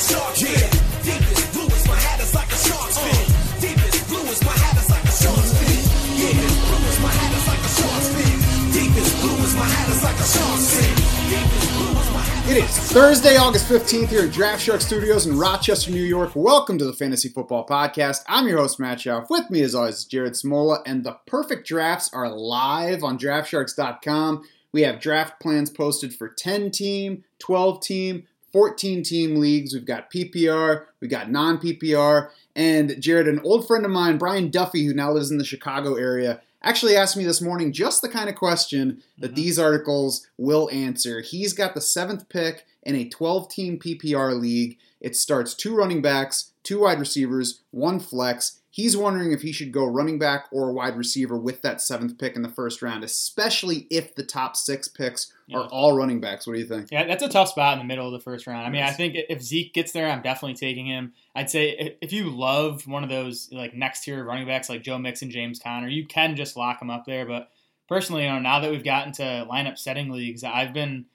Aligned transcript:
a 0.00 0.12
shark 0.12 0.34
fin. 0.34 0.70
Deepest 1.04 1.52
blue 1.52 1.66
is 1.66 1.86
my 1.86 1.94
hat 1.94 2.20
is 2.20 2.34
like 2.34 2.48
a 2.48 2.56
shark's 2.56 2.98
fin. 2.98 3.26
Deepest 3.60 4.08
blue 4.08 4.24
is 4.32 4.40
my 4.44 4.52
hat 4.52 4.76
is 4.80 4.88
like 4.88 5.04
a 5.04 5.12
shark's 5.12 5.52
fin. 5.60 5.80
Yeah, 6.16 6.40
blue 6.40 6.88
is 6.88 7.00
my 7.00 7.12
hat 7.12 7.32
is 7.36 7.46
like 7.46 7.60
a 7.60 7.72
shark's 7.76 8.08
fin. 8.16 8.36
Deepest 8.72 9.20
blue 9.20 9.44
is 9.44 9.54
my 9.56 9.64
hat 9.64 9.88
is 9.90 10.02
like 10.02 10.16
a 10.16 10.24
shark's 10.24 10.68
fin. 10.74 10.94
Deepest 11.28 11.68
blue 11.76 12.00
is 12.00 12.10
my 12.12 12.20
hat. 12.20 12.50
It 12.50 12.56
is 12.64 12.78
Thursday, 12.92 13.36
August 13.36 13.68
15th 13.68 14.08
here 14.08 14.24
at 14.24 14.32
Draft 14.32 14.62
Shark 14.62 14.80
Studios 14.80 15.26
in 15.26 15.38
Rochester, 15.38 15.90
New 15.90 16.02
York. 16.02 16.32
Welcome 16.34 16.78
to 16.78 16.86
the 16.86 16.94
Fantasy 16.94 17.28
Football 17.28 17.66
Podcast. 17.66 18.24
I'm 18.26 18.48
your 18.48 18.58
host, 18.58 18.80
Matt 18.80 18.98
Schauf. 18.98 19.28
With 19.28 19.50
me, 19.50 19.60
as 19.62 19.74
always, 19.74 19.96
is 19.96 20.04
Jared 20.06 20.32
Smola, 20.32 20.80
and 20.86 21.04
the 21.04 21.18
perfect 21.26 21.66
drafts 21.66 22.10
are 22.14 22.30
live 22.30 23.04
on 23.04 23.18
draftsharks.com. 23.18 24.44
We 24.72 24.82
have 24.82 25.00
draft 25.00 25.40
plans 25.40 25.68
posted 25.68 26.14
for 26.14 26.28
10 26.28 26.70
team, 26.70 27.24
12 27.40 27.82
team, 27.82 28.26
14 28.52 29.02
team 29.02 29.36
leagues. 29.36 29.74
We've 29.74 29.84
got 29.84 30.10
PPR, 30.10 30.86
we've 31.00 31.10
got 31.10 31.30
non 31.30 31.58
PPR. 31.58 32.30
And 32.56 33.00
Jared, 33.00 33.28
an 33.28 33.40
old 33.44 33.66
friend 33.66 33.84
of 33.84 33.90
mine, 33.90 34.18
Brian 34.18 34.50
Duffy, 34.50 34.84
who 34.86 34.94
now 34.94 35.12
lives 35.12 35.30
in 35.30 35.38
the 35.38 35.44
Chicago 35.44 35.94
area, 35.94 36.40
actually 36.62 36.96
asked 36.96 37.16
me 37.16 37.24
this 37.24 37.40
morning 37.40 37.72
just 37.72 38.02
the 38.02 38.08
kind 38.08 38.28
of 38.28 38.34
question 38.34 39.02
that 39.18 39.28
mm-hmm. 39.28 39.36
these 39.36 39.58
articles 39.58 40.26
will 40.36 40.68
answer. 40.70 41.20
He's 41.20 41.52
got 41.52 41.74
the 41.74 41.80
seventh 41.80 42.28
pick 42.28 42.66
in 42.82 42.94
a 42.94 43.08
12 43.08 43.48
team 43.48 43.78
PPR 43.78 44.38
league. 44.38 44.78
It 45.00 45.16
starts 45.16 45.54
two 45.54 45.74
running 45.74 46.02
backs, 46.02 46.52
two 46.62 46.80
wide 46.80 47.00
receivers, 47.00 47.60
one 47.70 48.00
flex. 48.00 48.59
He's 48.72 48.96
wondering 48.96 49.32
if 49.32 49.42
he 49.42 49.50
should 49.50 49.72
go 49.72 49.84
running 49.84 50.18
back 50.18 50.46
or 50.52 50.72
wide 50.72 50.96
receiver 50.96 51.36
with 51.36 51.60
that 51.62 51.80
seventh 51.80 52.18
pick 52.18 52.36
in 52.36 52.42
the 52.42 52.48
first 52.48 52.82
round, 52.82 53.02
especially 53.02 53.88
if 53.90 54.14
the 54.14 54.22
top 54.22 54.54
six 54.56 54.86
picks 54.86 55.32
are 55.52 55.64
all 55.64 55.96
running 55.96 56.20
backs. 56.20 56.46
What 56.46 56.52
do 56.52 56.60
you 56.60 56.66
think? 56.66 56.88
Yeah, 56.92 57.04
that's 57.04 57.24
a 57.24 57.28
tough 57.28 57.48
spot 57.48 57.72
in 57.72 57.78
the 57.80 57.84
middle 57.84 58.06
of 58.06 58.12
the 58.12 58.20
first 58.20 58.46
round. 58.46 58.64
I 58.64 58.70
mean, 58.70 58.84
I 58.84 58.92
think 58.92 59.16
if 59.28 59.42
Zeke 59.42 59.74
gets 59.74 59.90
there, 59.90 60.08
I'm 60.08 60.22
definitely 60.22 60.54
taking 60.54 60.86
him. 60.86 61.14
I'd 61.34 61.50
say 61.50 61.96
if 62.00 62.12
you 62.12 62.30
love 62.30 62.86
one 62.86 63.02
of 63.02 63.10
those 63.10 63.48
like 63.50 63.74
next 63.74 64.04
tier 64.04 64.22
running 64.22 64.46
backs 64.46 64.68
like 64.68 64.82
Joe 64.82 64.98
Mixon, 64.98 65.26
and 65.26 65.32
James 65.32 65.58
Conner, 65.58 65.88
you 65.88 66.06
can 66.06 66.36
just 66.36 66.56
lock 66.56 66.80
him 66.80 66.90
up 66.90 67.04
there. 67.06 67.26
But 67.26 67.50
personally, 67.88 68.22
you 68.22 68.28
know, 68.28 68.38
now 68.38 68.60
that 68.60 68.70
we've 68.70 68.84
gotten 68.84 69.12
to 69.14 69.46
lineup 69.50 69.78
setting 69.78 70.10
leagues, 70.10 70.44
I've 70.44 70.72
been 70.72 71.06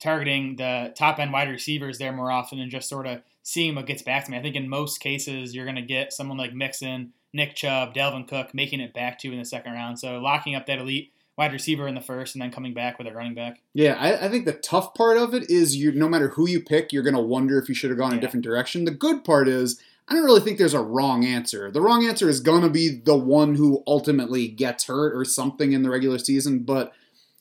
targeting 0.00 0.56
the 0.56 0.92
top 0.96 1.18
end 1.18 1.32
wide 1.32 1.48
receivers 1.48 1.98
there 1.98 2.12
more 2.12 2.30
often 2.30 2.58
and 2.58 2.70
just 2.70 2.88
sort 2.88 3.06
of 3.06 3.20
seeing 3.42 3.74
what 3.74 3.86
gets 3.86 4.02
back 4.02 4.24
to 4.24 4.30
me. 4.30 4.38
I 4.38 4.42
think 4.42 4.56
in 4.56 4.68
most 4.68 4.98
cases, 4.98 5.54
you're 5.54 5.64
going 5.64 5.76
to 5.76 5.82
get 5.82 6.12
someone 6.12 6.38
like 6.38 6.54
Mixon, 6.54 7.12
Nick 7.32 7.54
Chubb, 7.54 7.94
Dalvin 7.94 8.26
Cook 8.26 8.54
making 8.54 8.80
it 8.80 8.94
back 8.94 9.18
to 9.18 9.28
you 9.28 9.32
in 9.32 9.38
the 9.38 9.44
second 9.44 9.72
round. 9.72 9.98
So 9.98 10.18
locking 10.18 10.54
up 10.54 10.66
that 10.66 10.78
elite 10.78 11.12
wide 11.36 11.52
receiver 11.52 11.88
in 11.88 11.94
the 11.94 12.00
first 12.00 12.34
and 12.34 12.42
then 12.42 12.50
coming 12.50 12.74
back 12.74 12.98
with 12.98 13.06
a 13.06 13.12
running 13.12 13.34
back. 13.34 13.62
Yeah, 13.72 13.94
I, 13.98 14.26
I 14.26 14.28
think 14.28 14.44
the 14.44 14.52
tough 14.52 14.94
part 14.94 15.16
of 15.16 15.32
it 15.32 15.48
is 15.50 15.76
you. 15.76 15.92
No 15.92 16.08
matter 16.08 16.28
who 16.28 16.48
you 16.48 16.60
pick, 16.60 16.92
you're 16.92 17.02
going 17.02 17.14
to 17.14 17.20
wonder 17.20 17.58
if 17.58 17.68
you 17.68 17.74
should 17.74 17.90
have 17.90 17.98
gone 17.98 18.12
a 18.12 18.20
different 18.20 18.44
direction. 18.44 18.84
The 18.84 18.90
good 18.90 19.24
part 19.24 19.48
is 19.48 19.80
I 20.08 20.14
don't 20.14 20.24
really 20.24 20.40
think 20.40 20.58
there's 20.58 20.74
a 20.74 20.82
wrong 20.82 21.24
answer. 21.24 21.70
The 21.70 21.80
wrong 21.80 22.04
answer 22.04 22.28
is 22.28 22.40
going 22.40 22.62
to 22.62 22.68
be 22.68 23.00
the 23.02 23.16
one 23.16 23.54
who 23.54 23.82
ultimately 23.86 24.48
gets 24.48 24.84
hurt 24.84 25.16
or 25.16 25.24
something 25.24 25.72
in 25.72 25.82
the 25.82 25.90
regular 25.90 26.18
season. 26.18 26.64
But 26.64 26.92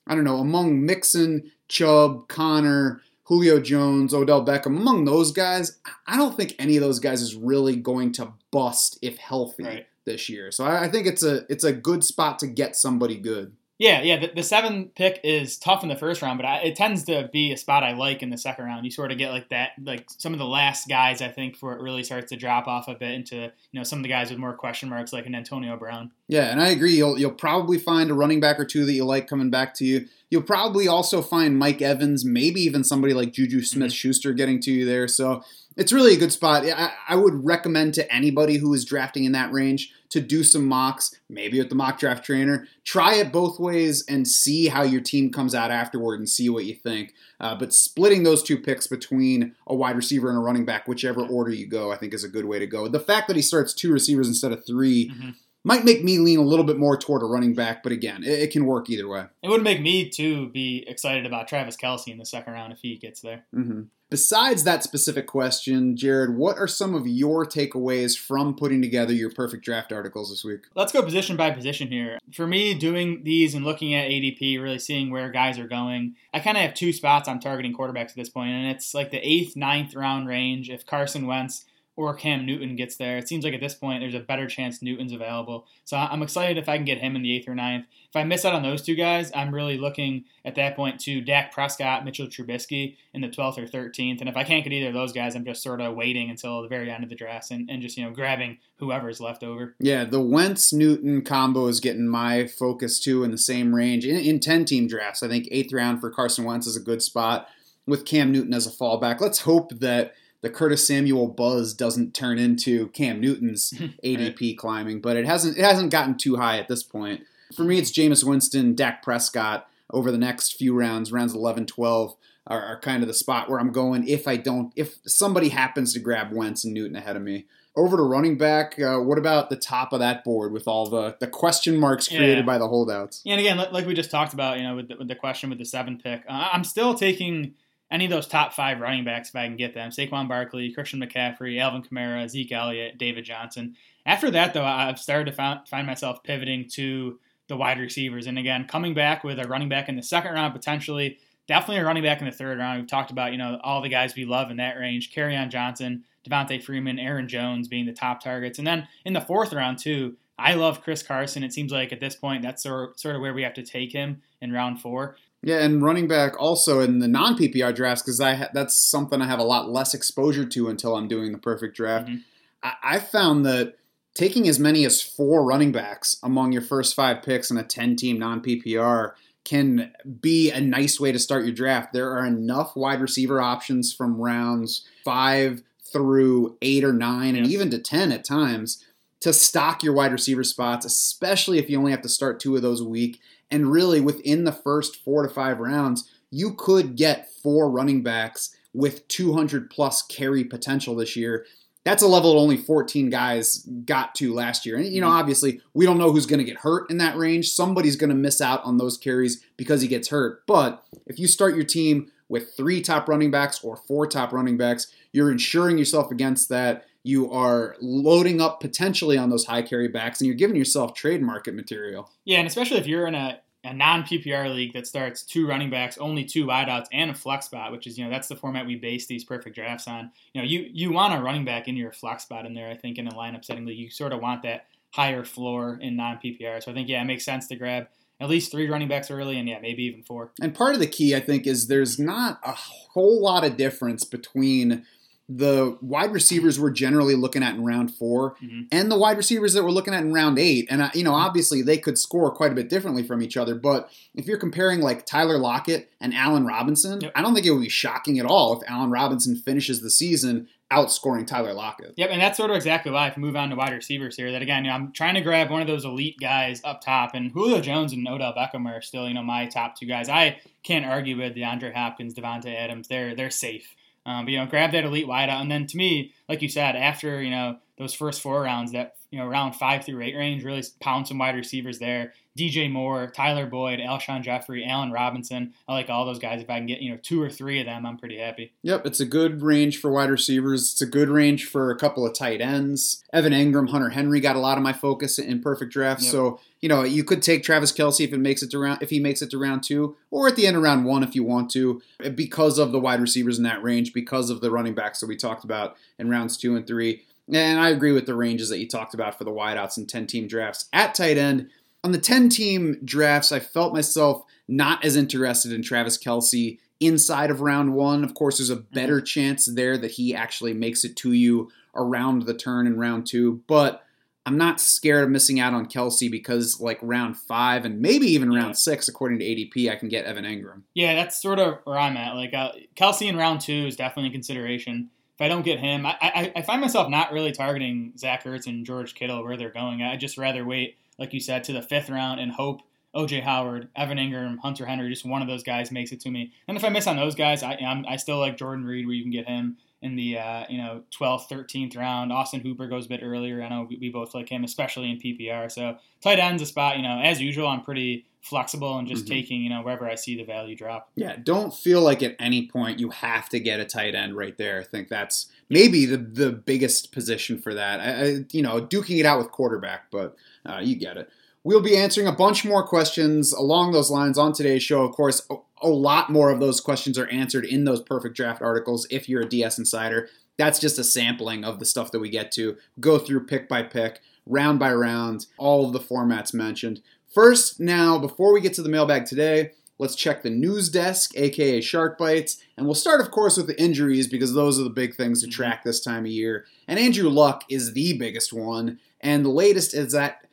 I 0.05 0.15
don't 0.15 0.23
know 0.23 0.37
among 0.37 0.85
Mixon, 0.85 1.51
Chubb, 1.69 2.27
Conner. 2.27 3.01
Julio 3.25 3.59
Jones, 3.59 4.11
Odell 4.11 4.43
Beckham, 4.43 4.75
among 4.75 5.05
those 5.05 5.31
guys, 5.31 5.77
I 6.07 6.17
don't 6.17 6.35
think 6.35 6.55
any 6.57 6.77
of 6.77 6.81
those 6.81 6.97
guys 6.99 7.21
is 7.21 7.35
really 7.35 7.75
going 7.75 8.11
to 8.13 8.33
bust 8.49 8.97
if 9.03 9.19
healthy 9.19 9.63
Right. 9.65 9.87
this 10.03 10.29
year. 10.29 10.49
So 10.51 10.65
I, 10.65 10.85
I 10.85 10.87
think 10.89 11.05
it's 11.05 11.21
a 11.21 11.45
it's 11.47 11.63
a 11.63 11.71
good 11.71 12.03
spot 12.03 12.39
to 12.39 12.47
get 12.47 12.75
somebody 12.75 13.17
good. 13.17 13.53
Yeah, 13.77 14.01
yeah. 14.01 14.17
The, 14.19 14.31
the 14.37 14.43
seven 14.43 14.91
pick 14.95 15.21
is 15.23 15.57
tough 15.59 15.83
in 15.83 15.89
the 15.89 15.95
first 15.95 16.21
round, 16.23 16.37
but 16.39 16.45
I, 16.45 16.57
it 16.63 16.75
tends 16.75 17.03
to 17.03 17.29
be 17.31 17.53
a 17.53 17.57
spot 17.57 17.81
I 17.83 17.93
like 17.93 18.21
in 18.23 18.29
the 18.31 18.37
second 18.37 18.65
round. 18.65 18.83
You 18.83 18.89
sort 18.91 19.11
of 19.11 19.17
get 19.19 19.31
like 19.31 19.49
that, 19.49 19.73
like 19.81 20.09
some 20.09 20.33
of 20.33 20.39
the 20.39 20.45
last 20.47 20.89
guys. 20.89 21.21
I 21.21 21.27
think 21.29 21.53
before 21.53 21.73
it 21.77 21.81
really 21.83 22.03
starts 22.03 22.29
to 22.31 22.35
drop 22.35 22.65
off 22.67 22.87
a 22.87 22.95
bit 22.95 23.11
into 23.11 23.35
you 23.35 23.79
know 23.79 23.83
some 23.83 23.99
of 23.99 24.03
the 24.03 24.09
guys 24.09 24.31
with 24.31 24.39
more 24.39 24.53
question 24.55 24.89
marks, 24.89 25.13
like 25.13 25.27
an 25.27 25.35
Antonio 25.35 25.77
Brown. 25.77 26.09
Yeah, 26.27 26.45
and 26.51 26.59
I 26.59 26.69
agree. 26.69 26.95
You'll 26.95 27.19
you'll 27.19 27.29
probably 27.31 27.77
find 27.77 28.09
a 28.09 28.15
running 28.15 28.39
back 28.39 28.59
or 28.59 28.65
two 28.65 28.85
that 28.87 28.93
you 28.93 29.05
like 29.05 29.27
coming 29.27 29.51
back 29.51 29.75
to 29.75 29.85
you. 29.85 30.07
You'll 30.29 30.43
probably 30.43 30.87
also 30.87 31.21
find 31.21 31.57
Mike 31.57 31.81
Evans, 31.81 32.23
maybe 32.23 32.61
even 32.61 32.83
somebody 32.83 33.13
like 33.13 33.33
Juju 33.33 33.63
Smith 33.63 33.91
Schuster 33.91 34.31
getting 34.33 34.59
to 34.61 34.71
you 34.71 34.85
there. 34.85 35.07
So 35.07 35.43
it's 35.75 35.91
really 35.93 36.13
a 36.13 36.19
good 36.19 36.31
spot. 36.31 36.65
I, 36.65 36.91
I 37.07 37.15
would 37.15 37.43
recommend 37.45 37.95
to 37.95 38.13
anybody 38.13 38.57
who 38.57 38.73
is 38.73 38.85
drafting 38.85 39.23
in 39.23 39.31
that 39.31 39.51
range 39.51 39.91
to 40.09 40.19
do 40.19 40.43
some 40.43 40.65
mocks, 40.67 41.15
maybe 41.29 41.59
with 41.59 41.69
the 41.69 41.75
mock 41.75 41.99
draft 41.99 42.23
trainer. 42.25 42.67
Try 42.83 43.15
it 43.15 43.31
both 43.31 43.59
ways 43.59 44.03
and 44.07 44.27
see 44.27 44.67
how 44.67 44.81
your 44.83 45.01
team 45.01 45.31
comes 45.31 45.55
out 45.55 45.71
afterward 45.71 46.19
and 46.19 46.27
see 46.29 46.49
what 46.49 46.65
you 46.65 46.75
think. 46.75 47.13
Uh, 47.39 47.55
but 47.55 47.73
splitting 47.73 48.23
those 48.23 48.43
two 48.43 48.57
picks 48.57 48.87
between 48.87 49.55
a 49.67 49.75
wide 49.75 49.95
receiver 49.95 50.29
and 50.29 50.37
a 50.37 50.41
running 50.41 50.65
back, 50.65 50.87
whichever 50.87 51.21
order 51.21 51.51
you 51.51 51.67
go, 51.67 51.91
I 51.91 51.97
think 51.97 52.13
is 52.13 52.23
a 52.23 52.29
good 52.29 52.45
way 52.45 52.59
to 52.59 52.67
go. 52.67 52.87
The 52.87 52.99
fact 52.99 53.27
that 53.27 53.35
he 53.35 53.41
starts 53.41 53.73
two 53.73 53.91
receivers 53.93 54.27
instead 54.27 54.51
of 54.51 54.65
3 54.65 55.09
Mhm. 55.09 55.35
Might 55.63 55.83
make 55.83 56.03
me 56.03 56.19
lean 56.19 56.39
a 56.39 56.43
little 56.43 56.65
bit 56.65 56.77
more 56.77 56.97
toward 56.97 57.21
a 57.21 57.25
running 57.25 57.53
back, 57.53 57.83
but 57.83 57.91
again, 57.91 58.23
it, 58.23 58.39
it 58.39 58.51
can 58.51 58.65
work 58.65 58.89
either 58.89 59.07
way. 59.07 59.25
It 59.43 59.49
would 59.49 59.63
make 59.63 59.81
me 59.81 60.09
too 60.09 60.49
be 60.49 60.85
excited 60.87 61.25
about 61.25 61.47
Travis 61.47 61.75
Kelce 61.75 62.07
in 62.07 62.17
the 62.17 62.25
second 62.25 62.53
round 62.53 62.71
if 62.71 62.79
he 62.81 62.97
gets 62.97 63.21
there. 63.21 63.45
hmm 63.53 63.83
Besides 64.09 64.63
that 64.63 64.83
specific 64.83 65.27
question, 65.27 65.95
Jared, 65.95 66.35
what 66.35 66.57
are 66.57 66.67
some 66.67 66.95
of 66.95 67.05
your 67.05 67.45
takeaways 67.45 68.17
from 68.17 68.55
putting 68.55 68.81
together 68.81 69.13
your 69.13 69.29
perfect 69.29 69.63
draft 69.63 69.91
articles 69.91 70.31
this 70.31 70.43
week? 70.43 70.61
Let's 70.73 70.91
go 70.91 71.03
position 71.03 71.37
by 71.37 71.51
position 71.51 71.89
here. 71.89 72.17
For 72.33 72.47
me, 72.47 72.73
doing 72.73 73.23
these 73.23 73.53
and 73.53 73.63
looking 73.63 73.93
at 73.93 74.09
ADP, 74.09 74.59
really 74.59 74.79
seeing 74.79 75.11
where 75.11 75.29
guys 75.29 75.59
are 75.59 75.67
going, 75.67 76.15
I 76.33 76.39
kind 76.39 76.57
of 76.57 76.63
have 76.63 76.73
two 76.73 76.91
spots 76.91 77.29
I'm 77.29 77.39
targeting 77.39 77.71
quarterbacks 77.75 78.09
at 78.09 78.15
this 78.15 78.29
point, 78.29 78.49
and 78.49 78.71
it's 78.71 78.95
like 78.95 79.11
the 79.11 79.19
eighth, 79.19 79.55
ninth 79.55 79.93
round 79.93 80.27
range. 80.27 80.71
If 80.71 80.87
Carson 80.87 81.27
Wentz 81.27 81.65
or 81.99 82.13
Cam 82.13 82.45
Newton 82.45 82.77
gets 82.77 82.95
there, 82.95 83.17
it 83.17 83.27
seems 83.27 83.43
like 83.43 83.53
at 83.53 83.59
this 83.59 83.73
point 83.73 83.99
there's 83.99 84.13
a 84.13 84.21
better 84.21 84.47
chance 84.47 84.81
Newton's 84.81 85.11
available. 85.11 85.67
So 85.83 85.97
I'm 85.97 86.23
excited 86.23 86.57
if 86.57 86.69
I 86.69 86.77
can 86.77 86.85
get 86.85 86.99
him 86.99 87.13
in 87.13 87.23
the 87.23 87.35
eighth 87.35 87.49
or 87.49 87.55
ninth. 87.55 87.87
If 88.07 88.15
I 88.15 88.23
miss 88.23 88.45
out 88.45 88.53
on 88.55 88.63
those 88.63 88.81
two 88.81 88.95
guys, 88.95 89.29
I'm 89.35 89.53
really 89.53 89.77
looking 89.77 90.23
at 90.45 90.55
that 90.55 90.77
point 90.77 91.01
to 91.01 91.19
Dak 91.19 91.51
Prescott, 91.51 92.05
Mitchell 92.05 92.27
Trubisky 92.27 92.95
in 93.13 93.19
the 93.19 93.27
12th 93.27 93.57
or 93.57 93.65
13th. 93.65 94.21
And 94.21 94.29
if 94.29 94.37
I 94.37 94.45
can't 94.45 94.63
get 94.63 94.71
either 94.71 94.87
of 94.87 94.93
those 94.93 95.11
guys, 95.11 95.35
I'm 95.35 95.43
just 95.43 95.61
sort 95.61 95.81
of 95.81 95.93
waiting 95.93 96.29
until 96.29 96.61
the 96.61 96.69
very 96.69 96.89
end 96.89 97.03
of 97.03 97.09
the 97.09 97.17
draft 97.17 97.51
and, 97.51 97.69
and 97.69 97.81
just, 97.81 97.97
you 97.97 98.05
know, 98.05 98.11
grabbing 98.11 98.59
whoever's 98.77 99.19
left 99.19 99.43
over. 99.43 99.75
Yeah, 99.79 100.05
the 100.05 100.21
Wentz 100.21 100.71
Newton 100.71 101.21
combo 101.21 101.67
is 101.67 101.81
getting 101.81 102.07
my 102.07 102.47
focus 102.47 102.97
too 103.01 103.25
in 103.25 103.31
the 103.31 103.37
same 103.37 103.75
range 103.75 104.05
in, 104.05 104.15
in 104.15 104.39
10 104.39 104.63
team 104.63 104.87
drafts. 104.87 105.21
I 105.21 105.27
think 105.27 105.49
eighth 105.51 105.73
round 105.73 105.99
for 105.99 106.09
Carson 106.09 106.45
Wentz 106.45 106.65
is 106.65 106.77
a 106.77 106.81
good 106.81 107.01
spot 107.01 107.49
with 107.85 108.05
Cam 108.05 108.31
Newton 108.31 108.53
as 108.53 108.65
a 108.65 108.71
fallback. 108.71 109.19
Let's 109.19 109.41
hope 109.41 109.77
that 109.79 110.13
the 110.41 110.49
Curtis 110.49 110.85
Samuel 110.85 111.27
buzz 111.27 111.73
doesn't 111.73 112.13
turn 112.13 112.37
into 112.39 112.87
Cam 112.89 113.19
Newton's 113.19 113.71
ADP 114.03 114.57
climbing, 114.57 115.01
but 115.01 115.17
it 115.17 115.25
hasn't 115.25 115.57
it 115.57 115.63
hasn't 115.63 115.91
gotten 115.91 116.17
too 116.17 116.37
high 116.37 116.57
at 116.59 116.67
this 116.67 116.83
point. 116.83 117.21
For 117.55 117.63
me, 117.63 117.77
it's 117.79 117.91
Jameis 117.91 118.23
Winston, 118.23 118.75
Dak 118.75 119.01
Prescott 119.01 119.67
over 119.91 120.11
the 120.11 120.17
next 120.19 120.53
few 120.55 120.77
rounds, 120.77 121.11
rounds 121.11 121.33
11, 121.33 121.65
12 121.65 122.15
are, 122.45 122.61
are 122.63 122.79
kind 122.79 123.01
of 123.01 123.07
the 123.07 123.13
spot 123.13 123.49
where 123.49 123.59
I'm 123.59 123.71
going 123.71 124.07
if 124.07 124.27
I 124.27 124.37
don't, 124.37 124.71
if 124.75 124.97
somebody 125.05 125.49
happens 125.49 125.93
to 125.93 125.99
grab 125.99 126.31
Wentz 126.31 126.63
and 126.63 126.73
Newton 126.75 126.95
ahead 126.95 127.15
of 127.15 127.21
me. 127.23 127.45
Over 127.75 127.97
to 127.97 128.03
running 128.03 128.37
back, 128.37 128.79
uh, 128.79 128.97
what 128.99 129.17
about 129.17 129.49
the 129.49 129.55
top 129.55 129.93
of 129.93 129.99
that 129.99 130.23
board 130.23 130.51
with 130.51 130.67
all 130.67 130.89
the, 130.89 131.15
the 131.19 131.27
question 131.27 131.77
marks 131.77 132.07
created 132.07 132.37
Yeah. 132.39 132.43
by 132.43 132.57
the 132.57 132.67
holdouts? 132.67 133.21
Yeah, 133.23 133.33
And 133.33 133.39
again, 133.39 133.57
like 133.71 133.85
we 133.87 133.93
just 133.93 134.11
talked 134.11 134.33
about, 134.33 134.57
you 134.57 134.63
know, 134.63 134.75
with 134.75 134.89
the, 134.89 134.95
with 134.97 135.07
the 135.07 135.15
question 135.15 135.49
with 135.49 135.59
the 135.59 135.65
seven 135.65 135.97
pick, 135.97 136.23
uh, 136.27 136.49
I'm 136.53 136.63
still 136.63 136.93
taking 136.93 137.53
any 137.91 138.05
of 138.05 138.11
those 138.11 138.27
top 138.27 138.53
five 138.53 138.79
running 138.79 139.03
backs 139.03 139.29
if 139.29 139.35
I 139.35 139.47
can 139.47 139.57
get 139.57 139.73
them. 139.73 139.89
Saquon 139.89 140.27
Barkley, 140.27 140.71
Christian 140.71 140.99
McCaffrey, 140.99 141.59
Alvin 141.59 141.81
Kamara, 141.81 142.29
Zeke 142.29 142.51
Elliott, 142.51 142.97
David 142.97 143.25
Johnson. 143.25 143.75
After 144.05 144.29
that, 144.31 144.53
though, 144.53 144.65
I've 144.65 144.99
started 144.99 145.31
to 145.31 145.61
find, 145.67 145.87
myself 145.87 146.23
pivoting 146.23 146.67
to 146.69 147.19
the 147.47 147.57
wide 147.57 147.79
receivers. 147.79 148.27
And 148.27 148.37
again, 148.37 148.65
coming 148.67 148.93
back 148.93 149.23
with 149.23 149.39
a 149.39 149.47
running 149.47 149.69
back 149.69 149.89
in 149.89 149.95
the 149.95 150.03
second 150.03 150.33
round, 150.33 150.53
potentially, 150.53 151.17
definitely 151.47 151.81
a 151.81 151.85
running 151.85 152.03
back 152.03 152.19
in 152.19 152.25
the 152.25 152.31
third 152.31 152.59
round. 152.59 152.79
We've 152.79 152.87
talked 152.87 153.11
about, 153.11 153.31
you 153.31 153.37
know, 153.37 153.59
all 153.63 153.81
the 153.81 153.89
guys 153.89 154.15
we 154.15 154.25
love 154.25 154.51
in 154.51 154.57
that 154.57 154.77
range. 154.77 155.11
on 155.17 155.49
Johnson, 155.49 156.03
Devonta 156.27 156.63
Freeman, 156.63 156.99
Aaron 156.99 157.27
Jones 157.27 157.67
being 157.67 157.87
the 157.87 157.93
top 157.93 158.23
targets. 158.23 158.59
And 158.59 158.67
then 158.67 158.87
in 159.03 159.13
the 159.13 159.21
fourth 159.21 159.51
round, 159.51 159.79
too, 159.79 160.15
I 160.37 160.53
love 160.53 160.81
Chris 160.81 161.03
Carson. 161.03 161.43
It 161.43 161.53
seems 161.53 161.71
like 161.71 161.91
at 161.91 161.99
this 161.99 162.15
point, 162.15 162.43
that's 162.43 162.63
sort 162.63 163.03
of 163.03 163.21
where 163.21 163.33
we 163.33 163.43
have 163.43 163.55
to 163.55 163.63
take 163.63 163.91
him 163.91 164.21
in 164.41 164.51
round 164.51 164.81
four. 164.81 165.17
Yeah, 165.41 165.63
and 165.63 165.81
running 165.81 166.07
back 166.07 166.39
also 166.39 166.81
in 166.81 166.99
the 166.99 167.07
non 167.07 167.37
PPR 167.37 167.73
drafts 167.73 168.01
because 168.01 168.19
I 168.19 168.33
ha- 168.35 168.49
that's 168.53 168.75
something 168.75 169.21
I 169.21 169.27
have 169.27 169.39
a 169.39 169.43
lot 169.43 169.69
less 169.69 169.93
exposure 169.93 170.45
to 170.45 170.67
until 170.69 170.95
I'm 170.95 171.07
doing 171.07 171.31
the 171.31 171.37
perfect 171.37 171.75
draft. 171.77 172.09
Mhm. 172.09 172.23
I-, 172.61 172.75
I 172.83 172.99
found 172.99 173.45
that 173.45 173.75
taking 174.15 174.49
as 174.49 174.59
many 174.59 174.85
as 174.85 175.01
four 175.01 175.45
running 175.45 175.71
backs 175.71 176.17
among 176.23 176.51
your 176.51 176.61
first 176.61 176.93
five 176.93 177.21
picks 177.23 177.49
in 177.49 177.57
a 177.57 177.63
10 177.63 177.95
team 177.95 178.19
non 178.19 178.41
PPR 178.41 179.11
can 179.45 179.91
be 180.21 180.51
a 180.51 180.59
nice 180.59 180.99
way 180.99 181.11
to 181.11 181.17
start 181.19 181.45
your 181.45 181.53
draft. 181.53 181.93
There 181.93 182.11
are 182.11 182.25
enough 182.25 182.75
wide 182.75 182.99
receiver 183.01 183.41
options 183.41 183.93
from 183.93 184.19
rounds 184.21 184.85
five 185.05 185.63
through 185.91 186.57
eight 186.61 186.83
or 186.83 186.93
nine, 186.93 187.35
and 187.35 187.47
even 187.47 187.69
to 187.71 187.79
10 187.79 188.11
at 188.11 188.23
times 188.25 188.83
to 189.21 189.33
stock 189.33 189.81
your 189.83 189.93
wide 189.93 190.11
receiver 190.11 190.43
spots, 190.43 190.85
especially 190.85 191.57
if 191.57 191.69
you 191.69 191.77
only 191.79 191.91
have 191.91 192.01
to 192.01 192.09
start 192.09 192.39
two 192.39 192.55
of 192.55 192.61
those 192.61 192.81
a 192.81 192.85
week. 192.85 193.19
And 193.51 193.71
really, 193.71 193.99
within 194.01 194.43
the 194.43 194.51
first 194.51 194.97
four 195.03 195.23
to 195.23 195.29
five 195.33 195.59
rounds, 195.59 196.09
you 196.31 196.53
could 196.53 196.95
get 196.95 197.29
four 197.41 197.69
running 197.69 198.03
backs 198.03 198.55
with 198.73 199.07
200 199.07 199.69
plus 199.69 200.01
carry 200.03 200.43
potential 200.43 200.95
this 200.95 201.15
year. 201.15 201.45
That's 201.85 202.03
a 202.03 202.07
level 202.07 202.33
that 202.33 202.39
only 202.39 202.57
14 202.57 203.09
guys 203.09 203.59
got 203.85 204.13
to 204.15 204.33
last 204.33 204.65
year. 204.65 204.77
And, 204.77 204.85
you 204.85 205.01
know, 205.01 205.07
Mhm. 205.07 205.19
obviously, 205.19 205.61
we 205.73 205.85
don't 205.85 205.97
know 205.97 206.11
who's 206.11 206.27
going 206.27 206.39
to 206.39 206.43
get 206.43 206.57
hurt 206.57 206.91
in 206.91 206.97
that 206.97 207.17
range. 207.17 207.51
Somebody's 207.51 207.95
going 207.95 208.11
to 208.11 208.15
miss 208.15 208.41
out 208.41 208.63
on 208.63 208.77
those 208.77 208.97
carries 208.97 209.41
because 209.57 209.81
he 209.81 209.87
gets 209.87 210.09
hurt. 210.09 210.45
But 210.45 210.83
if 211.07 211.17
you 211.17 211.25
start 211.27 211.55
your 211.55 211.63
team 211.63 212.11
with 212.27 212.53
three 212.55 212.81
top 212.81 213.09
running 213.09 213.31
backs 213.31 213.63
or 213.63 213.75
four 213.75 214.05
top 214.05 214.31
running 214.33 214.57
backs, 214.57 214.87
you're 215.13 215.31
insuring 215.31 215.79
yourself 215.79 216.11
against 216.11 216.49
that. 216.49 216.85
You 217.09 217.31
are 217.31 217.75
loading 217.81 218.39
up 218.39 218.59
potentially 218.59 219.17
on 219.17 219.29
those 219.29 219.45
high 219.45 219.61
carry 219.61 219.87
backs, 219.87 220.19
and 220.19 220.27
you're 220.27 220.35
giving 220.35 220.55
yourself 220.55 220.93
trade 220.93 221.21
market 221.21 221.55
material. 221.55 222.11
Yeah, 222.25 222.37
and 222.37 222.47
especially 222.47 222.77
if 222.77 222.87
you're 222.87 223.07
in 223.07 223.15
a, 223.15 223.39
a 223.63 223.73
non 223.73 224.03
PPR 224.03 224.53
league 224.53 224.73
that 224.73 224.85
starts 224.85 225.23
two 225.23 225.47
running 225.47 225.69
backs, 225.69 225.97
only 225.97 226.23
two 226.23 226.45
wideouts, 226.45 226.85
and 226.93 227.11
a 227.11 227.15
flex 227.15 227.47
spot, 227.47 227.71
which 227.71 227.87
is 227.87 227.97
you 227.97 228.05
know 228.05 228.11
that's 228.11 228.27
the 228.27 228.35
format 228.35 228.65
we 228.67 228.75
base 228.75 229.07
these 229.07 229.23
perfect 229.23 229.55
drafts 229.55 229.87
on. 229.87 230.11
You 230.33 230.41
know, 230.41 230.47
you 230.47 230.69
you 230.71 230.91
want 230.91 231.13
a 231.13 231.21
running 231.21 231.45
back 231.45 231.67
in 231.67 231.75
your 231.75 231.91
flex 231.91 232.23
spot 232.23 232.45
in 232.45 232.53
there. 232.53 232.69
I 232.69 232.75
think 232.75 232.97
in 232.97 233.07
a 233.07 233.11
lineup 233.11 233.43
setting 233.43 233.65
league, 233.65 233.79
you 233.79 233.89
sort 233.89 234.13
of 234.13 234.21
want 234.21 234.43
that 234.43 234.67
higher 234.91 235.23
floor 235.23 235.79
in 235.81 235.95
non 235.95 236.19
PPR. 236.23 236.63
So 236.63 236.71
I 236.71 236.73
think 236.73 236.89
yeah, 236.89 237.01
it 237.01 237.05
makes 237.05 237.25
sense 237.25 237.47
to 237.47 237.55
grab 237.55 237.87
at 238.21 238.29
least 238.29 238.51
three 238.51 238.69
running 238.69 238.87
backs 238.87 239.09
early, 239.09 239.39
and 239.39 239.47
yeah, 239.47 239.59
maybe 239.59 239.83
even 239.83 240.03
four. 240.03 240.31
And 240.41 240.53
part 240.53 240.73
of 240.73 240.79
the 240.79 240.87
key, 240.87 241.15
I 241.15 241.19
think, 241.19 241.47
is 241.47 241.67
there's 241.67 241.97
not 241.97 242.39
a 242.43 242.51
whole 242.51 243.21
lot 243.21 243.45
of 243.45 243.57
difference 243.57 244.03
between 244.03 244.85
the 245.31 245.77
wide 245.79 246.11
receivers 246.11 246.59
we're 246.59 246.71
generally 246.71 247.13
looking 247.13 247.43
at 247.43 247.53
in 247.53 247.63
round 247.63 247.93
4 247.93 248.35
Mhm. 248.43 248.67
and 248.71 248.91
the 248.91 248.97
wide 248.97 249.15
receivers 249.15 249.53
that 249.53 249.63
we're 249.63 249.69
looking 249.69 249.93
at 249.93 250.01
in 250.03 250.11
round 250.11 250.39
eight. 250.39 250.65
And, 250.71 250.81
uh, 250.81 250.89
you 250.95 251.03
know, 251.03 251.13
obviously 251.13 251.61
they 251.61 251.77
could 251.77 251.99
score 251.99 252.31
quite 252.31 252.51
a 252.51 252.55
bit 252.55 252.67
differently 252.67 253.03
from 253.03 253.21
each 253.21 253.37
other. 253.37 253.53
But 253.53 253.91
if 254.15 254.25
you're 254.25 254.39
comparing 254.39 254.81
like 254.81 255.05
Tyler 255.05 255.37
Lockett 255.37 255.91
and 256.01 256.15
Allen 256.15 256.45
Robinson, 256.47 256.99
Yep. 257.01 257.11
I 257.15 257.21
don't 257.21 257.35
think 257.35 257.45
it 257.45 257.51
would 257.51 257.61
be 257.61 257.69
shocking 257.69 258.17
at 258.17 258.25
all 258.25 258.59
if 258.59 258.67
Allen 258.67 258.89
Robinson 258.89 259.35
finishes 259.35 259.81
the 259.81 259.91
season 259.91 260.47
outscoring 260.71 261.25
Tyler 261.25 261.53
Lockett. 261.53 261.93
Yep, 261.97 262.09
and 262.11 262.21
that's 262.21 262.37
sort 262.37 262.49
of 262.51 262.55
exactly 262.55 262.91
why 262.91 263.07
if 263.07 263.15
we 263.15 263.21
move 263.23 263.35
on 263.35 263.49
to 263.49 263.55
wide 263.55 263.73
receivers 263.73 264.15
here, 264.15 264.31
that 264.31 264.41
again, 264.43 264.65
you 264.65 264.69
know, 264.69 264.75
I'm 264.75 264.91
trying 264.91 265.15
to 265.15 265.21
grab 265.21 265.49
one 265.49 265.61
of 265.61 265.67
those 265.67 265.83
elite 265.85 266.17
guys 266.19 266.61
up 266.63 266.81
top, 266.81 267.15
and 267.15 267.31
Julio 267.31 267.59
Jones 267.59 267.91
and 267.93 268.07
Odell 268.07 268.33
Beckham 268.33 268.67
are 268.67 268.81
still, 268.81 269.07
you 269.07 269.15
know, 269.15 269.23
my 269.23 269.47
top 269.47 269.75
two 269.75 269.87
guys. 269.87 270.09
I 270.09 270.37
can't 270.63 270.85
argue 270.85 271.17
with 271.17 271.35
DeAndre 271.35 271.73
Hopkins, 271.73 272.13
Davante 272.13 272.55
Adams. 272.55 272.87
They're 272.87 273.15
they're 273.15 273.31
safe. 273.31 273.75
Um, 274.05 274.25
but 274.25 274.31
you 274.31 274.37
know, 274.37 274.45
grab 274.45 274.71
that 274.71 274.85
elite 274.85 275.07
wideout, 275.07 275.41
and 275.41 275.51
then 275.51 275.67
to 275.67 275.77
me, 275.77 276.13
like 276.27 276.41
you 276.41 276.49
said, 276.49 276.75
after 276.75 277.21
you 277.21 277.31
know 277.31 277.57
those 277.79 277.93
first 277.93 278.21
four 278.21 278.41
rounds, 278.41 278.73
that 278.73 278.97
you 279.09 279.17
know 279.17 279.25
round 279.25 279.55
five 279.55 279.83
through 279.83 280.03
eight 280.03 280.15
range, 280.15 280.43
really 280.43 280.63
pound 280.79 281.07
some 281.07 281.17
wide 281.17 281.35
receivers 281.35 281.79
there. 281.79 282.13
DJ 282.37 282.71
Moore, 282.71 283.11
Tyler 283.13 283.47
Boyd, 283.47 283.79
Alshon 283.79 284.21
Jeffery, 284.21 284.63
Allen 284.63 284.91
Robinson. 284.91 285.53
I 285.67 285.73
like 285.73 285.89
all 285.89 286.05
those 286.05 286.19
guys. 286.19 286.41
If 286.41 286.49
I 286.49 286.57
can 286.57 286.67
get 286.67 286.79
you 286.79 286.91
know 286.91 286.99
two 287.01 287.21
or 287.21 287.29
three 287.29 287.59
of 287.59 287.65
them, 287.65 287.85
I'm 287.85 287.97
pretty 287.97 288.17
happy. 288.17 288.53
Yep, 288.63 288.85
it's 288.85 288.99
a 288.99 289.05
good 289.05 289.41
range 289.41 289.79
for 289.79 289.91
wide 289.91 290.09
receivers. 290.09 290.71
It's 290.71 290.81
a 290.81 290.85
good 290.85 291.09
range 291.09 291.45
for 291.45 291.71
a 291.71 291.75
couple 291.75 292.05
of 292.05 292.13
tight 292.13 292.39
ends. 292.39 293.03
Evan 293.11 293.33
Engram, 293.33 293.69
Hunter 293.69 293.89
Henry 293.89 294.19
got 294.19 294.35
a 294.35 294.39
lot 294.39 294.57
of 294.57 294.63
my 294.63 294.73
focus 294.73 295.17
in 295.17 295.41
perfect 295.41 295.73
draft. 295.73 296.01
Yep. 296.01 296.11
So 296.11 296.39
you 296.61 296.69
know 296.69 296.83
you 296.83 297.03
could 297.03 297.21
take 297.21 297.43
Travis 297.43 297.73
Kelce 297.73 298.05
if 298.05 298.13
it 298.13 298.19
makes 298.19 298.43
it 298.43 298.51
to 298.51 298.59
round 298.59 298.81
if 298.81 298.89
he 298.89 298.99
makes 298.99 299.21
it 299.21 299.31
to 299.31 299.37
round 299.37 299.63
two, 299.63 299.97
or 300.11 300.27
at 300.27 300.35
the 300.35 300.47
end 300.47 300.55
of 300.55 300.63
round 300.63 300.85
one 300.85 301.03
if 301.03 301.15
you 301.15 301.23
want 301.23 301.49
to, 301.51 301.81
because 302.15 302.57
of 302.57 302.71
the 302.71 302.79
wide 302.79 303.01
receivers 303.01 303.37
in 303.37 303.43
that 303.43 303.63
range, 303.63 303.91
because 303.93 304.29
of 304.29 304.39
the 304.39 304.51
running 304.51 304.75
backs 304.75 304.99
that 304.99 305.07
we 305.07 305.17
talked 305.17 305.43
about 305.43 305.75
in 305.97 306.09
rounds 306.09 306.37
two 306.37 306.55
and 306.55 306.65
three. 306.65 307.03
And 307.31 307.59
I 307.59 307.69
agree 307.69 307.91
with 307.91 308.05
the 308.05 308.15
ranges 308.15 308.49
that 308.49 308.59
you 308.59 308.67
talked 308.67 308.93
about 308.93 309.17
for 309.17 309.23
the 309.23 309.31
wideouts 309.31 309.77
and 309.77 309.87
10 309.87 310.07
team 310.07 310.27
drafts. 310.27 310.67
At 310.73 310.95
tight 310.95 311.17
end, 311.17 311.49
on 311.83 311.91
the 311.91 311.97
10 311.99 312.29
team 312.29 312.79
drafts, 312.83 313.31
I 313.31 313.39
felt 313.39 313.73
myself 313.73 314.23
not 314.47 314.83
as 314.83 314.95
interested 314.95 315.51
in 315.53 315.61
Travis 315.61 315.97
Kelce 315.97 316.57
inside 316.79 317.29
of 317.29 317.41
round 317.41 317.73
one. 317.73 318.03
Of 318.03 318.13
course, 318.15 318.37
there's 318.37 318.49
a 318.49 318.55
better 318.55 318.99
chance 319.01 319.45
there 319.45 319.77
that 319.77 319.91
he 319.91 320.15
actually 320.15 320.53
makes 320.53 320.83
it 320.83 320.95
to 320.97 321.11
you 321.13 321.49
around 321.75 322.23
the 322.23 322.33
turn 322.33 322.65
in 322.67 322.79
round 322.79 323.05
two, 323.05 323.41
but 323.47 323.83
I'm 324.25 324.37
not 324.37 324.59
scared 324.59 325.03
of 325.03 325.09
missing 325.09 325.39
out 325.39 325.53
on 325.53 325.65
Kelce 325.67 326.09
because, 326.11 326.59
like, 326.59 326.77
round 326.81 327.17
five 327.17 327.63
and 327.65 327.79
maybe 327.79 328.07
even 328.07 328.31
Yeah. 328.31 328.39
round 328.39 328.57
six, 328.57 328.87
according 328.87 329.19
to 329.19 329.25
ADP, 329.25 329.69
I 329.71 329.75
can 329.75 329.87
get 329.89 330.05
Evan 330.05 330.25
Engram. 330.25 330.63
Yeah, 330.73 330.95
that's 330.95 331.21
sort 331.21 331.39
of 331.39 331.59
where 331.63 331.77
I'm 331.77 331.95
at. 331.97 332.15
Like 332.15 332.33
uh, 332.33 332.51
Kelce 332.75 333.07
in 333.07 333.15
round 333.17 333.41
two 333.41 333.65
is 333.67 333.75
definitely 333.75 334.09
a 334.09 334.13
consideration. 334.13 334.89
If 335.19 335.25
I 335.25 335.27
don't 335.27 335.43
get 335.43 335.59
him, 335.59 335.85
I, 335.85 335.97
I, 336.01 336.31
I 336.37 336.41
find 336.43 336.61
myself 336.61 336.89
not 336.89 337.11
really 337.11 337.33
targeting 337.33 337.91
Zach 337.97 338.23
Ertz 338.23 338.47
and 338.47 338.65
George 338.65 338.95
Kittle 338.95 339.21
where 339.21 339.35
they're 339.35 339.49
going. 339.49 339.81
I'd 339.81 339.99
just 339.99 340.17
rather 340.17 340.45
wait, 340.45 340.77
like 340.97 341.13
you 341.13 341.19
said, 341.19 341.43
to 341.43 341.51
the 341.53 341.61
fifth 341.61 341.89
round 341.89 342.21
and 342.21 342.31
hope 342.31 342.61
OJ 342.95 343.23
Howard, 343.23 343.67
Evan 343.75 343.97
Engram, 343.97 344.39
Hunter 344.39 344.65
Henry, 344.65 344.89
just 344.89 345.05
one 345.05 345.21
of 345.21 345.27
those 345.27 345.43
guys 345.43 345.73
makes 345.73 345.91
it 345.91 345.99
to 346.01 346.09
me. 346.09 346.31
And 346.47 346.55
if 346.55 346.63
I 346.63 346.69
miss 346.69 346.87
on 346.87 346.95
those 346.95 347.15
guys, 347.15 347.43
I 347.43 347.55
I'm, 347.55 347.85
I 347.85 347.97
still 347.97 348.17
like 348.17 348.37
Jordan 348.37 348.63
Reed 348.63 348.85
where 348.85 348.95
you 348.95 349.03
can 349.03 349.11
get 349.11 349.27
him 349.27 349.57
in 349.81 349.97
the 349.97 350.17
uh, 350.17 350.45
you 350.47 350.57
know 350.57 350.83
12th, 350.97 351.27
13th 351.29 351.75
round. 351.75 352.13
Austin 352.13 352.39
Hooper 352.39 352.67
goes 352.67 352.85
a 352.85 352.89
bit 352.89 353.01
earlier. 353.03 353.43
I 353.43 353.49
know 353.49 353.67
we, 353.69 353.77
we 353.77 353.89
both 353.89 354.15
like 354.15 354.29
him, 354.29 354.45
especially 354.45 354.89
in 354.89 354.99
PPR. 354.99 355.51
So 355.51 355.75
tight 356.01 356.19
end's 356.19 356.41
a 356.41 356.45
spot. 356.45 356.77
You 356.77 356.83
know, 356.83 357.01
as 357.03 357.19
usual, 357.19 357.47
I'm 357.47 357.61
pretty 357.61 358.05
flexible 358.21 358.77
and 358.77 358.87
just 358.87 359.05
Mhm. 359.05 359.09
taking 359.09 359.41
you 359.41 359.49
know 359.49 359.61
wherever 359.61 359.89
I 359.89 359.95
see 359.95 360.15
the 360.17 360.23
value 360.23 360.55
drop. 360.55 360.91
Yeah, 360.95 361.15
don't 361.23 361.53
feel 361.53 361.81
like 361.81 362.03
at 362.03 362.15
any 362.19 362.47
point 362.47 362.79
you 362.79 362.89
have 362.89 363.29
to 363.29 363.39
get 363.39 363.59
a 363.59 363.65
tight 363.65 363.95
end 363.95 364.15
right 364.15 364.37
there. 364.37 364.59
I 364.59 364.63
think 364.63 364.89
that's 364.89 365.27
maybe 365.49 365.85
the 365.85 365.97
the 365.97 366.31
biggest 366.31 366.91
position 366.91 367.39
for 367.39 367.53
that. 367.53 367.79
I, 367.79 368.01
I, 368.03 368.25
you 368.31 368.41
know, 368.41 368.61
duking 368.61 368.99
it 368.99 369.05
out 369.05 369.19
with 369.19 369.31
quarterback, 369.31 369.89
but 369.91 370.15
uh, 370.45 370.59
you 370.63 370.75
get 370.75 370.97
it. 370.97 371.09
We'll 371.43 371.61
be 371.61 371.77
answering 371.77 372.05
a 372.07 372.11
bunch 372.11 372.43
more 372.43 372.67
questions 372.67 373.31
along 373.31 373.71
those 373.71 373.89
lines 373.89 374.17
on 374.17 374.33
today's 374.33 374.61
show. 374.61 374.83
Of 374.83 374.91
course, 374.91 375.25
a, 375.31 375.35
a 375.61 375.69
lot 375.69 376.09
more 376.09 376.29
of 376.31 376.41
those 376.41 376.59
questions 376.59 376.97
are 376.99 377.07
answered 377.07 377.45
in 377.45 377.63
those 377.63 377.81
perfect 377.81 378.15
draft 378.17 378.41
articles. 378.41 378.85
If 378.91 379.07
you're 379.07 379.21
a 379.21 379.29
DS 379.29 379.57
insider, 379.57 380.09
that's 380.37 380.59
just 380.59 380.77
a 380.77 380.83
sampling 380.83 381.45
of 381.45 381.59
the 381.59 381.65
stuff 381.65 381.91
that 381.91 381.99
we 381.99 382.09
get 382.09 382.31
to 382.33 382.57
go 382.81 382.97
through 382.99 383.25
pick 383.25 383.47
by 383.47 383.63
pick, 383.63 384.01
round 384.25 384.59
by 384.59 384.73
round, 384.73 385.27
all 385.37 385.65
of 385.65 385.71
the 385.73 385.79
formats 385.79 386.33
mentioned. 386.33 386.81
First, 387.13 387.59
now 387.59 387.97
before 387.97 388.33
we 388.33 388.41
get 388.41 388.53
to 388.53 388.61
the 388.61 388.69
mailbag 388.69 389.05
today, 389.05 389.51
Let's 389.81 389.95
check 389.95 390.23
the 390.23 390.29
news 390.29 390.67
desk, 390.67 391.13
aka 391.15 391.61
Shark 391.61 391.97
Bites, 391.97 392.35
and 392.57 392.65
we'll 392.65 392.75
start, 392.75 392.99
of 392.99 393.11
course, 393.11 393.37
with 393.37 393.47
the 393.47 393.57
injuries 393.57 394.07
because 394.07 394.33
those 394.33 394.59
are 394.59 394.65
the 394.65 394.69
big 394.69 394.93
things 394.93 395.21
to 395.21 395.27
Mhm. 395.29 395.31
track 395.31 395.63
this 395.63 395.79
time 395.79 396.03
of 396.03 396.11
year. 396.11 396.43
And 396.67 396.77
Andrew 396.77 397.07
Luck 397.09 397.45
is 397.49 397.71
the 397.71 397.93
biggest 397.93 398.33
one, 398.33 398.79
and 398.99 399.23
the 399.23 399.29
latest 399.29 399.73
is 399.73 399.93
that 399.93 400.25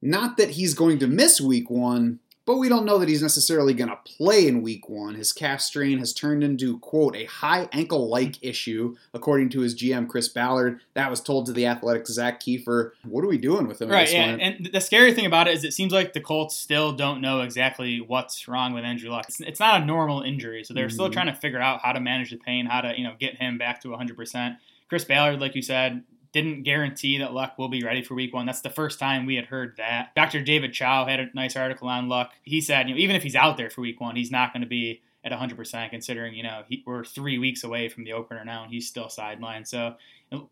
not 0.00 0.38
that 0.38 0.52
he's 0.52 0.72
going 0.72 0.98
to 1.00 1.06
miss 1.06 1.38
week 1.38 1.68
one, 1.68 2.20
but 2.46 2.56
we 2.58 2.68
don't 2.68 2.84
know 2.84 2.98
that 2.98 3.08
he's 3.08 3.22
necessarily 3.22 3.72
going 3.74 3.88
to 3.88 3.98
play 4.04 4.46
in 4.46 4.60
week 4.62 4.88
one. 4.88 5.14
His 5.14 5.32
calf 5.32 5.60
strain 5.60 5.98
has 5.98 6.12
turned 6.12 6.44
into, 6.44 6.78
quote, 6.78 7.16
a 7.16 7.24
high 7.24 7.68
ankle 7.72 8.08
like 8.08 8.36
issue, 8.42 8.96
according 9.14 9.48
to 9.50 9.60
his 9.60 9.74
GM, 9.74 10.08
Chris 10.08 10.28
Ballard. 10.28 10.80
That 10.94 11.08
was 11.10 11.20
told 11.20 11.46
to 11.46 11.52
the 11.52 11.66
athletic 11.66 12.06
Zak 12.06 12.40
Keefer. 12.40 12.92
What 13.04 13.24
are 13.24 13.28
we 13.28 13.38
doing 13.38 13.66
with 13.66 13.80
him 13.80 13.88
Right, 13.88 14.06
this 14.06 14.14
yeah, 14.14 14.36
and 14.40 14.68
the 14.72 14.80
scary 14.80 15.14
thing 15.14 15.26
about 15.26 15.48
it 15.48 15.54
is 15.54 15.64
it 15.64 15.72
seems 15.72 15.92
like 15.92 16.12
the 16.12 16.20
Colts 16.20 16.56
still 16.56 16.92
don't 16.92 17.20
know 17.20 17.40
exactly 17.40 18.00
what's 18.00 18.46
wrong 18.46 18.74
with 18.74 18.84
Andrew 18.84 19.10
Luck. 19.10 19.26
It's, 19.28 19.40
it's 19.40 19.60
not 19.60 19.82
a 19.82 19.84
normal 19.84 20.20
injury, 20.22 20.64
so 20.64 20.74
they're 20.74 20.90
still 20.90 21.08
Mhm. 21.08 21.12
trying 21.12 21.26
to 21.28 21.34
figure 21.34 21.60
out 21.60 21.80
how 21.82 21.92
to 21.92 22.00
manage 22.00 22.30
the 22.30 22.36
pain, 22.36 22.66
how 22.66 22.80
to 22.82 22.92
you 22.96 23.04
know 23.04 23.14
get 23.18 23.36
him 23.36 23.56
back 23.58 23.80
to 23.82 23.88
100%. 23.88 24.56
Chris 24.88 25.04
Ballard, 25.04 25.40
like 25.40 25.54
you 25.54 25.62
said, 25.62 26.02
didn't 26.34 26.64
guarantee 26.64 27.18
that 27.18 27.32
Luck 27.32 27.56
will 27.56 27.68
be 27.68 27.84
ready 27.84 28.02
for 28.02 28.14
Week 28.14 28.34
One. 28.34 28.44
That's 28.44 28.60
the 28.60 28.68
first 28.68 28.98
time 28.98 29.24
we 29.24 29.36
had 29.36 29.46
heard 29.46 29.76
that. 29.78 30.14
Dr. 30.16 30.42
David 30.42 30.74
Chao 30.74 31.06
had 31.06 31.20
a 31.20 31.30
nice 31.32 31.56
article 31.56 31.88
on 31.88 32.08
Luck. 32.08 32.32
He 32.42 32.60
said, 32.60 32.88
you 32.88 32.94
know, 32.94 33.00
even 33.00 33.14
if 33.14 33.22
he's 33.22 33.36
out 33.36 33.56
there 33.56 33.70
for 33.70 33.80
Week 33.80 34.00
One, 34.00 34.16
he's 34.16 34.32
not 34.32 34.52
going 34.52 34.62
to 34.62 34.68
be 34.68 35.00
at 35.24 35.32
100%, 35.32 35.90
considering 35.90 36.34
you 36.34 36.42
know 36.42 36.64
he, 36.68 36.82
we're 36.84 37.04
three 37.04 37.38
weeks 37.38 37.64
away 37.64 37.88
from 37.88 38.04
the 38.04 38.12
opener 38.12 38.44
now, 38.44 38.64
and 38.64 38.72
he's 38.72 38.86
still 38.86 39.06
sidelined. 39.06 39.66
So 39.66 39.94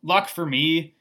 Luck 0.02 0.28
for 0.28 0.46
me 0.46 0.94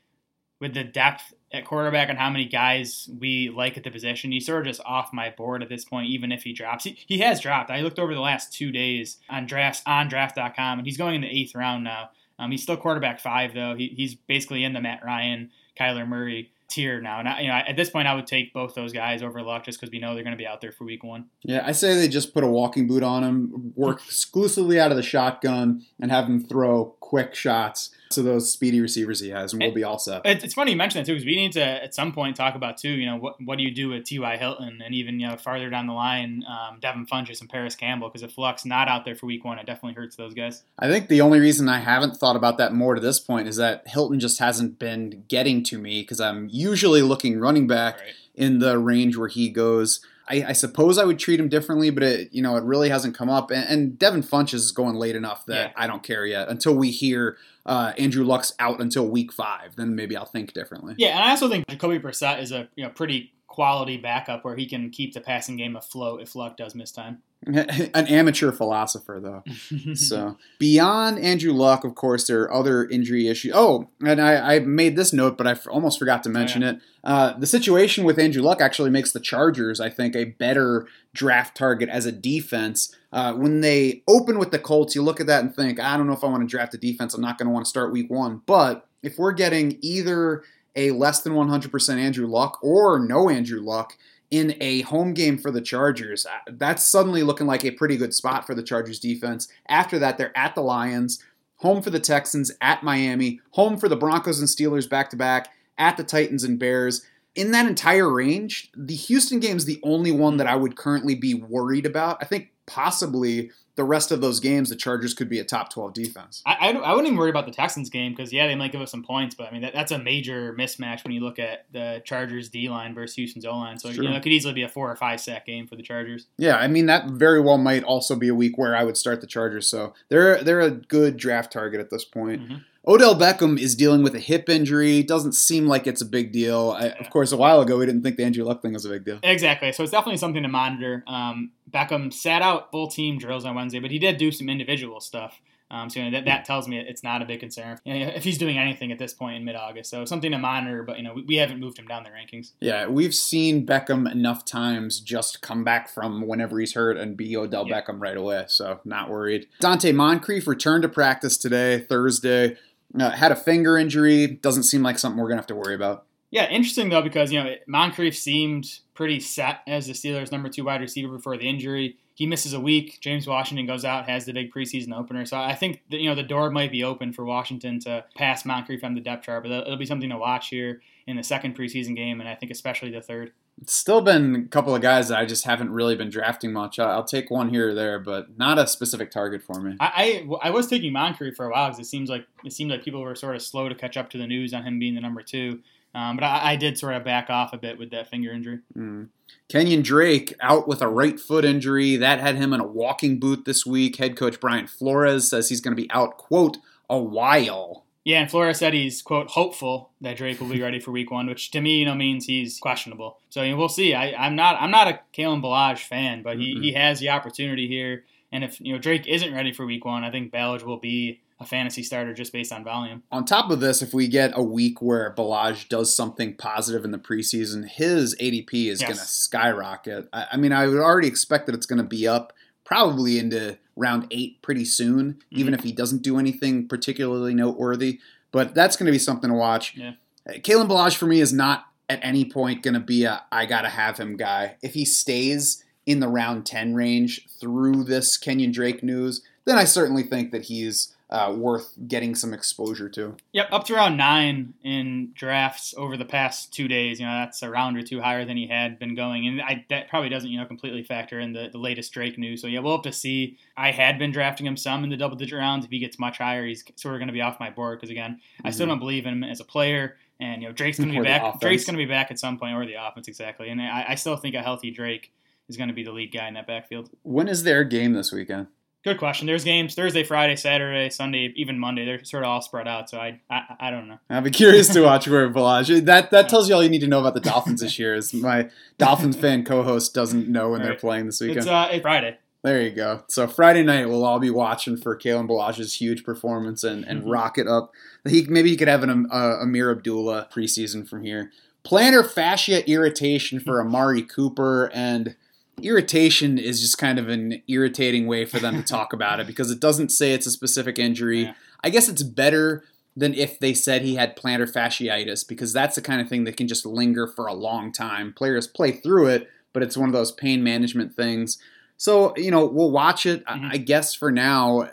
with 0.59 0.73
the 0.73 0.83
depth 0.83 1.33
at 1.53 1.65
quarterback 1.65 2.09
and 2.09 2.17
how 2.17 2.29
many 2.29 2.45
guys 2.45 3.09
we 3.19 3.49
like 3.49 3.77
at 3.77 3.83
the 3.83 3.91
position, 3.91 4.31
he's 4.31 4.45
sort 4.45 4.61
of 4.61 4.67
just 4.67 4.81
off 4.85 5.13
my 5.13 5.29
board 5.29 5.61
at 5.61 5.69
this 5.69 5.85
point, 5.85 6.07
even 6.09 6.31
if 6.31 6.43
he 6.43 6.53
drops. 6.53 6.83
He, 6.83 6.97
he 7.07 7.19
has 7.19 7.39
dropped. 7.39 7.69
I 7.69 7.81
looked 7.81 7.99
over 7.99 8.13
the 8.13 8.19
last 8.19 8.51
two 8.51 8.71
days 8.71 9.17
on 9.29 9.45
drafts 9.45 9.81
on 9.85 10.07
draft.com, 10.07 10.79
and 10.79 10.87
he's 10.87 10.97
going 10.97 11.15
in 11.15 11.21
the 11.21 11.27
eighth 11.27 11.55
round 11.55 11.83
now. 11.83 12.09
Um, 12.41 12.51
he's 12.51 12.63
still 12.63 12.75
quarterback 12.75 13.19
five, 13.19 13.53
though. 13.53 13.75
He, 13.75 13.93
he's 13.95 14.15
basically 14.15 14.63
in 14.63 14.73
the 14.73 14.81
Matt 14.81 15.05
Ryan, 15.05 15.51
Kyler 15.79 16.07
Murray 16.07 16.51
tier 16.67 16.99
now. 16.99 17.19
And 17.19 17.29
I, 17.29 17.41
you 17.41 17.47
know, 17.47 17.53
at 17.53 17.75
this 17.75 17.91
point, 17.91 18.07
I 18.07 18.15
would 18.15 18.25
take 18.25 18.51
both 18.51 18.73
those 18.73 18.91
guys 18.91 19.21
over 19.21 19.43
Luck 19.43 19.65
just 19.65 19.79
because 19.79 19.91
we 19.91 19.99
know 19.99 20.15
they're 20.15 20.23
going 20.23 20.35
to 20.35 20.41
be 20.41 20.47
out 20.47 20.59
there 20.59 20.71
for 20.71 20.83
week 20.85 21.03
one. 21.03 21.25
Yeah, 21.43 21.63
I 21.63 21.71
say 21.71 21.93
they 21.93 22.07
just 22.07 22.33
put 22.33 22.43
a 22.43 22.47
walking 22.47 22.87
boot 22.87 23.03
on 23.03 23.23
him, 23.23 23.73
work 23.75 24.01
exclusively 24.03 24.79
out 24.79 24.89
of 24.89 24.97
the 24.97 25.03
shotgun, 25.03 25.85
and 25.99 26.09
have 26.11 26.25
him 26.25 26.43
throw 26.43 26.95
quick 26.99 27.35
shots 27.35 27.91
to 28.11 28.21
those 28.21 28.51
speedy 28.51 28.79
receivers 28.81 29.19
he 29.19 29.29
has, 29.29 29.53
and 29.53 29.61
we'll 29.61 29.73
be 29.73 29.83
all 29.83 29.99
set. 29.99 30.21
It's, 30.25 30.43
it's 30.43 30.53
funny 30.53 30.71
you 30.71 30.77
mention 30.77 30.99
that 30.99 31.05
too, 31.05 31.13
because 31.13 31.25
we 31.25 31.35
need 31.35 31.51
to 31.53 31.61
at 31.63 31.93
some 31.95 32.11
point 32.11 32.35
talk 32.35 32.55
about 32.55 32.77
too. 32.77 32.89
You 32.91 33.05
know, 33.07 33.17
what 33.17 33.35
what 33.43 33.57
do 33.57 33.63
you 33.63 33.71
do 33.73 33.89
with 33.89 34.03
T.Y. 34.05 34.37
Hilton, 34.37 34.81
and 34.83 34.93
even 34.93 35.19
you 35.19 35.27
know 35.27 35.37
farther 35.37 35.69
down 35.69 35.87
the 35.87 35.93
line, 35.93 36.43
um, 36.47 36.79
Devin 36.79 37.05
Funchess 37.05 37.41
and 37.41 37.49
Parris 37.49 37.75
Campbell, 37.75 38.09
because 38.09 38.23
if 38.23 38.37
Luck's 38.37 38.65
not 38.65 38.87
out 38.87 39.05
there 39.05 39.15
for 39.15 39.25
Week 39.25 39.43
One, 39.45 39.57
it 39.59 39.65
definitely 39.65 39.93
hurts 39.93 40.15
those 40.15 40.33
guys. 40.33 40.63
I 40.79 40.87
think 40.89 41.07
the 41.07 41.21
only 41.21 41.39
reason 41.39 41.67
I 41.69 41.79
haven't 41.79 42.17
thought 42.17 42.35
about 42.35 42.57
that 42.57 42.73
more 42.73 42.95
to 42.95 43.01
this 43.01 43.19
point 43.19 43.47
is 43.47 43.55
that 43.57 43.87
Hilton 43.87 44.19
just 44.19 44.39
hasn't 44.39 44.79
been 44.79 45.23
getting 45.27 45.63
to 45.63 45.77
me 45.77 46.01
because 46.01 46.19
I'm 46.19 46.47
usually 46.51 47.01
looking 47.01 47.39
running 47.39 47.67
back 47.67 47.99
Right. 47.99 48.13
in 48.35 48.59
the 48.59 48.77
range 48.79 49.17
where 49.17 49.27
he 49.27 49.49
goes. 49.49 49.99
I, 50.29 50.45
I 50.49 50.53
suppose 50.53 50.97
I 50.97 51.05
would 51.05 51.19
treat 51.19 51.39
him 51.39 51.49
differently, 51.49 51.89
but 51.89 52.03
it 52.03 52.29
you 52.31 52.41
know 52.41 52.55
it 52.55 52.63
really 52.63 52.89
hasn't 52.89 53.17
come 53.17 53.29
up. 53.29 53.51
And, 53.51 53.67
and 53.67 53.99
Devin 53.99 54.23
Funch 54.23 54.53
is 54.53 54.71
going 54.71 54.95
late 54.95 55.15
enough 55.15 55.45
that 55.47 55.71
Yeah. 55.71 55.71
I 55.75 55.87
don't 55.87 56.03
care 56.03 56.25
yet 56.25 56.47
until 56.49 56.75
we 56.75 56.91
hear 56.91 57.37
uh, 57.65 57.93
Andrew 57.97 58.23
Luck's 58.23 58.53
out 58.59 58.79
until 58.81 59.07
week 59.07 59.31
five. 59.31 59.75
Then 59.75 59.95
maybe 59.95 60.15
I'll 60.15 60.25
think 60.25 60.53
differently. 60.53 60.95
Yeah, 60.97 61.09
and 61.09 61.23
I 61.23 61.31
also 61.31 61.49
think 61.49 61.67
Jacoby 61.67 61.99
Brissett 61.99 62.41
is 62.41 62.51
a 62.51 62.67
you 62.75 62.83
know 62.83 62.89
pretty 62.89 63.33
quality 63.47 63.97
backup 63.97 64.45
where 64.45 64.55
he 64.55 64.65
can 64.65 64.89
keep 64.89 65.13
the 65.13 65.21
passing 65.21 65.57
game 65.57 65.75
afloat 65.75 66.21
if 66.21 66.35
Luck 66.35 66.55
does 66.55 66.73
miss 66.73 66.91
time. 66.91 67.21
An 67.47 68.05
amateur 68.07 68.51
philosopher, 68.51 69.19
though. 69.19 69.95
so 69.95 70.37
beyond 70.59 71.17
Andrew 71.17 71.53
Luck, 71.53 71.83
of 71.83 71.95
course, 71.95 72.27
there 72.27 72.41
are 72.43 72.53
other 72.53 72.87
injury 72.87 73.27
issues. 73.27 73.51
Oh, 73.55 73.89
and 73.99 74.21
I, 74.21 74.55
I 74.55 74.59
made 74.59 74.95
this 74.95 75.11
note, 75.11 75.39
but 75.39 75.47
I 75.47 75.51
f- 75.51 75.67
almost 75.67 75.97
forgot 75.97 76.21
to 76.23 76.29
mention 76.29 76.61
it. 76.61 76.79
Uh, 77.03 77.33
the 77.37 77.47
situation 77.47 78.03
with 78.03 78.19
Andrew 78.19 78.43
Luck 78.43 78.61
actually 78.61 78.91
makes 78.91 79.11
the 79.11 79.19
Chargers, 79.19 79.79
I 79.79 79.89
think, 79.89 80.15
a 80.15 80.25
better 80.25 80.87
draft 81.15 81.57
target 81.57 81.89
as 81.89 82.05
a 82.05 82.11
defense. 82.11 82.95
Uh, 83.11 83.33
when 83.33 83.61
they 83.61 84.03
open 84.07 84.37
with 84.37 84.51
the 84.51 84.59
Colts, 84.59 84.93
you 84.93 85.01
look 85.01 85.19
at 85.19 85.25
that 85.25 85.43
and 85.43 85.55
think, 85.55 85.79
I 85.79 85.97
don't 85.97 86.05
know 86.05 86.13
if 86.13 86.23
I 86.23 86.27
want 86.27 86.47
to 86.47 86.47
draft 86.47 86.75
a 86.75 86.77
defense. 86.77 87.15
I'm 87.15 87.21
not 87.21 87.39
going 87.39 87.47
to 87.47 87.53
want 87.53 87.65
to 87.65 87.69
start 87.69 87.91
week 87.91 88.11
one. 88.11 88.43
But 88.45 88.87
if 89.01 89.17
we're 89.17 89.33
getting 89.33 89.79
either 89.81 90.43
a 90.75 90.91
less 90.91 91.21
than 91.21 91.33
100% 91.33 91.97
Andrew 91.97 92.27
Luck 92.27 92.59
or 92.61 92.99
no 92.99 93.29
Andrew 93.29 93.61
Luck, 93.61 93.97
in 94.31 94.55
a 94.61 94.81
home 94.81 95.13
game 95.13 95.37
for 95.37 95.51
the 95.51 95.61
Chargers. 95.61 96.25
Uh, 96.25 96.51
That's 96.51 96.87
suddenly 96.87 97.21
looking 97.21 97.47
like 97.47 97.65
a 97.65 97.71
pretty 97.71 97.97
good 97.97 98.13
spot 98.13 98.47
for 98.47 98.55
the 98.55 98.63
Chargers 98.63 98.99
defense. 98.99 99.49
After 99.67 99.99
that, 99.99 100.17
they're 100.17 100.35
at 100.37 100.55
the 100.55 100.61
Lions, 100.61 101.21
home 101.57 101.81
for 101.81 101.89
the 101.89 101.99
Texans, 101.99 102.51
at 102.61 102.81
Miami, 102.81 103.41
home 103.51 103.77
for 103.77 103.89
the 103.89 103.97
Broncos 103.97 104.39
and 104.39 104.47
Steelers 104.47 104.89
back 104.89 105.09
to 105.11 105.17
back, 105.17 105.49
at 105.77 105.97
the 105.97 106.03
Titans 106.03 106.43
and 106.45 106.57
Bears. 106.57 107.05
In 107.35 107.51
that 107.51 107.67
entire 107.67 108.11
range, 108.11 108.71
the 108.75 108.95
Houston 108.95 109.39
game 109.39 109.57
is 109.57 109.65
the 109.65 109.79
only 109.83 110.11
one 110.11 110.37
that 110.37 110.47
I 110.47 110.55
would 110.55 110.75
currently 110.75 111.15
be 111.15 111.33
worried 111.33 111.85
about. 111.85 112.17
I 112.21 112.25
think 112.25 112.50
possibly 112.65 113.51
the 113.75 113.83
rest 113.85 114.11
of 114.11 114.19
those 114.19 114.39
games, 114.41 114.69
the 114.69 114.75
Chargers 114.75 115.13
could 115.13 115.29
be 115.29 115.39
a 115.39 115.45
top 115.45 115.71
12 115.71 115.93
defense. 115.93 116.43
I, 116.45 116.55
I, 116.59 116.69
I 116.71 116.89
wouldn't 116.91 117.07
even 117.07 117.17
worry 117.17 117.29
about 117.29 117.45
the 117.45 117.53
Texans 117.53 117.89
game 117.89 118.11
because 118.11 118.33
yeah, 118.33 118.45
they 118.47 118.55
might 118.55 118.71
give 118.73 118.81
us 118.81 118.91
some 118.91 119.01
points, 119.01 119.33
but 119.33 119.47
I 119.47 119.51
mean 119.51 119.61
that, 119.61 119.73
that's 119.73 119.91
a 119.93 119.97
major 119.97 120.53
mismatch 120.59 121.03
when 121.05 121.13
you 121.13 121.21
look 121.21 121.39
at 121.39 121.65
the 121.71 122.01
Chargers 122.03 122.49
D 122.49 122.67
line 122.69 122.93
versus 122.93 123.15
Houston's 123.15 123.45
O 123.45 123.51
line. 123.55 123.79
So 123.79 123.89
Sure. 123.91 124.03
you 124.03 124.09
know 124.09 124.15
it 124.17 124.23
could 124.23 124.33
easily 124.33 124.53
be 124.53 124.63
a 124.63 124.69
four 124.69 124.91
or 124.91 124.95
five 124.97 125.21
sack 125.21 125.45
game 125.45 125.67
for 125.67 125.77
the 125.77 125.83
Chargers. 125.83 126.27
Yeah, 126.37 126.57
I 126.57 126.67
mean 126.67 126.87
that 126.87 127.11
very 127.11 127.39
well 127.39 127.57
might 127.57 127.83
also 127.83 128.15
be 128.15 128.27
a 128.27 128.35
week 128.35 128.57
where 128.57 128.75
I 128.75 128.83
would 128.83 128.97
start 128.97 129.21
the 129.21 129.27
Chargers. 129.27 129.67
So 129.69 129.93
they're 130.09 130.43
they're 130.43 130.59
a 130.59 130.71
good 130.71 131.15
draft 131.17 131.53
target 131.53 131.79
at 131.79 131.89
this 131.89 132.03
point. 132.03 132.41
Mhm. 132.49 132.63
Odell 132.87 133.15
Beckham 133.15 133.59
is 133.59 133.75
dealing 133.75 134.01
with 134.01 134.15
a 134.15 134.19
hip 134.19 134.49
injury. 134.49 135.03
Doesn't 135.03 135.33
seem 135.33 135.67
like 135.67 135.85
it's 135.85 136.01
a 136.01 136.05
big 136.05 136.31
deal. 136.31 136.71
I, 136.71 136.87
of 136.87 137.11
course, 137.11 137.31
a 137.31 137.37
while 137.37 137.61
ago 137.61 137.77
we 137.77 137.85
didn't 137.85 138.01
think 138.01 138.17
the 138.17 138.23
Andrew 138.23 138.43
Luck 138.43 138.61
thing 138.63 138.73
was 138.73 138.85
a 138.85 138.89
big 138.89 139.05
deal. 139.05 139.19
Exactly. 139.21 139.71
So 139.71 139.83
it's 139.83 139.91
definitely 139.91 140.17
something 140.17 140.41
to 140.41 140.49
monitor. 140.49 141.03
Um, 141.05 141.51
Beckham 141.69 142.11
sat 142.11 142.41
out 142.41 142.71
full 142.71 142.87
team 142.87 143.19
drills 143.19 143.45
on 143.45 143.53
Wednesday, 143.53 143.79
but 143.79 143.91
he 143.91 143.99
did 143.99 144.17
do 144.17 144.31
some 144.31 144.49
individual 144.49 144.99
stuff. 144.99 145.39
Um, 145.69 145.89
so 145.89 146.01
you 146.01 146.05
know, 146.05 146.17
that, 146.17 146.25
that 146.25 146.43
tells 146.43 146.67
me 146.67 146.79
it's 146.79 147.01
not 147.01 147.21
a 147.21 147.25
big 147.25 147.39
concern 147.39 147.79
you 147.85 148.05
know, 148.05 148.11
if 148.13 148.25
he's 148.25 148.37
doing 148.37 148.57
anything 148.57 148.91
at 148.91 148.99
this 148.99 149.13
point 149.13 149.37
in 149.37 149.45
mid-August. 149.45 149.89
So 149.89 150.03
something 150.03 150.29
to 150.31 150.37
monitor, 150.37 150.83
but 150.83 150.97
you 150.97 151.03
know 151.03 151.13
we, 151.13 151.21
we 151.21 151.35
haven't 151.37 151.61
moved 151.61 151.79
him 151.79 151.87
down 151.87 152.03
the 152.03 152.09
rankings. 152.09 152.51
Yeah, 152.59 152.87
we've 152.87 153.15
seen 153.15 153.65
Beckham 153.65 154.11
enough 154.11 154.43
times 154.43 154.99
just 154.99 155.41
come 155.41 155.63
back 155.63 155.87
from 155.87 156.27
whenever 156.27 156.59
he's 156.59 156.73
hurt 156.73 156.97
and 156.97 157.15
be 157.15 157.37
Odell 157.37 157.65
Yeah. 157.65 157.79
Beckham 157.79 158.01
right 158.01 158.17
away. 158.17 158.43
So 158.47 158.81
not 158.83 159.09
worried. 159.09 159.47
Dante 159.61 159.93
Moncrief 159.93 160.45
returned 160.45 160.81
to 160.81 160.89
practice 160.89 161.37
today, 161.37 161.79
Thursday. 161.79 162.57
Uh, 162.97 163.11
had 163.11 163.31
a 163.31 163.35
finger 163.35 163.77
injury. 163.77 164.27
Doesn't 164.27 164.63
seem 164.63 164.83
like 164.83 164.99
something 164.99 165.19
we're 165.21 165.27
gonna 165.27 165.41
have 165.41 165.47
to 165.47 165.55
worry 165.55 165.75
about. 165.75 166.05
Yeah, 166.31 166.49
interesting 166.49 166.89
though 166.89 167.01
because 167.01 167.31
you 167.31 167.43
know 167.43 167.55
Moncrief 167.67 168.17
seemed 168.17 168.79
pretty 168.93 169.19
set 169.19 169.61
as 169.67 169.87
the 169.87 169.93
Steelers' 169.93 170.31
number 170.31 170.49
two 170.49 170.63
wide 170.63 170.81
receiver 170.81 171.15
before 171.15 171.37
the 171.37 171.47
injury. 171.47 171.97
He 172.15 172.25
misses 172.27 172.53
a 172.53 172.59
week. 172.59 172.99
James 173.01 173.25
Washington 173.25 173.65
goes 173.65 173.83
out, 173.83 174.07
has 174.07 174.25
the 174.25 174.33
big 174.33 174.53
preseason 174.53 174.95
opener. 174.95 175.25
So 175.25 175.37
I 175.37 175.55
think 175.55 175.81
that, 175.89 175.99
you 175.99 176.09
know 176.09 176.15
the 176.15 176.23
door 176.23 176.49
might 176.49 176.71
be 176.71 176.83
open 176.83 177.11
for 177.11 177.25
Washington 177.25 177.79
to 177.81 178.05
pass 178.15 178.45
Moncrief 178.45 178.83
on 178.83 178.95
the 178.95 179.01
depth 179.01 179.25
chart, 179.25 179.43
but 179.43 179.51
it'll 179.51 179.77
be 179.77 179.85
something 179.85 180.09
to 180.09 180.17
watch 180.17 180.49
here 180.49 180.81
in 181.07 181.17
the 181.17 181.23
second 181.23 181.57
preseason 181.57 181.95
game, 181.95 182.19
and 182.19 182.29
I 182.29 182.35
think 182.35 182.51
especially 182.51 182.91
the 182.91 183.01
third. 183.01 183.31
It's 183.61 183.73
still 183.73 184.01
been 184.01 184.35
a 184.35 184.47
couple 184.47 184.73
of 184.73 184.81
guys 184.81 185.09
that 185.09 185.19
I 185.19 185.25
just 185.25 185.45
haven't 185.45 185.71
really 185.71 185.95
been 185.95 186.09
drafting 186.09 186.51
much. 186.51 186.79
I'll 186.79 187.03
take 187.03 187.29
one 187.29 187.49
here 187.49 187.69
or 187.69 187.73
there, 187.75 187.99
but 187.99 188.37
not 188.37 188.57
a 188.57 188.65
specific 188.65 189.11
target 189.11 189.43
for 189.43 189.61
me. 189.61 189.77
I, 189.79 190.25
I, 190.41 190.47
I 190.47 190.49
was 190.49 190.65
taking 190.65 190.91
Moncrief 190.91 191.35
for 191.35 191.45
a 191.45 191.51
while 191.51 191.69
because 191.69 191.85
it 191.85 191.89
seems 191.89 192.09
like 192.09 192.25
it 192.43 192.53
seemed 192.53 192.71
like 192.71 192.83
people 192.83 193.01
were 193.01 193.13
sort 193.15 193.35
of 193.35 193.41
slow 193.43 193.69
to 193.69 193.75
catch 193.75 193.97
up 193.97 194.09
to 194.11 194.17
the 194.17 194.25
news 194.25 194.53
on 194.53 194.63
him 194.63 194.79
being 194.79 194.95
the 194.95 195.01
number 195.01 195.21
two. 195.21 195.59
Um, 195.93 196.15
but 196.15 196.23
I, 196.23 196.53
I 196.53 196.55
did 196.55 196.77
sort 196.77 196.95
of 196.95 197.03
back 197.03 197.29
off 197.29 197.53
a 197.53 197.57
bit 197.57 197.77
with 197.77 197.91
that 197.91 198.09
finger 198.09 198.31
injury. 198.31 198.59
Mm. 198.75 199.09
Kenyon 199.47 199.81
Drake 199.81 200.33
out 200.39 200.67
with 200.67 200.81
a 200.81 200.87
right 200.87 201.19
foot 201.19 201.45
injury. 201.45 201.97
That 201.97 202.19
had 202.19 202.37
him 202.37 202.53
in 202.53 202.61
a 202.61 202.67
walking 202.67 203.19
boot 203.19 203.45
this 203.45 203.65
week. 203.65 203.97
Head 203.97 204.15
coach 204.15 204.39
Brian 204.39 204.67
Flores 204.67 205.29
says 205.29 205.49
he's 205.49 205.61
going 205.61 205.75
to 205.75 205.81
be 205.81 205.91
out, 205.91 206.17
quote, 206.17 206.57
a 206.89 206.97
while. 206.97 207.85
Yeah, 208.03 208.21
and 208.21 208.31
Flores 208.31 208.57
said 208.57 208.73
he's 208.73 209.01
quote 209.01 209.27
hopeful 209.27 209.91
that 210.01 210.17
Drake 210.17 210.39
will 210.39 210.47
be 210.49 210.61
ready 210.61 210.79
for 210.79 210.91
Week 210.91 211.11
One, 211.11 211.27
which 211.27 211.51
to 211.51 211.61
me, 211.61 211.77
you 211.79 211.85
know, 211.85 211.93
means 211.95 212.25
he's 212.25 212.57
questionable. 212.59 213.17
So 213.29 213.43
you 213.43 213.51
know, 213.51 213.57
we'll 213.57 213.69
see. 213.69 213.93
I, 213.93 214.13
I'm 214.13 214.35
not 214.35 214.55
I'm 214.59 214.71
not 214.71 214.87
a 214.87 214.99
Kalen 215.15 215.41
Ballage 215.43 215.79
fan, 215.85 216.23
but 216.23 216.37
he, 216.37 216.55
Mm-mm. 216.55 216.63
he 216.63 216.73
has 216.73 216.99
the 216.99 217.09
opportunity 217.09 217.67
here. 217.67 218.03
And 218.31 218.43
if 218.43 218.59
you 218.59 218.73
know 218.73 218.79
Drake 218.79 219.05
isn't 219.07 219.33
ready 219.33 219.51
for 219.53 219.65
Week 219.65 219.85
One, 219.85 220.03
I 220.03 220.09
think 220.09 220.31
Ballage 220.33 220.63
will 220.63 220.79
be 220.79 221.19
a 221.39 221.45
fantasy 221.45 221.81
starter 221.83 222.13
just 222.13 222.31
based 222.33 222.51
on 222.51 222.63
volume. 222.63 223.01
On 223.11 223.25
top 223.25 223.49
of 223.49 223.59
this, 223.59 223.81
if 223.81 223.93
we 223.95 224.07
get 224.07 224.31
a 224.35 224.43
week 224.43 224.79
where 224.81 225.11
Ballage 225.17 225.67
does 225.69 225.95
something 225.95 226.35
positive 226.35 226.85
in 226.85 226.91
the 226.91 226.99
preseason, 226.99 227.67
his 227.67 228.15
ADP 228.17 228.67
is 228.67 228.79
Yes. 228.79 228.87
going 228.89 228.99
to 228.99 229.05
skyrocket. 229.05 230.07
I, 230.13 230.27
I 230.33 230.37
mean, 230.37 230.51
I 230.51 230.67
would 230.67 230.77
already 230.79 231.07
expect 231.07 231.47
that 231.47 231.55
it's 231.55 231.65
going 231.65 231.77
to 231.81 231.83
be 231.87 232.07
up 232.07 232.31
probably 232.71 233.19
into 233.19 233.57
round 233.75 234.07
eight 234.11 234.41
pretty 234.41 234.63
soon, 234.63 235.21
even 235.29 235.53
if 235.53 235.61
he 235.61 235.73
doesn't 235.73 236.01
do 236.01 236.17
anything 236.17 236.69
particularly 236.69 237.33
noteworthy. 237.33 237.99
But 238.31 238.55
that's 238.55 238.77
going 238.77 238.85
to 238.85 238.93
be 238.93 238.97
something 238.97 239.29
to 239.29 239.35
watch. 239.35 239.75
Yeah. 239.75 239.95
Uh, 240.25 240.35
Kalen 240.35 240.69
Ballage 240.69 240.95
for 240.95 241.05
me 241.05 241.19
is 241.19 241.33
not 241.33 241.65
at 241.89 241.99
any 242.01 242.23
point 242.23 242.63
going 242.63 242.75
to 242.75 242.79
be 242.79 243.03
a 243.03 243.23
I 243.29 243.45
got 243.45 243.63
to 243.63 243.69
have 243.69 243.97
him 243.97 244.15
guy. 244.15 244.55
If 244.61 244.73
he 244.73 244.85
stays 244.85 245.65
in 245.85 245.99
the 245.99 246.07
round 246.07 246.45
10 246.45 246.73
range 246.73 247.27
through 247.41 247.83
this 247.83 248.15
Kenyon 248.15 248.53
Drake 248.53 248.81
news, 248.81 249.21
then 249.43 249.57
I 249.57 249.65
certainly 249.65 250.03
think 250.03 250.31
that 250.31 250.45
he's 250.45 250.95
uh, 251.11 251.33
worth 251.37 251.73
getting 251.87 252.15
some 252.15 252.33
exposure 252.33 252.87
to. 252.89 253.15
Yep, 253.33 253.49
up 253.51 253.65
to 253.65 253.75
round 253.75 253.97
nine 253.97 254.53
in 254.63 255.11
drafts 255.13 255.73
over 255.77 255.97
the 255.97 256.05
past 256.05 256.53
two 256.53 256.67
days. 256.69 256.99
You 256.99 257.05
know, 257.05 257.11
that's 257.13 257.41
a 257.41 257.49
round 257.49 257.77
or 257.77 257.81
two 257.83 257.99
higher 257.99 258.23
than 258.23 258.37
he 258.37 258.47
had 258.47 258.79
been 258.79 258.95
going, 258.95 259.27
and 259.27 259.41
I, 259.41 259.65
that 259.69 259.89
probably 259.89 260.09
doesn't 260.09 260.29
you 260.29 260.39
know 260.39 260.45
completely 260.45 260.83
factor 260.83 261.19
in 261.19 261.33
the, 261.33 261.49
the 261.51 261.57
latest 261.57 261.91
Drake 261.91 262.17
news. 262.17 262.41
So 262.41 262.47
yeah, 262.47 262.59
we'll 262.59 262.75
have 262.77 262.83
to 262.83 262.93
see. 262.93 263.37
I 263.57 263.71
had 263.71 263.99
been 263.99 264.11
drafting 264.11 264.45
him 264.45 264.55
some 264.55 264.83
in 264.83 264.89
the 264.89 264.97
double 264.97 265.17
digit 265.17 265.37
rounds. 265.37 265.65
If 265.65 265.71
he 265.71 265.79
gets 265.79 265.99
much 265.99 266.17
higher, 266.17 266.45
he's 266.45 266.63
sort 266.77 266.95
of 266.95 266.99
going 266.99 267.07
to 267.09 267.13
be 267.13 267.21
off 267.21 267.39
my 267.39 267.49
board 267.49 267.79
because 267.79 267.89
again, 267.91 268.21
I 268.45 268.51
still 268.51 268.65
Mhm. 268.65 268.69
don't 268.69 268.79
believe 268.79 269.05
in 269.05 269.13
him 269.13 269.23
as 269.25 269.39
a 269.41 269.45
player. 269.45 269.97
And 270.21 270.41
you 270.41 270.47
know, 270.47 270.53
Drake's 270.53 270.77
going 270.77 270.91
to 270.93 270.97
be 270.99 271.03
back. 271.03 271.39
Drake's 271.41 271.65
going 271.65 271.73
to 271.77 271.83
be 271.83 271.89
back 271.89 272.11
at 272.11 272.19
some 272.19 272.37
point, 272.37 272.55
or 272.55 272.65
the 272.65 272.75
offense 272.75 273.07
exactly. 273.07 273.49
And 273.49 273.61
I, 273.61 273.85
I 273.89 273.95
still 273.95 274.15
think 274.15 274.35
a 274.35 274.41
healthy 274.41 274.69
Drake 274.71 275.11
is 275.49 275.57
going 275.57 275.67
to 275.69 275.73
be 275.73 275.83
the 275.83 275.91
lead 275.91 276.13
guy 276.13 276.27
in 276.27 276.35
that 276.35 276.47
backfield. 276.47 276.89
When 277.03 277.27
is 277.27 277.43
their 277.43 277.63
game 277.63 277.93
this 277.93 278.11
weekend? 278.13 278.47
Good 278.83 278.97
question. 278.97 279.27
There's 279.27 279.43
games 279.43 279.75
Thursday, 279.75 280.03
Friday, 280.03 280.35
Saturday, 280.35 280.89
Sunday, 280.89 281.31
even 281.35 281.59
Monday. 281.59 281.85
They're 281.85 282.03
sort 282.03 282.23
of 282.23 282.29
all 282.29 282.41
spread 282.41 282.67
out. 282.67 282.89
So 282.89 282.97
I, 282.97 283.19
I, 283.29 283.41
I 283.59 283.69
don't 283.71 283.87
know. 283.87 283.99
I'll 284.09 284.21
be 284.21 284.31
curious 284.31 284.69
to 284.69 284.81
watch 284.81 285.07
where 285.07 285.29
Ballage. 285.33 285.85
That 285.85 286.09
that 286.09 286.29
tells 286.29 286.49
you 286.49 286.55
all 286.55 286.63
you 286.63 286.69
need 286.69 286.81
to 286.81 286.87
know 286.87 286.99
about 286.99 287.13
the 287.13 287.19
Dolphins 287.19 287.61
this 287.61 287.77
year. 287.77 287.93
Is 287.93 288.11
my 288.11 288.49
Dolphins 288.79 289.15
fan 289.17 289.45
co-host 289.45 289.93
doesn't 289.93 290.27
know 290.27 290.49
when 290.49 290.63
they're 290.63 290.73
playing 290.75 291.05
this 291.05 291.21
weekend. 291.21 291.39
It's 291.39 291.47
uh, 291.47 291.69
it's 291.71 291.81
Friday. 291.83 292.17
There 292.43 292.59
you 292.59 292.71
go. 292.71 293.03
So 293.07 293.27
Friday 293.27 293.61
night 293.61 293.87
we'll 293.87 294.03
all 294.03 294.17
be 294.19 294.31
watching 294.31 294.75
for 294.75 294.97
Kalen 294.97 295.27
Ballage's 295.27 295.75
huge 295.75 296.03
performance 296.03 296.63
and, 296.63 296.83
and 296.85 297.03
Mhm. 297.03 297.11
rocket 297.11 297.47
up. 297.47 297.71
He 298.09 298.23
maybe 298.23 298.49
he 298.49 298.57
could 298.57 298.67
have 298.67 298.81
an 298.81 299.07
uh, 299.11 299.43
Ameer 299.43 299.69
Abdullah 299.71 300.27
preseason 300.33 300.89
from 300.89 301.03
here. 301.03 301.31
Plantar 301.63 302.09
fascia 302.09 302.67
irritation 302.67 303.39
for 303.39 303.61
Amari 303.65 304.01
Cooper 304.01 304.71
and 304.73 305.15
irritation 305.61 306.37
is 306.37 306.61
just 306.61 306.77
kind 306.77 306.99
of 306.99 307.09
an 307.09 307.41
irritating 307.47 308.07
way 308.07 308.25
for 308.25 308.39
them 308.39 308.55
to 308.55 308.63
talk 308.67 308.93
about 308.93 309.19
it 309.19 309.27
because 309.27 309.51
it 309.51 309.59
doesn't 309.59 309.89
say 309.89 310.13
it's 310.13 310.25
a 310.25 310.31
specific 310.31 310.79
injury. 310.79 311.23
Yeah. 311.23 311.33
I 311.63 311.69
guess 311.69 311.87
it's 311.89 312.03
better 312.03 312.63
than 312.95 313.13
if 313.13 313.39
they 313.39 313.53
said 313.53 313.83
he 313.83 313.95
had 313.95 314.17
plantar 314.17 314.51
fasciitis 314.51 315.27
because 315.27 315.53
that's 315.53 315.75
the 315.75 315.81
kind 315.81 316.01
of 316.01 316.09
thing 316.09 316.25
that 316.25 316.35
can 316.35 316.47
just 316.47 316.65
linger 316.65 317.07
for 317.07 317.27
a 317.27 317.33
long 317.33 317.71
time. 317.71 318.13
Players 318.13 318.47
play 318.47 318.71
through 318.71 319.07
it, 319.07 319.29
but 319.53 319.63
it's 319.63 319.77
one 319.77 319.87
of 319.87 319.93
those 319.93 320.11
pain 320.11 320.43
management 320.43 320.93
things. 320.93 321.37
So, 321.77 322.13
you 322.17 322.31
know, 322.31 322.45
we'll 322.45 322.71
watch 322.71 323.05
it. 323.05 323.25
Mhm. 323.25 323.53
I 323.53 323.57
guess 323.57 323.95
for 323.95 324.11
now, 324.11 324.69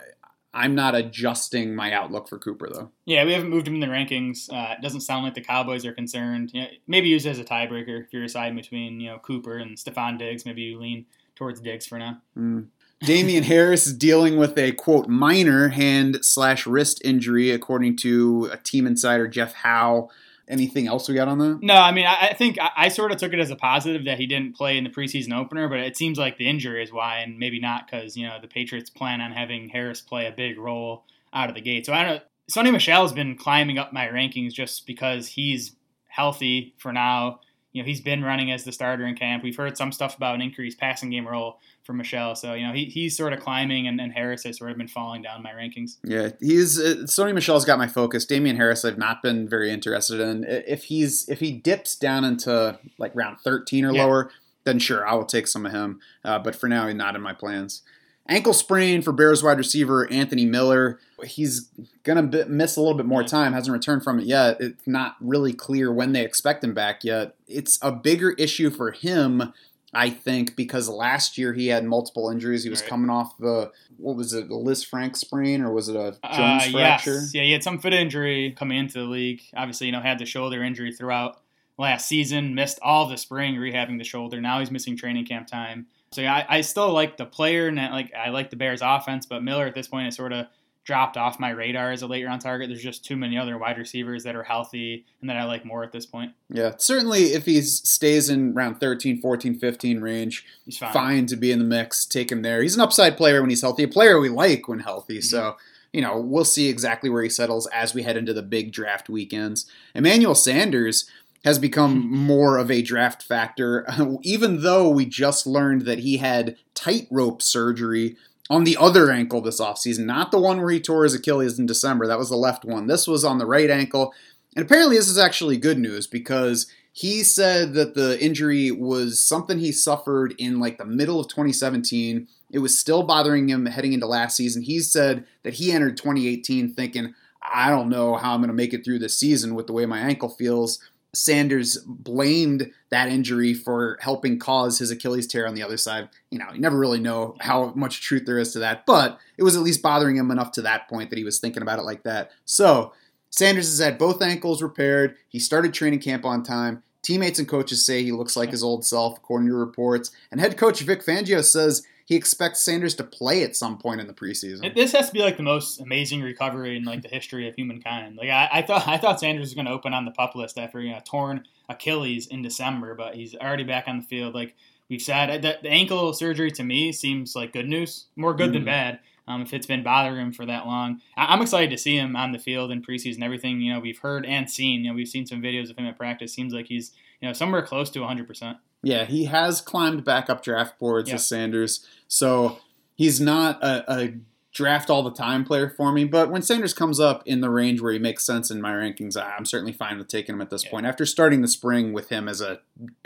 I'm 0.59 0.75
not 0.75 0.93
adjusting 0.93 1.73
my 1.73 1.93
outlook 1.93 2.27
for 2.27 2.37
Cooper, 2.37 2.69
though. 2.69 2.91
Yeah, 3.05 3.23
we 3.23 3.31
haven't 3.31 3.49
moved 3.49 3.65
him 3.65 3.75
in 3.75 3.79
the 3.79 3.87
rankings. 3.87 4.51
Uh, 4.51 4.73
it 4.73 4.81
doesn't 4.81 5.01
sound 5.01 5.23
like 5.23 5.33
the 5.33 5.41
Cowboys 5.41 5.85
are 5.85 5.93
concerned. 5.93 6.51
You 6.53 6.61
know, 6.63 6.67
maybe 6.85 7.07
use 7.07 7.25
it 7.25 7.29
as 7.29 7.39
a 7.39 7.45
tiebreaker 7.45 8.03
if 8.03 8.11
you're 8.11 8.21
deciding 8.21 8.57
between 8.57 8.99
you 8.99 9.09
know 9.09 9.19
Cooper 9.19 9.57
and 9.57 9.77
Stefon 9.77 10.19
Diggs. 10.19 10.45
Maybe 10.45 10.63
you 10.63 10.77
lean 10.77 11.05
towards 11.35 11.61
Diggs 11.61 11.87
for 11.87 11.97
now. 11.97 12.21
Mm. 12.37 12.67
Damien 13.01 13.45
Harris 13.45 13.87
is 13.87 13.93
dealing 13.93 14.35
with 14.35 14.57
a 14.57 14.73
quote 14.73 15.07
minor 15.07 15.69
hand 15.69 16.19
slash 16.21 16.67
wrist 16.67 17.01
injury, 17.05 17.51
according 17.51 17.95
to 17.97 18.49
a 18.51 18.57
team 18.57 18.85
insider 18.85 19.29
Jeff 19.29 19.53
Howe. 19.53 20.09
Anything 20.49 20.87
else 20.87 21.07
we 21.07 21.13
got 21.13 21.27
on 21.27 21.37
that? 21.37 21.59
No, 21.61 21.75
I 21.75 21.91
mean, 21.91 22.07
I, 22.07 22.29
I 22.31 22.33
think 22.33 22.59
I, 22.59 22.71
I 22.75 22.89
sort 22.89 23.11
of 23.11 23.19
took 23.19 23.33
it 23.33 23.39
as 23.39 23.51
a 23.51 23.55
positive 23.55 24.05
that 24.05 24.17
he 24.17 24.25
didn't 24.25 24.55
play 24.55 24.77
in 24.77 24.83
the 24.83 24.89
preseason 24.89 25.31
opener, 25.31 25.69
but 25.69 25.79
it 25.79 25.95
seems 25.95 26.17
like 26.17 26.37
the 26.37 26.49
injury 26.49 26.81
is 26.81 26.91
why, 26.91 27.19
and 27.19 27.37
maybe 27.37 27.59
not 27.59 27.85
because 27.85 28.17
you 28.17 28.27
know 28.27 28.37
the 28.41 28.47
Patriots 28.47 28.89
plan 28.89 29.21
on 29.21 29.31
having 29.31 29.69
Harris 29.69 30.01
play 30.01 30.25
a 30.25 30.31
big 30.31 30.57
role 30.57 31.05
out 31.33 31.49
of 31.49 31.55
the 31.55 31.61
gate. 31.61 31.85
So 31.85 31.93
I 31.93 32.03
don't. 32.03 32.15
Know. 32.15 32.21
Sony 32.51 32.71
Michel 32.71 33.03
has 33.03 33.13
been 33.13 33.37
climbing 33.37 33.77
up 33.77 33.93
my 33.93 34.07
rankings 34.07 34.53
just 34.53 34.87
because 34.87 35.27
he's 35.27 35.75
healthy 36.07 36.73
for 36.79 36.91
now. 36.91 37.41
You 37.71 37.83
know, 37.83 37.85
he's 37.85 38.01
been 38.01 38.23
running 38.23 38.51
as 38.51 38.63
the 38.63 38.71
starter 38.71 39.05
in 39.05 39.15
camp. 39.15 39.43
We've 39.43 39.55
heard 39.55 39.77
some 39.77 39.91
stuff 39.91 40.17
about 40.17 40.33
an 40.33 40.41
increased 40.41 40.79
passing 40.79 41.11
game 41.11 41.27
role 41.27 41.59
for 41.89 41.93
Michel. 41.93 42.35
So, 42.35 42.53
you 42.53 42.67
know, 42.67 42.71
he, 42.71 42.85
he's 42.85 43.17
sort 43.17 43.33
of 43.33 43.39
climbing, 43.39 43.87
and, 43.87 43.99
and 43.99 44.13
Harris 44.13 44.43
has 44.43 44.59
sort 44.59 44.69
of 44.69 44.77
been 44.77 44.87
falling 44.87 45.23
down 45.23 45.41
my 45.41 45.49
rankings. 45.49 45.97
Yeah, 46.03 46.29
he's 46.39 46.79
uh, 46.79 46.97
Sony 47.05 47.33
Michel's 47.33 47.65
got 47.65 47.79
my 47.79 47.87
focus. 47.87 48.25
Damien 48.27 48.57
Harris, 48.57 48.85
I've 48.85 48.99
not 48.99 49.23
been 49.23 49.49
very 49.49 49.71
interested 49.71 50.19
in. 50.19 50.43
If 50.47 50.83
he's 50.83 51.27
if 51.29 51.39
he 51.39 51.51
dips 51.51 51.95
down 51.95 52.23
into 52.23 52.77
like 52.99 53.11
round 53.15 53.39
thirteen 53.39 53.85
or 53.85 53.91
Yeah. 53.91 54.03
lower, 54.03 54.31
then 54.65 54.77
sure, 54.77 55.07
I 55.07 55.15
will 55.15 55.25
take 55.25 55.47
some 55.47 55.65
of 55.65 55.71
him. 55.71 55.99
Uh, 56.23 56.37
but 56.37 56.55
for 56.55 56.69
now, 56.69 56.85
he's 56.85 56.95
not 56.95 57.15
in 57.15 57.23
my 57.23 57.33
plans. 57.33 57.81
Ankle 58.27 58.53
sprain 58.53 59.01
for 59.01 59.11
Bears 59.11 59.41
wide 59.41 59.57
receiver 59.57 60.07
Anthony 60.11 60.45
Miller. 60.45 60.99
He's 61.23 61.69
gonna 62.03 62.21
bi- 62.21 62.43
miss 62.47 62.75
a 62.77 62.81
little 62.81 62.95
bit 62.95 63.07
more 63.07 63.23
time. 63.23 63.53
Hasn't 63.53 63.73
returned 63.73 64.03
from 64.03 64.19
it 64.19 64.27
yet. 64.27 64.57
It's 64.61 64.85
not 64.85 65.15
really 65.19 65.53
clear 65.53 65.91
when 65.91 66.11
they 66.11 66.23
expect 66.23 66.63
him 66.63 66.75
back 66.75 67.03
yet. 67.03 67.33
It's 67.47 67.79
a 67.81 67.91
bigger 67.91 68.33
issue 68.33 68.69
for 68.69 68.91
him. 68.91 69.51
I 69.93 70.09
think 70.11 70.55
because 70.55 70.87
last 70.87 71.37
year 71.37 71.53
he 71.53 71.67
had 71.67 71.83
multiple 71.83 72.29
injuries. 72.29 72.63
He 72.63 72.69
was 72.69 72.81
Right. 72.81 72.89
coming 72.89 73.09
off 73.09 73.37
the 73.37 73.71
what 73.97 74.15
was 74.15 74.33
it, 74.33 74.45
a 74.45 74.53
Lisfranc 74.53 75.15
sprain 75.15 75.61
or 75.61 75.73
was 75.73 75.89
it 75.89 75.95
a 75.95 76.15
Uh, 76.23 76.37
Jones 76.37 76.71
fracture? 76.71 77.13
yes. 77.15 77.33
Yeah, 77.33 77.43
he 77.43 77.51
had 77.51 77.63
some 77.63 77.79
foot 77.79 77.93
injury 77.93 78.51
coming 78.57 78.77
into 78.77 78.99
the 78.99 79.05
league. 79.05 79.41
Obviously, 79.55 79.87
you 79.87 79.91
know, 79.91 80.01
had 80.01 80.19
the 80.19 80.25
shoulder 80.25 80.63
injury 80.63 80.91
throughout 80.93 81.41
last 81.77 82.07
season, 82.07 82.53
missed 82.55 82.77
all 82.81 83.07
the 83.07 83.17
spring 83.17 83.55
rehabbing 83.55 83.97
the 83.97 84.03
shoulder. 84.03 84.39
Now 84.39 84.59
he's 84.59 84.69
missing 84.71 84.95
training 84.95 85.25
camp 85.25 85.47
time. 85.47 85.87
So 86.11 86.21
yeah, 86.21 86.33
I, 86.35 86.57
I 86.57 86.61
still 86.61 86.91
like 86.91 87.17
the 87.17 87.25
player 87.25 87.67
and 87.67 87.79
I 87.79 87.91
like 87.91 88.13
I 88.13 88.29
like 88.29 88.49
the 88.51 88.55
Bears 88.55 88.81
offense, 88.83 89.25
but 89.25 89.43
Miller 89.43 89.65
at 89.65 89.75
this 89.75 89.87
point 89.87 90.05
has 90.05 90.15
sort 90.15 90.33
of 90.33 90.47
dropped 90.89 91.17
off 91.17 91.39
my 91.39 91.51
radar 91.51 91.91
as 91.91 92.01
a 92.01 92.07
late 92.07 92.25
round 92.25 92.41
target. 92.41 92.67
There's 92.67 92.81
just 92.81 93.05
too 93.05 93.15
many 93.15 93.37
other 93.37 93.59
wide 93.59 93.77
receivers 93.77 94.23
that 94.23 94.35
are 94.35 94.41
healthy 94.41 95.05
and 95.21 95.29
that 95.29 95.37
I 95.37 95.43
like 95.43 95.63
more 95.63 95.83
at 95.83 95.91
this 95.91 96.07
point. 96.07 96.33
Yeah, 96.49 96.73
certainly 96.79 97.25
if 97.25 97.45
he 97.45 97.61
stays 97.61 98.27
in 98.27 98.55
round 98.55 98.79
13, 98.79 99.21
14, 99.21 99.59
15 99.59 100.01
range, 100.01 100.47
He's 100.65 100.79
fine. 100.79 100.91
fine 100.91 101.25
to 101.27 101.35
be 101.35 101.51
in 101.51 101.59
the 101.59 101.65
mix. 101.65 102.07
Take 102.07 102.31
him 102.31 102.41
there. 102.41 102.63
He's 102.63 102.73
an 102.73 102.81
upside 102.81 103.17
player 103.17 103.39
when 103.39 103.51
he's 103.51 103.61
healthy, 103.61 103.83
a 103.83 103.87
player 103.87 104.19
we 104.19 104.29
like 104.29 104.67
when 104.67 104.79
healthy. 104.79 105.19
Mm-hmm. 105.19 105.25
So, 105.25 105.57
you 105.93 106.01
know, 106.01 106.19
we'll 106.19 106.43
see 106.43 106.69
exactly 106.69 107.07
where 107.07 107.21
he 107.21 107.29
settles 107.29 107.67
as 107.67 107.93
we 107.93 108.01
head 108.01 108.17
into 108.17 108.33
the 108.33 108.41
big 108.41 108.71
draft 108.71 109.09
weekends. 109.09 109.69
Emmanuel 109.93 110.33
Sanders 110.33 111.07
has 111.45 111.59
become 111.59 112.11
more 112.11 112.57
of 112.57 112.71
a 112.71 112.81
draft 112.81 113.21
factor, 113.21 113.85
even 114.23 114.63
though 114.63 114.89
we 114.89 115.05
just 115.05 115.45
learned 115.45 115.83
that 115.83 115.99
he 115.99 116.17
had 116.17 116.57
tightrope 116.73 117.43
surgery 117.43 118.15
on 118.49 118.63
the 118.63 118.77
other 118.77 119.11
ankle 119.11 119.41
this 119.41 119.61
offseason, 119.61 120.05
not 120.05 120.31
the 120.31 120.39
one 120.39 120.59
where 120.59 120.71
he 120.71 120.79
tore 120.79 121.03
his 121.03 121.13
Achilles 121.13 121.59
in 121.59 121.65
December. 121.65 122.07
That 122.07 122.17
was 122.17 122.29
the 122.29 122.35
left 122.35 122.65
one. 122.65 122.87
This 122.87 123.07
was 123.07 123.23
on 123.23 123.37
the 123.37 123.45
right 123.45 123.69
ankle. 123.69 124.13
And 124.55 124.65
apparently, 124.65 124.97
this 124.97 125.07
is 125.07 125.17
actually 125.17 125.57
good 125.57 125.77
news 125.77 126.07
because 126.07 126.71
he 126.91 127.23
said 127.23 127.75
that 127.75 127.93
the 127.93 128.21
injury 128.23 128.71
was 128.71 129.19
something 129.19 129.59
he 129.59 129.71
suffered 129.71 130.33
in 130.37 130.59
like 130.59 130.77
the 130.77 130.85
middle 130.85 131.19
of 131.19 131.27
2017. 131.27 132.27
It 132.51 132.59
was 132.59 132.77
still 132.77 133.03
bothering 133.03 133.47
him 133.47 133.67
heading 133.67 133.93
into 133.93 134.07
last 134.07 134.35
season. 134.35 134.63
He 134.63 134.79
said 134.79 135.25
that 135.43 135.55
he 135.55 135.71
entered 135.71 135.97
2018 135.97 136.73
thinking, 136.73 137.13
I 137.41 137.69
don't 137.69 137.89
know 137.89 138.15
how 138.15 138.33
I'm 138.33 138.41
going 138.41 138.49
to 138.49 138.53
make 138.53 138.73
it 138.73 138.83
through 138.83 138.99
this 138.99 139.17
season 139.17 139.53
with 139.53 139.67
the 139.67 139.73
way 139.73 139.85
my 139.85 139.99
ankle 139.99 140.29
feels. 140.29 140.79
Sanders 141.13 141.77
blamed 141.85 142.71
that 142.89 143.09
injury 143.09 143.53
for 143.53 143.97
helping 144.01 144.37
cause 144.37 144.77
his 144.77 144.91
Achilles 144.91 145.27
tear 145.27 145.47
on 145.47 145.55
the 145.55 145.63
other 145.63 145.77
side. 145.77 146.09
You 146.29 146.39
know, 146.39 146.45
you 146.53 146.59
never 146.59 146.77
really 146.77 146.99
know 146.99 147.35
how 147.39 147.73
much 147.75 148.01
truth 148.01 148.25
there 148.25 148.37
is 148.37 148.53
to 148.53 148.59
that, 148.59 148.85
but 148.85 149.19
it 149.37 149.43
was 149.43 149.55
at 149.55 149.63
least 149.63 149.81
bothering 149.81 150.17
him 150.17 150.31
enough 150.31 150.51
to 150.53 150.61
that 150.63 150.87
point 150.87 151.09
that 151.09 151.17
he 151.17 151.25
was 151.25 151.39
thinking 151.39 151.63
about 151.63 151.79
it 151.79 151.83
like 151.83 152.03
that. 152.03 152.31
So, 152.45 152.93
Sanders 153.31 153.69
has 153.69 153.79
had 153.79 153.97
both 153.97 154.21
ankles 154.21 154.61
repaired. 154.61 155.15
He 155.27 155.39
started 155.39 155.73
training 155.73 155.99
camp 155.99 156.25
on 156.25 156.43
time. 156.43 156.83
Teammates 157.01 157.39
and 157.39 157.47
coaches 157.47 157.85
say 157.85 158.03
he 158.03 158.11
looks 158.11 158.35
like 158.35 158.51
his 158.51 158.63
old 158.63 158.85
self, 158.85 159.17
according 159.17 159.47
to 159.47 159.55
reports. 159.55 160.11
And 160.31 160.39
head 160.41 160.57
coach 160.57 160.81
Vic 160.81 161.05
Fangio 161.05 161.43
says 161.43 161.83
he 162.09 162.15
expects 162.15 162.59
Sanders 162.59 162.95
to 162.95 163.03
play 163.03 163.43
at 163.43 163.55
some 163.55 163.77
point 163.77 164.01
in 164.01 164.07
the 164.07 164.13
preseason. 164.13 164.73
This 164.73 164.93
has 164.93 165.07
to 165.09 165.13
be 165.13 165.19
like 165.19 165.37
the 165.37 165.43
most 165.43 165.79
amazing 165.79 166.23
recovery 166.23 166.75
in 166.75 166.83
like 166.83 167.03
the 167.03 167.07
history 167.07 167.47
of 167.47 167.53
humankind. 167.53 168.17
Like 168.17 168.29
I, 168.31 168.49
I 168.51 168.61
thought, 168.63 168.87
I 168.87 168.97
thought 168.97 169.19
Sanders 169.19 169.43
was 169.45 169.53
going 169.53 169.67
to 169.67 169.71
open 169.71 169.93
on 169.93 170.05
the 170.05 170.11
pup 170.11 170.33
list 170.33 170.57
after 170.57 170.81
you 170.81 170.91
know 170.91 171.01
torn 171.05 171.43
Achilles 171.69 172.25
in 172.25 172.41
December, 172.41 172.95
but 172.95 173.13
he's 173.13 173.35
already 173.35 173.63
back 173.63 173.83
on 173.87 173.97
the 173.99 174.03
field. 174.03 174.33
Like 174.33 174.55
we've 174.89 174.99
said, 175.03 175.43
the, 175.43 175.59
the 175.61 175.69
ankle 175.69 176.11
surgery 176.13 176.49
to 176.49 176.63
me 176.63 176.91
seems 176.91 177.35
like 177.35 177.53
good 177.53 177.67
news, 177.69 178.07
more 178.15 178.33
good 178.33 178.53
than 178.53 178.63
Mhm. 178.63 178.65
bad. 178.65 178.99
Um, 179.27 179.43
if 179.43 179.53
it's 179.53 179.67
been 179.67 179.83
bothering 179.83 180.19
him 180.19 180.31
for 180.33 180.47
that 180.47 180.65
long, 180.65 181.01
I, 181.15 181.31
I'm 181.31 181.43
excited 181.43 181.69
to 181.69 181.77
see 181.77 181.95
him 181.95 182.15
on 182.15 182.31
the 182.31 182.39
field 182.39 182.71
in 182.71 182.81
preseason. 182.81 183.21
Everything 183.21 183.61
you 183.61 183.71
know 183.71 183.79
we've 183.79 183.99
heard 183.99 184.25
and 184.25 184.49
seen. 184.49 184.83
You 184.83 184.89
know 184.89 184.95
we've 184.95 185.07
seen 185.07 185.27
some 185.27 185.43
videos 185.43 185.69
of 185.69 185.77
him 185.77 185.85
at 185.85 185.95
practice. 185.95 186.33
Seems 186.33 186.53
like 186.55 186.65
he's 186.65 186.91
you 187.21 187.27
know 187.27 187.33
somewhere 187.33 187.61
close 187.61 187.89
to 187.91 187.99
100. 187.99 188.27
percent 188.27 188.57
Yeah, 188.83 189.05
he 189.05 189.25
has 189.25 189.61
climbed 189.61 190.03
back 190.05 190.29
up 190.29 190.43
draft 190.43 190.79
boards 190.79 191.09
Yeah. 191.09 191.15
as 191.15 191.27
Sanders. 191.27 191.85
So 192.07 192.59
he's 192.95 193.19
not 193.21 193.61
a, 193.63 193.91
a 193.93 194.13
draft 194.51 194.89
all 194.89 195.03
the 195.03 195.11
time 195.11 195.43
player 195.45 195.69
for 195.69 195.91
me. 195.91 196.03
But 196.05 196.31
when 196.31 196.41
Sanders 196.41 196.73
comes 196.73 196.99
up 196.99 197.21
in 197.25 197.39
the 197.41 197.49
range 197.51 197.81
where 197.81 197.93
he 197.93 197.99
makes 197.99 198.25
sense 198.25 198.49
in 198.49 198.59
my 198.59 198.71
rankings, 198.73 199.15
I'm 199.15 199.45
certainly 199.45 199.71
fine 199.73 199.97
with 199.99 200.07
taking 200.07 200.33
him 200.35 200.41
at 200.41 200.49
this 200.49 200.63
Yeah. 200.65 200.71
point. 200.71 200.85
After 200.87 201.05
starting 201.05 201.41
the 201.41 201.47
spring 201.47 201.93
with 201.93 202.09
him 202.09 202.27
as 202.27 202.41
a 202.41 202.59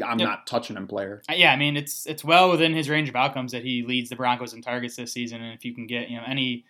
I'm 0.04 0.20
Yep. 0.20 0.28
not 0.30 0.48
touching 0.48 0.78
him 0.78 0.88
player. 0.88 1.22
Uh, 1.30 1.34
yeah, 1.36 1.52
I 1.52 1.56
mean 1.58 1.76
it's 1.76 2.06
it's 2.06 2.24
well 2.24 2.50
within 2.50 2.74
his 2.74 2.90
range 2.90 3.10
of 3.10 3.16
outcomes 3.16 3.52
that 3.52 3.64
he 3.64 3.84
leads 3.84 4.10
the 4.10 4.16
Broncos 4.16 4.54
in 4.54 4.62
targets 4.62 4.96
this 4.96 5.12
season, 5.12 5.42
and 5.42 5.54
if 5.54 5.66
you 5.66 5.74
can 5.74 5.86
get 5.86 6.10
you 6.10 6.18
know 6.18 6.24
any 6.26 6.66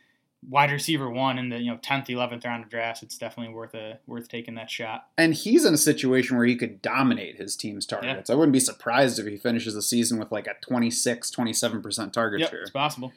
wide 0.50 0.72
receiver 0.72 1.10
one 1.10 1.38
in 1.38 1.50
the 1.50 1.60
you 1.60 1.72
know 1.72 1.78
tenth, 1.82 2.10
eleventh 2.10 2.46
round 2.46 2.64
of 2.64 2.70
drafts, 2.70 3.04
it's 3.04 3.18
definitely 3.18 3.54
worth 3.54 3.74
a 3.74 4.00
worth 4.08 4.28
taking 4.28 4.56
that 4.56 4.70
shot. 4.70 5.08
And 5.18 5.34
he's 5.34 5.66
in 5.66 5.74
a 5.74 5.78
situation 5.78 6.38
where 6.38 6.46
he 6.46 6.56
could 6.56 6.82
dominate 6.82 7.38
his 7.38 7.56
team's 7.56 7.86
targets. 7.86 8.30
I 8.30 8.36
wouldn't 8.36 8.54
be 8.54 8.60
surprised 8.60 9.20
if 9.20 9.26
he 9.28 9.38
finishes 9.38 9.74
the 9.74 9.82
season 9.82 10.20
with 10.20 10.32
like 10.32 10.48
a 10.48 10.54
26, 10.62 11.32
27% 11.32 12.14
target 12.14 12.40
Yep, 12.42 12.50
share. 12.50 12.62
it's 12.62 12.70
possible. 12.72 13.14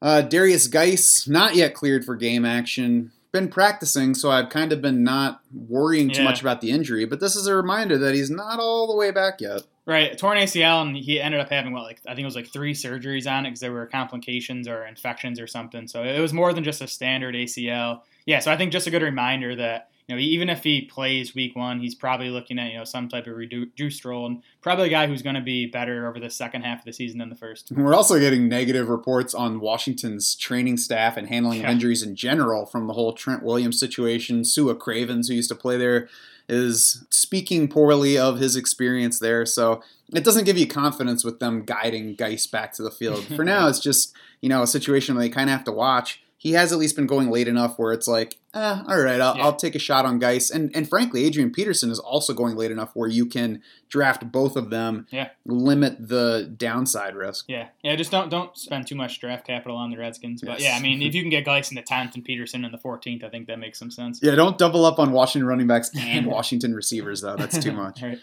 Uh, 0.00 0.22
Derrius 0.24 0.70
Guice, 0.70 1.26
not 1.26 1.56
yet 1.56 1.74
cleared 1.74 2.04
for 2.04 2.14
game 2.14 2.44
action. 2.44 3.10
Been 3.30 3.48
practicing, 3.48 4.14
so 4.14 4.30
I've 4.30 4.48
kind 4.48 4.72
of 4.72 4.80
been 4.80 5.04
not 5.04 5.40
worrying 5.52 6.08
too 6.10 6.22
Yeah. 6.22 6.28
much 6.28 6.40
about 6.40 6.60
the 6.62 6.70
injury. 6.70 7.04
But 7.04 7.20
this 7.20 7.36
is 7.36 7.46
a 7.46 7.54
reminder 7.54 7.98
that 7.98 8.14
he's 8.14 8.30
not 8.30 8.58
all 8.58 8.86
the 8.86 8.96
way 8.96 9.10
back 9.10 9.40
yet. 9.40 9.62
Right, 9.84 10.16
torn 10.16 10.38
ACL, 10.38 10.80
and 10.82 10.96
he 10.96 11.20
ended 11.20 11.40
up 11.40 11.50
having 11.50 11.72
what 11.72 11.82
like 11.82 12.00
I 12.06 12.10
think 12.10 12.20
it 12.20 12.24
was 12.26 12.36
like 12.36 12.46
three 12.48 12.72
surgeries 12.74 13.30
on 13.30 13.44
it 13.44 13.50
because 13.50 13.60
there 13.60 13.72
were 13.72 13.86
complications 13.86 14.66
or 14.66 14.86
infections 14.86 15.38
or 15.40 15.46
something. 15.46 15.86
So 15.88 16.02
it 16.04 16.20
was 16.20 16.32
more 16.32 16.52
than 16.54 16.64
just 16.64 16.80
a 16.82 16.86
standard 16.86 17.34
ACL. 17.34 18.00
Yeah, 18.26 18.38
so 18.40 18.50
I 18.52 18.56
think 18.56 18.72
just 18.72 18.86
a 18.86 18.90
good 18.90 19.02
reminder 19.02 19.54
that 19.56 19.88
you 20.08 20.14
know 20.16 20.20
even 20.20 20.48
if 20.48 20.64
he 20.64 20.80
plays 20.82 21.34
week 21.34 21.54
one, 21.54 21.78
he's 21.80 21.94
probably 21.94 22.30
looking 22.30 22.58
at 22.58 22.72
you 22.72 22.78
know 22.78 22.84
some 22.84 23.08
type 23.08 23.26
of 23.26 23.36
reduced 23.36 24.04
role 24.04 24.26
and 24.26 24.42
probably 24.62 24.86
a 24.86 24.90
guy 24.90 25.06
who's 25.06 25.22
going 25.22 25.34
to 25.36 25.40
be 25.42 25.66
better 25.66 26.08
over 26.08 26.18
the 26.18 26.30
second 26.30 26.62
half 26.62 26.80
of 26.80 26.84
the 26.86 26.92
season 26.92 27.18
than 27.18 27.28
the 27.28 27.36
first. 27.36 27.70
We're 27.70 27.94
also 27.94 28.18
getting 28.18 28.48
negative 28.48 28.88
reports 28.88 29.34
on 29.34 29.60
Washington's 29.60 30.34
training 30.34 30.78
staff 30.78 31.16
and 31.16 31.28
handling 31.28 31.60
Yeah. 31.60 31.70
injuries 31.70 32.02
in 32.02 32.16
general 32.16 32.64
from 32.66 32.86
the 32.86 32.94
whole 32.94 33.12
Trent 33.12 33.42
Williams 33.42 33.78
situation. 33.78 34.44
Sua 34.44 34.74
Cravens, 34.74 35.28
who 35.28 35.34
used 35.34 35.50
to 35.50 35.54
play 35.54 35.76
there, 35.76 36.08
is 36.48 37.04
speaking 37.10 37.68
poorly 37.68 38.16
of 38.16 38.38
his 38.38 38.56
experience 38.56 39.18
there. 39.18 39.44
So 39.44 39.82
it 40.14 40.24
doesn't 40.24 40.44
give 40.44 40.56
you 40.56 40.66
confidence 40.66 41.22
with 41.22 41.38
them 41.40 41.62
guiding 41.64 42.14
Guice 42.14 42.46
back 42.46 42.72
to 42.74 42.82
the 42.82 42.90
field. 42.90 43.22
For 43.36 43.44
now, 43.54 43.68
it's 43.68 43.78
just, 43.80 44.14
you 44.40 44.48
know, 44.48 44.62
a 44.62 44.66
situation 44.66 45.14
where 45.14 45.22
they 45.24 45.28
kind 45.28 45.50
of 45.50 45.56
have 45.56 45.64
to 45.64 45.72
watch. 45.72 46.22
He 46.40 46.52
has 46.52 46.72
at 46.72 46.78
least 46.78 46.94
been 46.94 47.08
going 47.08 47.30
late 47.30 47.48
enough 47.48 47.80
where 47.80 47.92
it's 47.92 48.06
like, 48.06 48.36
eh, 48.54 48.82
all 48.86 49.00
right, 49.02 49.20
I'll, 49.20 49.36
Yeah. 49.36 49.42
I'll 49.42 49.56
take 49.56 49.74
a 49.74 49.78
shot 49.80 50.04
on 50.04 50.20
Guice. 50.20 50.50
And, 50.50 50.70
and 50.72 50.88
frankly, 50.88 51.24
Adrian 51.24 51.50
Peterson 51.50 51.90
is 51.90 51.98
also 51.98 52.32
going 52.32 52.54
late 52.54 52.70
enough 52.70 52.90
where 52.94 53.08
you 53.08 53.26
can 53.26 53.60
draft 53.88 54.30
both 54.30 54.54
of 54.54 54.70
them, 54.70 55.08
Yeah. 55.10 55.30
limit 55.44 55.96
the 56.08 56.48
downside 56.56 57.16
risk. 57.16 57.46
Yeah, 57.48 57.68
yeah. 57.82 57.96
Just 57.96 58.12
don't 58.12 58.30
don't 58.30 58.56
spend 58.56 58.86
too 58.86 58.94
much 58.94 59.18
draft 59.18 59.48
capital 59.48 59.76
on 59.76 59.90
the 59.90 59.96
Redskins. 59.96 60.40
But 60.40 60.60
Yes. 60.60 60.62
yeah, 60.62 60.76
I 60.76 60.80
mean, 60.80 61.02
if 61.02 61.12
you 61.16 61.22
can 61.22 61.30
get 61.30 61.44
Guice 61.44 61.70
in 61.70 61.74
the 61.74 61.82
tenth 61.82 62.14
and 62.14 62.24
Peterson 62.24 62.64
in 62.64 62.70
the 62.70 62.78
fourteenth, 62.78 63.24
I 63.24 63.30
think 63.30 63.48
that 63.48 63.58
makes 63.58 63.76
some 63.80 63.90
sense. 63.90 64.20
Yeah, 64.22 64.36
don't 64.36 64.56
double 64.56 64.84
up 64.86 65.00
on 65.00 65.10
Washington 65.10 65.48
running 65.48 65.66
backs 65.66 65.90
and 65.98 66.26
Washington 66.26 66.72
receivers, 66.72 67.20
though. 67.20 67.34
That's 67.34 67.58
too 67.58 67.72
much. 67.84 68.00
Right. 68.00 68.18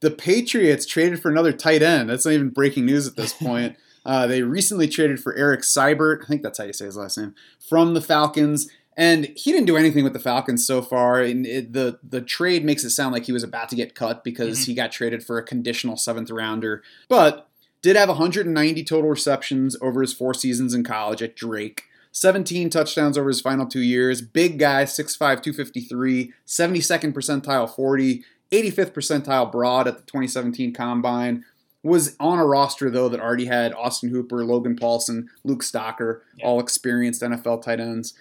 The 0.00 0.10
Patriots 0.10 0.84
traded 0.84 1.22
for 1.22 1.30
another 1.30 1.52
tight 1.52 1.80
end. 1.80 2.10
That's 2.10 2.26
not 2.26 2.32
even 2.32 2.50
breaking 2.50 2.84
news 2.84 3.06
at 3.06 3.16
this 3.16 3.32
point. 3.32 3.76
Uh, 4.04 4.26
they 4.26 4.42
recently 4.42 4.86
traded 4.88 5.20
for 5.20 5.34
Eric 5.34 5.60
Seibert. 5.60 6.22
I 6.24 6.26
think 6.26 6.42
that's 6.42 6.58
how 6.58 6.64
you 6.64 6.72
say 6.72 6.84
his 6.86 6.96
last 6.96 7.16
name. 7.18 7.34
From 7.58 7.94
the 7.94 8.00
Falcons. 8.00 8.68
And 8.96 9.24
he 9.34 9.50
didn't 9.50 9.66
do 9.66 9.76
anything 9.76 10.04
with 10.04 10.12
the 10.12 10.20
Falcons 10.20 10.64
so 10.64 10.80
far. 10.80 11.20
And 11.20 11.44
it, 11.46 11.72
the 11.72 11.98
the 12.08 12.20
trade 12.20 12.64
makes 12.64 12.84
it 12.84 12.90
sound 12.90 13.12
like 13.12 13.24
he 13.24 13.32
was 13.32 13.42
about 13.42 13.68
to 13.70 13.76
get 13.76 13.94
cut 13.96 14.22
because 14.22 14.60
Mhm. 14.60 14.66
he 14.66 14.74
got 14.74 14.92
traded 14.92 15.24
for 15.24 15.36
a 15.36 15.42
conditional 15.42 15.96
seventh 15.96 16.30
rounder. 16.30 16.82
But 17.08 17.48
did 17.82 17.96
have 17.96 18.08
190 18.08 18.84
total 18.84 19.10
receptions 19.10 19.76
over 19.82 20.00
his 20.00 20.12
four 20.12 20.32
seasons 20.32 20.74
in 20.74 20.84
college 20.84 21.22
at 21.22 21.34
Drake. 21.34 21.82
17 22.12 22.70
touchdowns 22.70 23.18
over 23.18 23.28
his 23.28 23.40
final 23.40 23.66
two 23.66 23.80
years. 23.80 24.22
Big 24.22 24.58
guy, 24.60 24.84
6'5, 24.84 25.42
253, 25.42 26.32
72nd 26.46 27.12
percentile 27.12 27.68
40, 27.68 28.22
85th 28.52 28.92
percentile 28.94 29.50
broad 29.50 29.88
at 29.88 29.96
the 29.96 30.02
2017 30.04 30.72
combine. 30.72 31.44
Was 31.84 32.16
on 32.18 32.38
a 32.40 32.44
roster 32.46 32.90
though 32.90 33.08
that 33.10 33.20
already 33.20 33.44
had 33.44 33.72
Austin 33.74 34.08
Hooper, 34.10 34.44
Logan 34.44 34.74
Paulson, 34.74 35.28
Luke 35.44 35.62
Stocker, 35.62 36.20
Yeah. 36.38 36.46
all 36.46 36.58
experienced 36.58 37.22
NFL 37.22 37.58
tight 37.62 37.78
ends. 37.78 38.14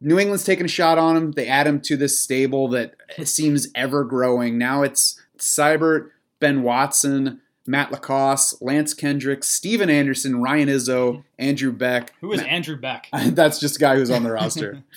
New 0.00 0.18
England's 0.18 0.44
taking 0.44 0.64
a 0.64 0.68
shot 0.68 0.96
on 0.96 1.16
him. 1.16 1.32
They 1.32 1.46
add 1.46 1.66
him 1.66 1.80
to 1.82 1.96
this 1.96 2.18
stable 2.18 2.68
that 2.68 2.94
seems 3.24 3.68
ever 3.74 4.04
growing. 4.04 4.56
Now 4.56 4.82
it's 4.82 5.20
Seibert, 5.38 6.10
Ben 6.38 6.62
Watson, 6.62 7.40
Matt 7.66 7.90
LaCosse, 7.92 8.54
Lance 8.62 8.94
Kendricks, 8.94 9.48
Steven 9.48 9.90
Anderson, 9.90 10.40
Ryan 10.40 10.68
Izzo, 10.70 11.22
Andrew 11.38 11.72
Beck. 11.72 12.14
Who 12.22 12.32
is 12.32 12.40
Matt- 12.40 12.48
Andrew 12.48 12.76
Beck? 12.76 13.08
That's 13.12 13.58
just 13.60 13.76
a 13.76 13.78
guy 13.80 13.96
who's 13.96 14.10
on 14.10 14.22
the 14.22 14.30
roster. 14.32 14.82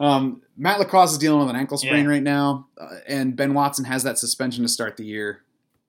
Um, 0.00 0.42
Matt 0.56 0.78
LaCosse 0.78 1.10
is 1.10 1.18
dealing 1.18 1.40
with 1.40 1.50
an 1.50 1.56
ankle 1.56 1.76
sprain 1.76 2.04
Yeah. 2.04 2.10
right 2.10 2.22
now, 2.22 2.68
uh, 2.80 2.98
and 3.08 3.34
Ben 3.34 3.52
Watson 3.52 3.84
has 3.86 4.04
that 4.04 4.16
suspension 4.16 4.62
to 4.62 4.68
start 4.68 4.96
the 4.96 5.04
year. 5.04 5.40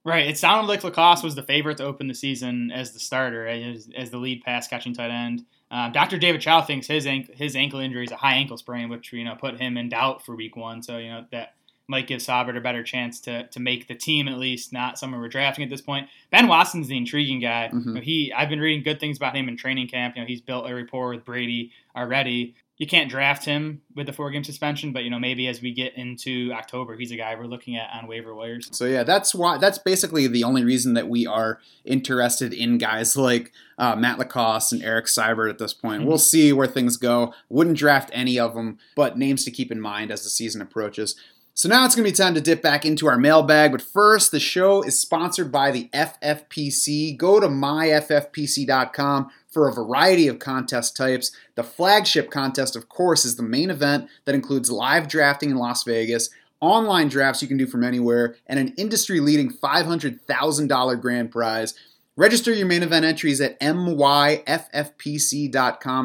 Right. 0.05 0.27
It 0.27 0.37
sounded 0.37 0.67
like 0.67 0.83
LaCosse 0.83 1.23
was 1.23 1.35
the 1.35 1.43
favorite 1.43 1.77
to 1.77 1.83
open 1.83 2.07
the 2.07 2.13
season 2.13 2.71
as 2.71 2.93
the 2.93 2.99
starter, 2.99 3.47
as, 3.47 3.89
as 3.95 4.09
the 4.09 4.17
lead 4.17 4.43
pass 4.43 4.67
catching 4.67 4.93
tight 4.93 5.11
end. 5.11 5.45
Um, 5.71 5.91
Dr. 5.91 6.17
David 6.17 6.41
Chao 6.41 6.61
thinks 6.61 6.87
his 6.87 7.05
ankle, 7.05 7.35
his 7.35 7.55
ankle 7.55 7.79
injury 7.79 8.05
is 8.05 8.11
a 8.11 8.15
high 8.15 8.33
ankle 8.35 8.57
sprain, 8.57 8.89
which 8.89 9.13
you 9.13 9.23
know 9.23 9.35
put 9.35 9.59
him 9.59 9.77
in 9.77 9.89
doubt 9.89 10.25
for 10.25 10.35
week 10.35 10.55
one. 10.55 10.81
So 10.81 10.97
you 10.97 11.09
know 11.09 11.25
that 11.31 11.53
might 11.87 12.07
give 12.07 12.21
Saubert 12.21 12.57
a 12.57 12.61
better 12.61 12.81
chance 12.81 13.19
to 13.21 13.45
to 13.47 13.59
make 13.59 13.87
the 13.87 13.93
team 13.93 14.27
at 14.27 14.39
least, 14.39 14.73
not 14.73 14.97
someone 14.97 15.19
we're 15.21 15.27
drafting 15.27 15.63
at 15.63 15.69
this 15.69 15.81
point. 15.81 16.07
Ben 16.31 16.47
Watson's 16.47 16.87
the 16.87 16.97
intriguing 16.97 17.39
guy. 17.39 17.69
Mhm. 17.71 17.85
You 17.85 17.93
know, 17.93 18.01
he 18.01 18.33
I've 18.33 18.49
been 18.49 18.59
reading 18.61 18.83
good 18.83 18.99
things 18.99 19.17
about 19.17 19.35
him 19.35 19.47
in 19.47 19.57
training 19.57 19.89
camp. 19.89 20.15
You 20.15 20.23
know 20.23 20.27
he's 20.27 20.41
built 20.41 20.67
a 20.67 20.73
rapport 20.73 21.09
with 21.09 21.23
Brady 21.25 21.71
already. 21.95 22.55
You 22.79 22.87
can't 22.87 23.09
draft 23.09 23.43
him 23.43 23.81
with 23.93 24.07
the 24.07 24.13
four 24.13 24.31
game 24.31 24.45
suspension, 24.45 24.93
but 24.93 25.03
you 25.03 25.09
know 25.09 25.19
maybe 25.19 25.47
as 25.47 25.61
we 25.61 25.73
get 25.73 25.95
into 25.95 26.51
October, 26.53 26.95
he's 26.95 27.11
a 27.11 27.17
guy 27.17 27.35
we're 27.35 27.45
looking 27.45 27.75
at 27.75 27.89
on 27.93 28.07
waiver 28.07 28.33
wires. 28.33 28.69
So 28.71 28.85
yeah, 28.85 29.03
that's 29.03 29.35
why. 29.35 29.57
That's 29.57 29.77
basically 29.77 30.27
the 30.27 30.45
only 30.45 30.63
reason 30.63 30.93
that 30.93 31.09
we 31.09 31.27
are 31.27 31.59
interested 31.83 32.53
in 32.53 32.77
guys 32.77 33.17
like 33.17 33.51
uh, 33.77 33.97
Matt 33.97 34.17
LaCosse 34.17 34.71
and 34.71 34.81
Eric 34.81 35.05
Seibert 35.07 35.49
at 35.49 35.57
this 35.57 35.73
point. 35.73 36.03
Mhm. 36.03 36.05
We'll 36.05 36.17
see 36.17 36.53
where 36.53 36.67
things 36.67 36.95
go. 36.95 37.33
Wouldn't 37.49 37.77
draft 37.77 38.11
any 38.13 38.39
of 38.39 38.55
them, 38.55 38.79
but 38.95 39.17
names 39.17 39.43
to 39.43 39.51
keep 39.51 39.73
in 39.73 39.81
mind 39.81 40.09
as 40.09 40.23
the 40.23 40.29
season 40.29 40.61
approaches. 40.61 41.15
So 41.53 41.67
now 41.67 41.83
it's 41.83 41.93
going 41.93 42.05
to 42.05 42.11
be 42.11 42.15
time 42.15 42.35
to 42.35 42.39
dip 42.41 42.61
back 42.61 42.85
into 42.85 43.05
our 43.07 43.17
mailbag. 43.17 43.73
But 43.73 43.81
first, 43.81 44.31
the 44.31 44.39
show 44.39 44.81
is 44.81 44.97
sponsored 44.97 45.51
by 45.51 45.71
the 45.71 45.89
FFPC. 45.91 47.17
Go 47.17 47.41
to 47.41 47.47
myffpc.com 47.49 49.29
for 49.51 49.67
a 49.67 49.73
variety 49.73 50.27
of 50.27 50.39
contest 50.39 50.95
types. 50.95 51.31
The 51.55 51.63
flagship 51.63 52.29
contest, 52.31 52.75
of 52.75 52.89
course, 52.89 53.25
is 53.25 53.35
the 53.35 53.43
main 53.43 53.69
event 53.69 54.07
that 54.25 54.35
includes 54.35 54.71
live 54.71 55.07
drafting 55.07 55.51
in 55.51 55.57
Las 55.57 55.83
Vegas, 55.83 56.29
online 56.61 57.07
drafts 57.07 57.41
you 57.41 57.47
can 57.47 57.57
do 57.57 57.67
from 57.67 57.83
anywhere, 57.83 58.35
and 58.47 58.59
an 58.59 58.73
industry 58.77 59.19
leading 59.19 59.51
$500,000 59.51 61.01
grand 61.01 61.31
prize. 61.31 61.73
Register 62.19 62.53
your 62.53 62.67
main 62.67 62.83
event 62.83 63.05
entries 63.05 63.39
at 63.39 63.57
myffpc.com. 63.61 63.97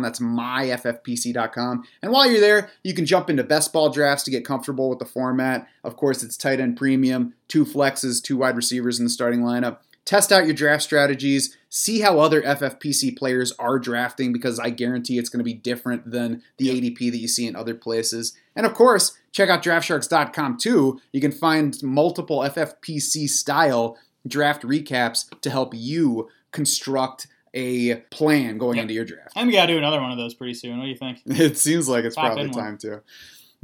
That's 0.02 0.20
myffpc.com. 0.20 1.84
And 2.02 2.12
while 2.12 2.30
you're 2.30 2.40
there, 2.40 2.70
you 2.84 2.94
can 2.94 3.04
jump 3.04 3.28
into 3.28 3.42
best 3.42 3.72
ball 3.72 3.90
drafts 3.90 4.22
to 4.24 4.30
get 4.30 4.44
comfortable 4.44 4.88
with 4.88 5.00
the 5.00 5.06
format. 5.06 5.66
Of 5.82 5.96
course, 5.96 6.22
it's 6.22 6.36
tight 6.36 6.60
end 6.60 6.76
premium, 6.76 7.34
two 7.48 7.64
flexes, 7.64 8.22
two 8.22 8.36
wide 8.36 8.54
receivers 8.54 9.00
in 9.00 9.06
the 9.06 9.10
starting 9.10 9.40
lineup. 9.40 9.78
Test 10.04 10.30
out 10.32 10.44
your 10.44 10.54
draft 10.54 10.82
strategies, 10.82 11.56
see 11.70 12.00
how 12.00 12.18
other 12.20 12.42
FFPC 12.42 13.16
players 13.16 13.52
are 13.58 13.78
drafting 13.78 14.32
because 14.32 14.58
I 14.58 14.70
guarantee 14.70 15.18
it's 15.18 15.30
going 15.30 15.38
to 15.40 15.44
be 15.44 15.54
different 15.54 16.10
than 16.10 16.42
the 16.58 16.68
ADP 16.68 17.10
that 17.10 17.18
you 17.18 17.28
see 17.28 17.46
in 17.46 17.56
other 17.56 17.74
places. 17.74 18.36
And 18.54 18.66
of 18.66 18.74
course, 18.74 19.16
check 19.32 19.48
out 19.48 19.62
draftsharks.com 19.62 20.58
too. 20.58 21.00
You 21.12 21.20
can 21.20 21.32
find 21.32 21.82
multiple 21.82 22.40
FFPC 22.40 23.28
style 23.28 23.96
draft 24.26 24.62
recaps 24.62 25.24
to 25.40 25.50
help 25.50 25.72
you 25.74 26.28
construct 26.52 27.26
a 27.56 27.96
plan 28.10 28.58
going 28.58 28.76
Yep. 28.76 28.82
into 28.82 28.94
your 28.94 29.04
draft. 29.04 29.32
And 29.36 29.46
we 29.46 29.52
gotta 29.52 29.72
do 29.72 29.78
another 29.78 30.00
one 30.00 30.10
of 30.10 30.18
those 30.18 30.34
pretty 30.34 30.54
soon. 30.54 30.76
What 30.78 30.84
do 30.84 30.90
you 30.90 30.96
think? 30.96 31.20
It 31.26 31.56
seems 31.56 31.88
like 31.88 32.04
it's 32.04 32.16
Pop 32.16 32.32
probably 32.34 32.50
time 32.50 32.76
to. 32.78 33.02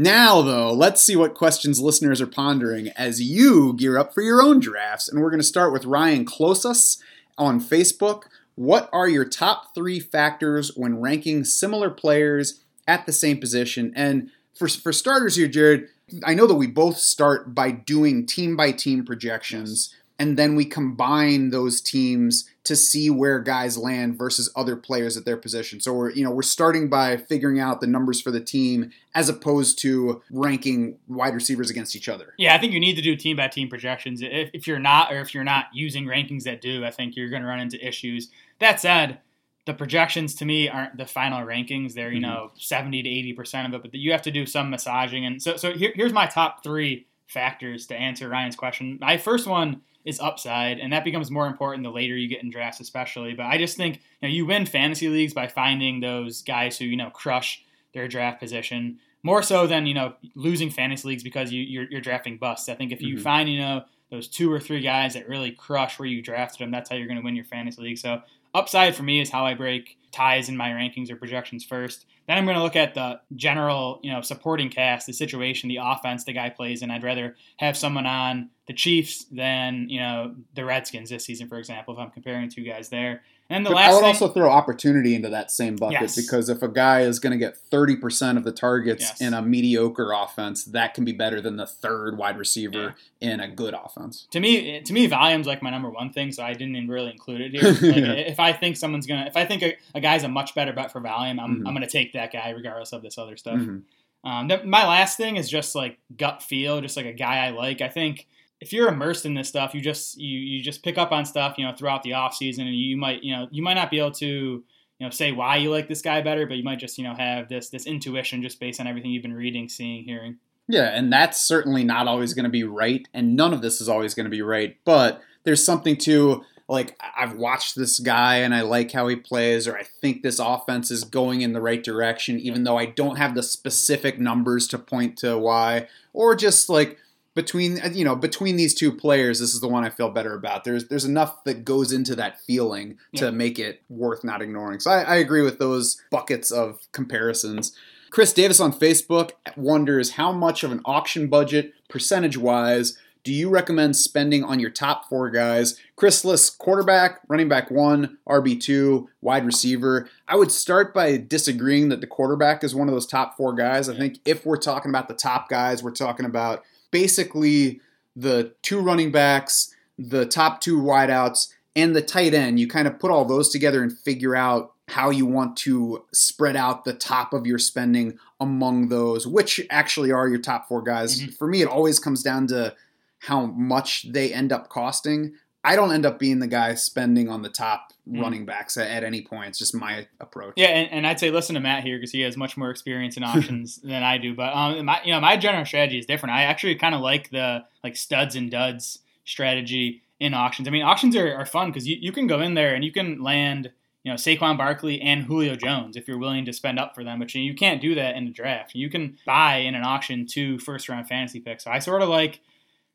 Now, 0.00 0.40
though, 0.40 0.72
let's 0.72 1.04
see 1.04 1.14
what 1.14 1.34
questions 1.34 1.78
listeners 1.78 2.22
are 2.22 2.26
pondering 2.26 2.88
as 2.96 3.20
you 3.20 3.74
gear 3.74 3.98
up 3.98 4.14
for 4.14 4.22
your 4.22 4.40
own 4.40 4.58
drafts. 4.58 5.10
And 5.10 5.20
we're 5.20 5.28
going 5.28 5.42
to 5.42 5.46
start 5.46 5.74
with 5.74 5.84
Ryan 5.84 6.24
Closas 6.24 7.02
on 7.36 7.60
Facebook. 7.60 8.22
What 8.54 8.88
are 8.94 9.10
your 9.10 9.26
top 9.26 9.74
three 9.74 10.00
factors 10.00 10.74
when 10.74 11.02
ranking 11.02 11.44
similar 11.44 11.90
players 11.90 12.62
at 12.88 13.04
the 13.04 13.12
same 13.12 13.40
position? 13.40 13.92
And 13.94 14.30
for, 14.54 14.68
for 14.68 14.90
starters 14.90 15.36
here, 15.36 15.48
Jared, 15.48 15.88
I 16.24 16.32
know 16.32 16.46
that 16.46 16.54
we 16.54 16.66
both 16.66 16.96
start 16.96 17.54
by 17.54 17.70
doing 17.70 18.24
team 18.24 18.56
by 18.56 18.72
team 18.72 19.04
projections, 19.04 19.94
and 20.20 20.37
then 20.37 20.54
we 20.54 20.66
combine 20.66 21.48
those 21.48 21.80
teams 21.80 22.44
to 22.64 22.76
see 22.76 23.09
where 23.09 23.40
guys 23.40 23.78
land 23.78 24.18
versus 24.18 24.52
other 24.54 24.76
players 24.76 25.16
at 25.16 25.24
their 25.24 25.38
position. 25.38 25.80
So 25.80 25.94
we're 25.94 26.11
you 26.11 26.22
know 26.22 26.30
we're 26.30 26.42
starting 26.42 26.90
by 26.90 27.16
figuring 27.16 27.59
out 27.59 27.80
the 27.80 27.87
numbers 27.87 28.20
for 28.20 28.30
the 28.30 28.40
team 28.40 28.92
as 29.14 29.30
opposed 29.30 29.78
to 29.80 30.22
ranking 30.30 30.98
wide 31.09 31.35
receivers 31.35 31.70
against 31.70 31.96
each 31.96 32.09
other. 32.09 32.35
Yeah, 32.37 32.54
I 32.54 32.59
think 32.59 32.74
you 32.74 32.80
need 32.80 32.96
to 32.96 33.02
do 33.02 33.16
team 33.16 33.38
by 33.38 33.48
team 33.48 33.68
projections. 33.68 34.20
If, 34.20 34.50
if 34.52 34.66
you're 34.66 34.78
not, 34.78 35.11
or 35.11 35.20
if 35.20 35.35
you're 35.35 35.42
not 35.42 35.66
using 35.72 36.04
rankings 36.04 36.44
that 36.44 36.61
do, 36.61 36.85
I 36.85 36.90
think 36.90 37.16
you're 37.16 37.30
going 37.30 37.42
to 37.42 37.48
run 37.48 37.59
into 37.59 37.85
issues. 37.85 38.28
That 38.59 38.78
said, 38.78 39.20
the 39.64 39.72
projections 39.72 40.35
to 40.37 40.44
me 40.44 40.68
aren't 40.68 40.98
the 40.98 41.06
final 41.06 41.40
rankings. 41.46 41.94
They're 41.94 42.12
you 42.12 42.20
mm-hmm. 42.20 42.30
know 42.30 42.50
seventy 42.59 43.02
to 43.02 43.09
eighty 43.09 43.33
percent 43.33 43.66
of 43.66 43.74
it, 43.74 43.90
but 43.90 43.98
you 43.98 44.12
have 44.12 44.22
to 44.22 44.30
do 44.30 44.44
some 44.44 44.68
massaging. 44.68 45.24
And 45.24 45.42
so, 45.42 45.56
so 45.56 45.72
here, 45.72 45.92
here's 45.94 46.12
my 46.12 46.26
top 46.26 46.62
three 46.62 47.06
factors 47.30 47.86
to 47.86 47.94
answer 47.96 48.28
Ryan's 48.28 48.56
question. 48.56 48.98
My 49.00 49.16
first 49.16 49.46
one 49.46 49.82
is 50.04 50.18
upside, 50.20 50.78
and 50.78 50.92
that 50.92 51.04
becomes 51.04 51.30
more 51.30 51.46
important 51.46 51.84
the 51.84 51.90
later 51.90 52.16
you 52.16 52.28
get 52.28 52.42
in 52.42 52.50
drafts, 52.50 52.80
especially. 52.80 53.34
But 53.34 53.46
I 53.46 53.58
just 53.58 53.76
think 53.76 53.96
you 53.96 54.28
know 54.28 54.34
you 54.34 54.46
win 54.46 54.66
fantasy 54.66 55.08
leagues 55.08 55.34
by 55.34 55.46
finding 55.46 56.00
those 56.00 56.42
guys 56.42 56.78
who 56.78 56.84
you 56.86 56.96
know 56.96 57.10
crush 57.10 57.62
their 57.94 58.08
draft 58.08 58.40
position 58.40 58.98
more 59.22 59.42
so 59.42 59.66
than 59.66 59.86
you 59.86 59.94
know 59.94 60.14
losing 60.34 60.70
fantasy 60.70 61.06
leagues 61.08 61.22
because 61.22 61.52
you, 61.52 61.62
you're, 61.62 61.84
you're 61.90 62.00
drafting 62.00 62.38
busts. 62.38 62.68
I 62.68 62.74
think 62.74 62.92
if 62.92 63.02
you 63.02 63.16
Mhm. 63.16 63.22
find 63.22 63.48
you 63.52 63.58
know 63.60 63.84
those 64.10 64.26
two 64.26 64.50
or 64.52 64.58
three 64.58 64.80
guys 64.80 65.14
that 65.14 65.28
really 65.28 65.52
crush 65.52 65.98
where 65.98 66.08
you 66.08 66.20
drafted 66.22 66.60
them, 66.64 66.70
that's 66.72 66.90
how 66.90 66.96
you're 66.96 67.06
going 67.06 67.18
to 67.20 67.24
win 67.24 67.36
your 67.36 67.44
fantasy 67.44 67.80
league. 67.82 67.98
So 67.98 68.22
upside 68.54 68.96
for 68.96 69.04
me 69.04 69.20
is 69.20 69.30
how 69.30 69.46
I 69.46 69.54
break 69.54 69.96
ties 70.10 70.48
in 70.48 70.56
my 70.56 70.70
rankings 70.70 71.10
or 71.10 71.16
projections 71.16 71.62
first. 71.64 72.06
Then 72.30 72.38
I'm 72.38 72.44
going 72.44 72.58
to 72.58 72.62
look 72.62 72.76
at 72.76 72.94
the 72.94 73.20
general, 73.34 73.98
you 74.04 74.12
know, 74.12 74.20
supporting 74.20 74.70
cast, 74.70 75.08
the 75.08 75.12
situation, 75.12 75.68
the 75.68 75.80
offense 75.82 76.22
the 76.22 76.32
guy 76.32 76.48
plays 76.48 76.80
in. 76.80 76.88
I'd 76.88 77.02
rather 77.02 77.34
have 77.56 77.76
someone 77.76 78.06
on 78.06 78.50
the 78.68 78.72
Chiefs 78.72 79.24
than 79.32 79.88
you 79.88 79.98
know 79.98 80.36
the 80.54 80.64
Redskins 80.64 81.10
this 81.10 81.24
season, 81.24 81.48
for 81.48 81.58
example. 81.58 81.92
If 81.92 81.98
I'm 81.98 82.12
comparing 82.12 82.48
two 82.48 82.62
guys 82.62 82.88
there, 82.88 83.24
and 83.50 83.66
the 83.66 83.70
But 83.70 83.76
last 83.76 83.90
I 83.90 83.92
would 83.94 84.00
thing, 84.00 84.08
also 84.08 84.28
throw 84.28 84.48
opportunity 84.48 85.14
into 85.14 85.28
that 85.28 85.50
same 85.50 85.76
bucket 85.76 86.00
Yes. 86.00 86.16
because 86.16 86.48
if 86.48 86.62
a 86.62 86.68
guy 86.68 87.00
is 87.02 87.18
going 87.18 87.32
to 87.32 87.36
get 87.38 87.56
30% 87.70 88.36
of 88.38 88.44
the 88.44 88.52
targets 88.52 89.02
Yes. 89.02 89.20
in 89.20 89.34
a 89.34 89.42
mediocre 89.42 90.12
offense, 90.12 90.64
that 90.66 90.94
can 90.94 91.04
be 91.04 91.12
better 91.12 91.40
than 91.40 91.56
the 91.56 91.66
third 91.66 92.16
wide 92.16 92.38
receiver 92.38 92.94
in 93.20 93.40
a 93.40 93.48
good 93.48 93.74
offense. 93.74 94.26
to 94.30 94.40
me, 94.40 94.80
to 94.80 94.92
me, 94.92 95.06
volume's 95.06 95.46
like 95.46 95.62
my 95.62 95.70
number 95.70 95.90
one 95.90 96.10
thing, 96.12 96.32
so 96.32 96.42
I 96.42 96.52
didn't 96.54 96.76
even 96.76 96.88
really 96.88 97.10
include 97.10 97.40
it 97.42 97.50
here. 97.52 97.72
Like, 97.90 97.96
Yeah. 97.96 98.12
If 98.12 98.40
I 98.40 98.52
think 98.52 98.76
someone's 98.76 99.06
gonna, 99.06 99.26
if 99.26 99.36
I 99.36 99.44
think 99.44 99.62
a, 99.62 99.76
a 99.94 100.00
guy's 100.00 100.22
a 100.24 100.28
much 100.28 100.54
better 100.54 100.72
bet 100.72 100.92
for 100.92 101.00
volume, 101.00 101.38
I'm, 101.40 101.56
Mhm. 101.56 101.66
I'm 101.68 101.74
gonna 101.74 101.88
take 101.88 102.12
that 102.14 102.32
guy 102.32 102.50
regardless 102.50 102.92
of 102.92 103.02
this 103.02 103.18
other 103.18 103.36
stuff. 103.36 103.58
Mhm. 103.58 103.82
Um, 104.22 104.48
th- 104.48 104.64
my 104.64 104.86
last 104.86 105.16
thing 105.16 105.36
is 105.36 105.48
just 105.50 105.74
like 105.74 105.98
gut 106.16 106.42
feel, 106.42 106.80
just 106.82 106.96
like 106.96 107.06
a 107.06 107.12
guy 107.12 107.46
I 107.46 107.50
like. 107.50 107.80
I 107.80 107.88
think 107.88 108.26
if 108.61 108.73
you're 108.73 108.88
immersed 108.88 109.25
in 109.25 109.35
this 109.35 109.49
stuff, 109.49 109.75
you 109.75 109.81
just 109.81 110.18
you 110.20 110.38
you 110.38 110.62
just 110.62 110.83
pick 110.83 110.99
up 110.99 111.12
on 111.12 111.25
stuff, 111.25 111.57
you 111.57 111.66
know, 111.66 111.75
throughout 111.75 112.03
the 112.03 112.12
off 112.12 112.35
season, 112.35 112.66
and 112.66 112.77
you 112.77 112.96
might 112.96 113.23
you 113.23 113.35
know 113.35 113.49
you 113.51 113.62
might 113.62 113.75
not 113.75 113.90
be 113.90 113.99
able 113.99 114.12
to 114.12 114.27
you 114.27 114.64
know 115.01 115.11
say 115.11 115.33
why 115.33 115.57
you 115.57 115.70
like 115.70 115.88
this 115.88 116.03
guy 116.03 116.20
better, 116.20 116.46
but 116.46 116.57
you 116.57 116.64
might 116.64 116.79
just 116.79 116.99
you 116.99 117.05
know 117.05 117.14
have 117.14 117.49
this 117.49 117.70
this 117.70 117.87
intuition 117.87 118.42
just 118.42 118.61
based 118.61 118.81
on 118.81 118.87
everything 118.87 119.11
you've 119.11 119.23
been 119.23 119.33
reading, 119.33 119.68
seeing, 119.68 120.05
hearing. 120.05 120.37
Yeah, 120.68 120.90
and 120.94 121.12
that's 121.12 121.40
certainly 121.40 121.83
not 121.83 122.07
always 122.07 122.35
going 122.35 122.44
to 122.44 122.51
be 122.51 122.64
right, 122.64 123.09
and 123.14 123.35
none 123.35 123.53
of 123.53 123.62
this 123.62 123.81
is 123.81 123.88
always 123.88 124.14
going 124.14 124.25
to 124.25 124.31
be 124.31 124.42
right. 124.42 124.77
But 124.85 125.23
there's 125.44 125.64
something 125.64 125.96
to 125.99 126.44
like 126.68 126.96
I've 127.16 127.35
watched 127.35 127.75
this 127.75 127.99
guy 127.99 128.37
and 128.37 128.55
I 128.55 128.61
like 128.61 128.92
how 128.92 129.09
he 129.09 129.16
plays, 129.16 129.66
or 129.66 129.77
I 129.77 129.83
think 129.83 130.23
this 130.23 130.38
offense 130.38 130.90
is 130.90 131.03
going 131.03 131.40
in 131.40 131.55
the 131.55 131.61
right 131.61 131.83
direction, 131.83 132.38
even 132.38 132.64
though 132.64 132.79
I 132.79 132.87
don't 132.87 133.16
have 133.16 133.35
the 133.35 133.42
specific 133.42 134.20
numbers 134.20 134.68
to 134.68 134.79
point 134.79 135.16
to 135.18 135.37
why, 135.37 135.88
or 136.12 136.37
just 136.37 136.68
like 136.68 136.99
between 137.40 137.81
uh, 137.81 137.88
you 137.92 138.05
know 138.05 138.14
between 138.14 138.57
these 138.57 138.74
two 138.74 138.92
players, 138.92 139.40
this 139.40 139.55
is 139.55 139.61
the 139.61 139.68
one 139.68 139.85
I 139.85 139.90
feel 139.90 140.11
better 140.11 140.35
about. 140.35 140.64
There's 140.64 140.88
there's 140.88 141.07
enough 141.07 141.42
that 141.44 141.64
goes 141.64 141.92
into 141.92 142.14
that 142.16 142.40
feeling 142.40 142.98
to 143.16 143.33
make 143.33 143.59
it 143.59 143.83
worth 143.88 144.22
not 144.24 144.42
ignoring. 144.42 144.81
So 144.81 144.90
I, 144.90 145.03
I 145.03 145.16
agree 145.16 145.42
with 145.42 145.59
those 145.59 146.00
buckets 146.11 146.50
of 146.50 146.87
comparisons. 146.92 147.74
Chris 148.11 148.33
Davis 148.33 148.61
on 148.61 148.72
Facebook 148.72 149.31
wonders 149.57 150.12
how 150.12 150.33
much 150.33 150.64
of 150.64 150.72
an 150.72 150.81
auction 150.85 151.29
budget, 151.29 151.72
percentage 151.88 152.37
wise, 152.37 152.98
do 153.22 153.33
you 153.33 153.48
recommend 153.48 153.96
spending 153.96 154.44
on 154.44 154.61
your 154.61 154.70
top 154.70 155.09
four 155.09 155.31
guys? 155.31 155.79
Chris 155.96 156.24
lists 156.24 156.50
quarterback, 156.50 157.20
running 157.29 157.48
back 157.48 157.70
one, 157.70 158.18
RB2, 158.29 159.07
wide 159.20 159.46
receiver. 159.46 160.09
I 160.26 160.37
would 160.37 160.50
start 160.50 160.92
by 160.92 161.16
disagreeing 161.18 161.90
that 161.90 162.00
the 162.00 162.07
quarterback 162.07 162.64
is 162.64 162.74
one 162.74 162.88
of 162.88 162.94
those 162.94 163.07
top 163.07 163.37
four 163.37 163.55
guys. 163.55 163.88
I 163.88 163.96
think 163.96 164.18
if 164.24 164.44
we're 164.44 164.57
talking 164.57 164.90
about 164.90 165.09
the 165.09 165.14
top 165.14 165.48
guys, 165.48 165.83
we're 165.83 165.90
talking 165.90 166.26
about 166.26 166.64
basically 166.90 167.81
the 168.16 168.55
two 168.62 168.81
running 168.81 169.11
backs, 169.11 169.74
the 169.98 170.26
top 170.26 170.61
two 170.61 170.81
wideouts, 170.81 171.53
and 171.76 171.94
the 171.94 172.03
tight 172.03 172.35
end. 172.35 172.59
You 172.59 172.68
kind 172.68 172.88
of 172.88 172.98
put 172.98 173.11
all 173.11 173.24
those 173.24 173.50
together 173.50 173.83
and 173.83 173.96
figure 173.96 174.35
out 174.35 174.72
how 174.88 175.11
you 175.11 175.24
want 175.24 175.57
to 175.57 176.05
spread 176.12 176.57
out 176.57 176.85
the 176.85 176.92
top 176.92 177.33
of 177.33 177.46
your 177.46 177.59
spending 177.59 178.18
among 178.40 178.88
those, 178.88 179.24
which 179.26 179.64
actually 179.70 180.11
are 180.11 180.29
your 180.29 180.40
top 180.40 180.66
four 180.66 180.83
guys. 180.83 181.20
Mhm. 181.20 181.37
For 181.37 181.46
me, 181.46 181.62
it 181.62 181.68
always 181.68 182.00
comes 182.00 182.22
down 182.24 182.48
to 182.48 182.74
how 183.20 183.46
much 183.46 184.11
they 184.11 184.33
end 184.33 184.50
up 184.50 184.68
costing. 184.68 185.35
I 185.62 185.77
don't 185.77 185.92
end 185.92 186.07
up 186.07 186.18
being 186.18 186.38
the 186.38 186.46
guy 186.46 186.75
spending 186.75 187.29
on 187.29 187.42
the 187.42 187.51
top 187.51 187.92
Mhm. 188.09 188.23
running 188.23 188.44
backs 188.46 188.77
at, 188.77 188.90
at 188.90 189.05
any 189.05 189.23
point. 189.23 189.51
It's 189.51 189.59
just 189.59 189.75
my 189.75 190.07
approach. 190.20 190.55
Yeah, 190.57 190.68
and, 190.68 190.90
and 190.90 191.07
I'd 191.07 191.20
say 191.20 191.31
listen 191.31 191.55
to 191.55 191.61
Matt 191.61 191.85
here 191.85 191.96
because 191.99 192.11
he 192.11 192.23
has 192.23 192.37
much 192.37 192.57
more 192.57 192.70
experience 192.70 193.16
in 193.16 193.23
options 193.35 193.77
than 193.77 194.03
I 194.03 194.18
do. 194.18 194.35
But 194.35 194.55
um, 194.55 194.85
my 194.87 195.01
you 195.05 195.12
know 195.12 195.20
my 195.20 195.37
general 195.37 195.64
strategy 195.66 195.99
is 195.99 196.07
different. 196.07 196.35
I 196.35 196.42
actually 196.42 196.75
kind 196.77 196.94
of 196.94 197.03
like 197.03 197.31
the 197.31 197.64
like 197.85 197.96
studs 197.96 198.35
and 198.37 198.51
duds 198.51 199.01
strategy 199.25 200.03
in 200.18 200.35
auctions. 200.35 200.66
I 200.68 200.70
mean, 200.70 200.83
auctions 200.83 201.14
are, 201.16 201.35
are 201.35 201.46
fun 201.46 201.68
because 201.70 201.87
you, 201.87 201.96
you 202.01 202.12
can 202.12 202.27
go 202.27 202.40
in 202.40 202.55
there 202.55 202.75
and 202.75 202.85
you 202.85 202.92
can 202.92 203.23
land 203.23 203.70
you 204.03 204.11
know 204.11 204.16
Saquon 204.16 204.57
Barkley 204.59 205.01
and 205.01 205.25
Julio 205.25 205.55
Jones 205.57 205.94
if 205.96 206.09
you're 206.09 206.18
willing 206.18 206.44
to 206.46 206.53
spend 206.53 206.79
up 206.79 206.94
for 206.94 207.05
them, 207.05 207.18
but 207.18 207.33
you 207.35 207.55
can't 207.55 207.81
do 207.83 207.94
that 207.94 208.16
in 208.16 208.27
a 208.27 208.31
draft. 208.31 208.75
You 208.75 208.90
can 208.90 209.18
buy 209.27 209.57
in 209.59 209.75
an 209.75 209.85
auction 209.85 210.27
two 210.27 210.59
first 210.59 210.88
round 210.88 211.07
fantasy 211.07 211.38
picks. 211.38 211.64
So 211.64 211.70
I 211.70 211.79
sort 211.81 212.03
of 212.03 212.09
like 212.09 212.40